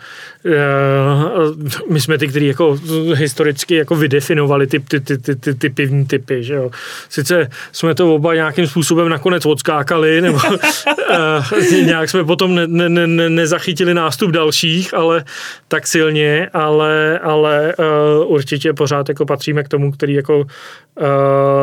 my 1.91 2.01
jsme 2.01 2.19
ty, 2.19 2.29
kteří 2.29 2.47
jako 2.47 2.79
historicky 3.15 3.75
jako 3.75 3.95
vydefinovali 3.95 4.67
ty, 4.67 4.81
ty, 4.81 5.01
ty, 5.01 5.19
ty, 5.19 5.37
ty, 5.37 5.55
ty 5.55 5.71
pivní 5.71 6.07
typy. 6.07 6.45
Že 6.45 6.55
jo. 6.55 6.71
Sice 7.09 7.50
jsme 7.73 7.95
to 7.95 8.15
oba 8.15 8.35
nějakým 8.35 8.67
způsobem 8.67 9.09
nakonec 9.09 9.47
odskákali, 9.47 10.21
nebo 10.21 10.39
uh, 10.39 11.63
nějak 11.85 12.11
jsme 12.11 12.25
potom 12.25 12.55
ne, 12.55 12.67
ne, 12.67 13.07
ne, 13.07 13.31
nezachytili 13.31 13.95
nástup 13.95 14.31
dalších, 14.31 14.95
ale 14.95 15.25
tak 15.69 15.87
silně, 15.87 16.51
ale, 16.53 17.19
ale 17.19 17.75
uh, 17.79 18.33
určitě 18.33 18.73
pořád 18.73 19.09
jako 19.09 19.27
patříme 19.27 19.63
k 19.63 19.69
tomu, 19.69 19.93
který 19.93 20.15
jako 20.15 20.39
uh, 20.39 20.47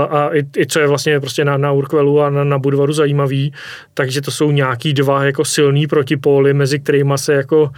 a 0.09 0.29
i, 0.33 0.43
i, 0.57 0.65
co 0.67 0.79
je 0.79 0.87
vlastně 0.87 1.19
prostě 1.19 1.45
na, 1.45 1.57
na 1.57 1.71
Urquelu 1.71 2.21
a 2.21 2.29
na, 2.29 2.43
na 2.43 2.57
Budvaru 2.57 2.93
zajímavý, 2.93 3.53
takže 3.93 4.21
to 4.21 4.31
jsou 4.31 4.51
nějaký 4.51 4.93
dva 4.93 5.23
jako 5.23 5.45
silný 5.45 5.87
protipóly, 5.87 6.53
mezi 6.53 6.79
kterými 6.79 7.13
se 7.15 7.33
jako 7.33 7.71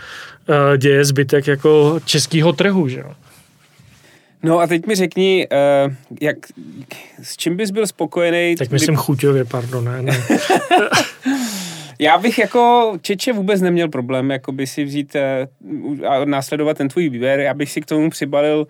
děje 0.78 1.06
zbytek 1.06 1.48
jako 1.48 2.00
českého 2.06 2.54
trhu, 2.54 2.88
že 2.88 3.00
jo. 3.00 3.12
No 4.44 4.60
a 4.60 4.68
teď 4.68 4.86
mi 4.86 4.96
řekni, 4.96 5.48
uh, 5.86 5.94
jak, 6.22 6.38
s 7.22 7.38
čím 7.38 7.58
bys 7.58 7.72
byl 7.72 7.88
spokojený? 7.88 8.56
Tak 8.56 8.70
myslím 8.72 8.96
kdy... 8.96 9.04
chuťově, 9.04 9.46
pardon, 9.46 9.86
ne, 9.86 10.02
ne. 10.02 10.24
Já 12.02 12.18
bych 12.18 12.40
jako 12.40 12.94
Čeče 13.02 13.34
vůbec 13.34 13.62
neměl 13.62 13.90
problém 13.90 14.32
jako 14.32 14.52
by 14.52 14.68
si 14.68 14.84
vzít 14.84 15.16
uh, 15.16 16.08
a 16.08 16.26
následovat 16.26 16.78
ten 16.78 16.88
tvůj 16.88 17.10
výběr. 17.10 17.40
Já 17.40 17.54
bych 17.54 17.72
si 17.72 17.82
k 17.82 17.86
tomu 17.86 18.10
přibalil 18.10 18.68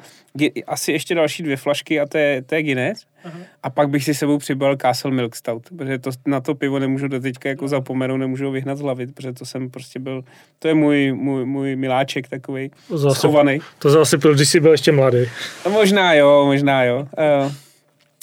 asi 0.68 0.92
ještě 0.92 1.16
další 1.16 1.44
dvě 1.44 1.58
flašky 1.58 2.00
a 2.00 2.06
to 2.06 2.18
je, 2.18 2.42
to 2.42 2.56
je 2.56 2.64
Guinness. 2.64 3.06
Aha. 3.24 3.40
A 3.64 3.70
pak 3.70 3.90
bych 3.90 4.04
si 4.04 4.14
sebou 4.14 4.38
přibalil 4.38 4.78
Castle 4.82 5.12
Milk 5.12 5.36
Stout, 5.36 5.64
protože 5.78 5.98
to, 5.98 6.12
na 6.28 6.42
to 6.42 6.56
pivo 6.56 6.80
nemůžu 6.80 7.08
do 7.08 7.20
teďka 7.20 7.50
jako 7.50 7.68
zapomenout, 7.68 8.18
nemůžu 8.18 8.46
ho 8.46 8.52
vyhnat 8.52 8.78
z 8.78 8.82
hlavy, 8.82 9.08
protože 9.08 9.34
to 9.34 9.46
jsem 9.46 9.70
prostě 9.70 10.00
byl, 10.00 10.24
to 10.60 10.68
je 10.68 10.74
můj, 10.74 11.14
můj, 11.14 11.46
můj 11.46 11.76
miláček 11.76 12.28
takový 12.28 12.72
schovaný. 13.14 13.60
To 13.80 13.90
zase 13.90 14.18
byl, 14.18 14.36
když 14.36 14.50
jsi 14.50 14.60
byl 14.60 14.72
ještě 14.72 14.92
mladý. 14.92 15.18
No, 15.66 15.72
možná 15.72 16.14
jo, 16.14 16.46
možná 16.46 16.84
jo. 16.84 17.08
Uh, 17.46 17.52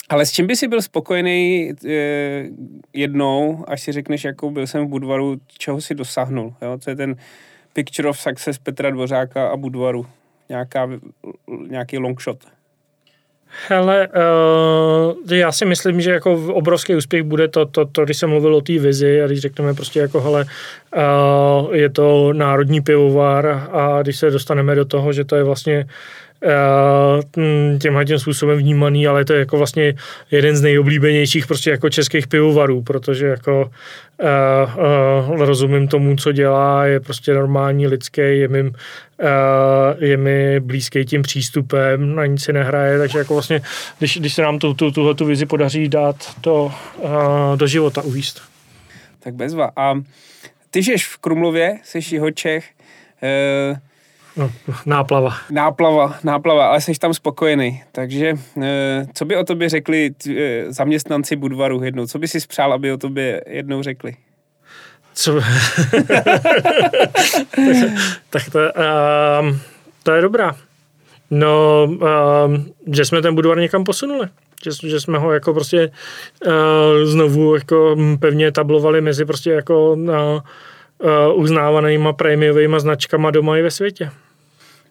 ale 0.08 0.26
s 0.26 0.32
čím 0.32 0.46
by 0.46 0.56
si 0.56 0.68
byl 0.68 0.82
spokojený 0.82 1.72
uh, 1.84 1.90
jednou, 2.92 3.64
až 3.68 3.82
si 3.82 3.92
řekneš, 3.92 4.24
jako 4.24 4.50
byl 4.50 4.66
jsem 4.66 4.86
v 4.86 4.88
Budvaru, 4.88 5.36
čeho 5.58 5.80
si 5.80 5.94
dosáhnul, 5.94 6.54
jo? 6.62 6.78
To 6.84 6.90
je 6.90 6.96
ten 6.96 7.16
Picture 7.72 8.08
of 8.08 8.20
Success 8.20 8.58
Petra 8.58 8.90
Dvořáka 8.90 9.48
a 9.48 9.56
Budvaru. 9.56 10.06
Nějaká, 10.48 10.90
nějaký 11.68 11.98
long 11.98 12.22
shot. 12.22 12.38
Hele, 13.68 14.08
uh, 14.08 15.32
já 15.32 15.52
si 15.52 15.64
myslím, 15.64 16.00
že 16.00 16.10
jako 16.10 16.54
obrovský 16.54 16.94
úspěch 16.94 17.22
bude 17.22 17.48
to, 17.48 17.66
to, 17.66 17.84
to 17.84 18.04
když 18.04 18.16
jsem 18.16 18.30
mluvil 18.30 18.54
o 18.54 18.60
té 18.60 18.78
vizi 18.78 19.22
a 19.22 19.26
když 19.26 19.40
řekneme 19.40 19.74
prostě 19.74 20.00
jako 20.00 20.20
hele, 20.20 20.44
uh, 20.96 21.74
je 21.74 21.90
to 21.90 22.32
národní 22.32 22.80
pivovar 22.80 23.68
a 23.72 24.02
když 24.02 24.18
se 24.18 24.30
dostaneme 24.30 24.74
do 24.74 24.84
toho, 24.84 25.12
že 25.12 25.24
to 25.24 25.36
je 25.36 25.44
vlastně 25.44 25.84
uh, 25.84 25.90
tímhle 27.82 28.04
tím 28.04 28.18
způsobem 28.18 28.58
vnímaný, 28.58 29.06
ale 29.06 29.24
to 29.24 29.32
je 29.32 29.38
jako 29.38 29.58
vlastně 29.58 29.94
jeden 30.30 30.56
z 30.56 30.62
nejoblíbenějších 30.62 31.46
prostě 31.46 31.70
jako 31.70 31.90
českých 31.90 32.26
pivovarů, 32.26 32.82
protože 32.82 33.26
jako 33.26 33.70
uh, 34.22 35.30
uh, 35.30 35.44
rozumím 35.44 35.88
tomu, 35.88 36.16
co 36.16 36.32
dělá, 36.32 36.86
je 36.86 37.00
prostě 37.00 37.34
normální, 37.34 37.86
lidský, 37.86 38.20
je 38.20 38.48
mi, 38.48 38.62
uh, 38.62 38.70
je 39.98 40.16
mi 40.16 40.60
blízký 40.60 41.04
tím 41.04 41.22
přístupem, 41.22 42.14
na 42.14 42.26
nic 42.26 42.44
si 42.44 42.52
nehraje, 42.52 42.98
takže 42.98 43.18
jako 43.18 43.34
vlastně, 43.34 43.60
když, 43.98 44.18
když 44.18 44.34
se 44.34 44.42
nám 44.42 44.58
tu, 44.58 44.74
tu, 44.74 44.90
tuhle 44.90 45.14
tu 45.14 45.24
vizi 45.24 45.46
podaří 45.46 45.88
dát 45.88 46.16
to 46.40 46.72
uh, 46.98 47.10
do 47.56 47.66
života 47.66 48.02
uvíst. 48.02 48.42
Tak 49.20 49.34
bezva. 49.34 49.70
A 49.76 49.94
ty 50.70 50.82
žiješ 50.82 51.06
v 51.06 51.16
Krumlově, 51.16 51.78
jsi 51.84 52.14
jeho 52.14 52.30
Čech, 52.30 52.70
uh, 53.70 53.78
No, 54.36 54.50
náplava. 54.86 55.34
Náplava, 55.50 56.14
náplava, 56.24 56.66
ale 56.66 56.80
jsi 56.80 56.94
tam 56.94 57.14
spokojený. 57.14 57.82
Takže 57.92 58.34
eh, 58.62 59.06
co 59.14 59.24
by 59.24 59.36
o 59.36 59.44
tobě 59.44 59.68
řekli 59.68 60.10
eh, 60.30 60.72
zaměstnanci 60.72 61.36
Budvaru 61.36 61.82
jednou? 61.82 62.06
Co 62.06 62.18
by 62.18 62.28
si 62.28 62.40
spřál, 62.40 62.72
aby 62.72 62.92
o 62.92 62.96
tobě 62.96 63.44
jednou 63.46 63.82
řekli? 63.82 64.16
Co? 65.14 65.32
tak 68.30 68.42
to, 68.52 68.58
um, 69.40 69.60
to 70.02 70.12
je 70.12 70.22
dobrá. 70.22 70.56
No, 71.30 71.84
um, 71.84 72.72
že 72.92 73.04
jsme 73.04 73.22
ten 73.22 73.34
Budvar 73.34 73.58
někam 73.58 73.84
posunuli. 73.84 74.28
Že, 74.64 74.70
že 74.88 75.00
jsme 75.00 75.18
ho 75.18 75.32
jako 75.32 75.54
prostě 75.54 75.90
uh, 76.46 76.52
znovu 77.04 77.54
jako 77.54 77.96
pevně 78.20 78.52
tablovali 78.52 79.00
mezi 79.00 79.24
prostě 79.24 79.50
jako 79.50 79.92
uh, 79.92 80.10
uh, 80.10 80.40
uznávanýma 81.34 82.12
prémiovými 82.12 82.80
značkama 82.80 83.30
doma 83.30 83.56
i 83.56 83.62
ve 83.62 83.70
světě. 83.70 84.10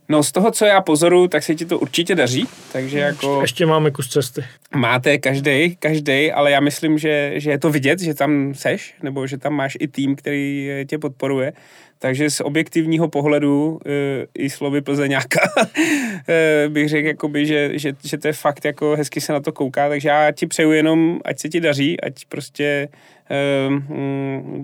No 0.10 0.24
z 0.24 0.32
toho, 0.32 0.52
co 0.52 0.66
já 0.66 0.82
pozoru, 0.82 1.28
tak 1.28 1.44
se 1.44 1.56
ti 1.56 1.66
to 1.66 1.80
určitě 1.80 2.16
daří, 2.16 2.48
takže 2.72 3.00
jako... 3.00 3.42
Ještě 3.42 3.66
máme 3.66 3.92
kus 3.92 4.10
cesty. 4.10 4.46
Máte 4.76 5.18
každý, 5.18 5.76
každý, 5.76 6.32
ale 6.32 6.52
já 6.52 6.60
myslím, 6.60 6.98
že, 6.98 7.32
že 7.36 7.52
je 7.52 7.60
to 7.60 7.70
vidět, 7.70 8.00
že 8.00 8.14
tam 8.14 8.54
seš, 8.54 8.94
nebo 9.04 9.28
že 9.28 9.38
tam 9.38 9.54
máš 9.54 9.78
i 9.80 9.88
tým, 9.88 10.16
který 10.16 10.70
tě 10.88 10.98
podporuje. 10.98 11.54
Takže 12.00 12.30
z 12.30 12.42
objektivního 12.42 13.08
pohledu 13.08 13.80
e, 13.86 14.26
i 14.34 14.50
slovy 14.50 14.82
Plzeňáka 14.82 15.40
e, 16.30 16.70
bych 16.70 16.90
řekl, 16.90 17.08
jakoby, 17.08 17.46
že, 17.46 17.80
že, 17.80 17.94
že 18.04 18.18
to 18.18 18.28
je 18.28 18.34
fakt 18.34 18.66
jako 18.66 18.96
hezky 18.96 19.22
se 19.22 19.34
na 19.34 19.40
to 19.40 19.52
kouká, 19.52 19.90
takže 19.90 20.10
já 20.10 20.32
ti 20.32 20.48
přeju 20.48 20.72
jenom, 20.72 21.20
ať 21.26 21.40
se 21.40 21.50
ti 21.50 21.62
daří, 21.62 22.02
ať 22.02 22.26
prostě 22.26 22.64
e, 22.64 23.70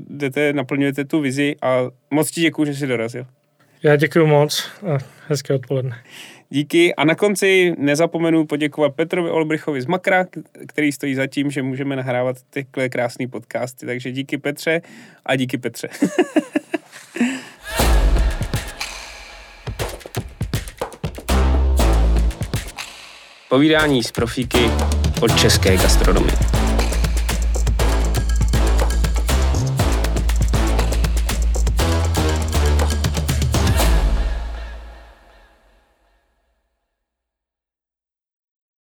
jdete, 0.10 0.54
naplňujete 0.54 1.06
tu 1.06 1.20
vizi 1.20 1.56
a 1.62 1.78
moc 2.12 2.32
ti 2.32 2.42
děkuji, 2.42 2.66
že 2.66 2.76
jsi 2.76 2.88
dorazil. 2.88 3.26
Já 3.84 3.95
děkuji 3.95 4.27
moc 4.27 4.69
a 4.93 4.97
hezké 5.27 5.53
odpoledne. 5.53 5.97
Díky 6.49 6.95
a 6.95 7.05
na 7.05 7.15
konci 7.15 7.75
nezapomenu 7.77 8.45
poděkovat 8.45 8.95
Petrovi 8.95 9.29
Olbrichovi 9.29 9.82
z 9.82 9.86
Makra, 9.86 10.25
který 10.67 10.91
stojí 10.91 11.15
za 11.15 11.27
tím, 11.27 11.51
že 11.51 11.61
můžeme 11.61 11.95
nahrávat 11.95 12.38
tyhle 12.49 12.89
krásné 12.89 13.27
podcasty. 13.27 13.86
Takže 13.86 14.11
díky 14.11 14.38
Petře 14.38 14.82
a 15.25 15.36
díky 15.36 15.57
Petře. 15.57 15.89
Povídání 23.49 24.03
z 24.03 24.11
profíky 24.11 24.69
od 25.21 25.39
české 25.39 25.77
gastronomie. 25.77 26.51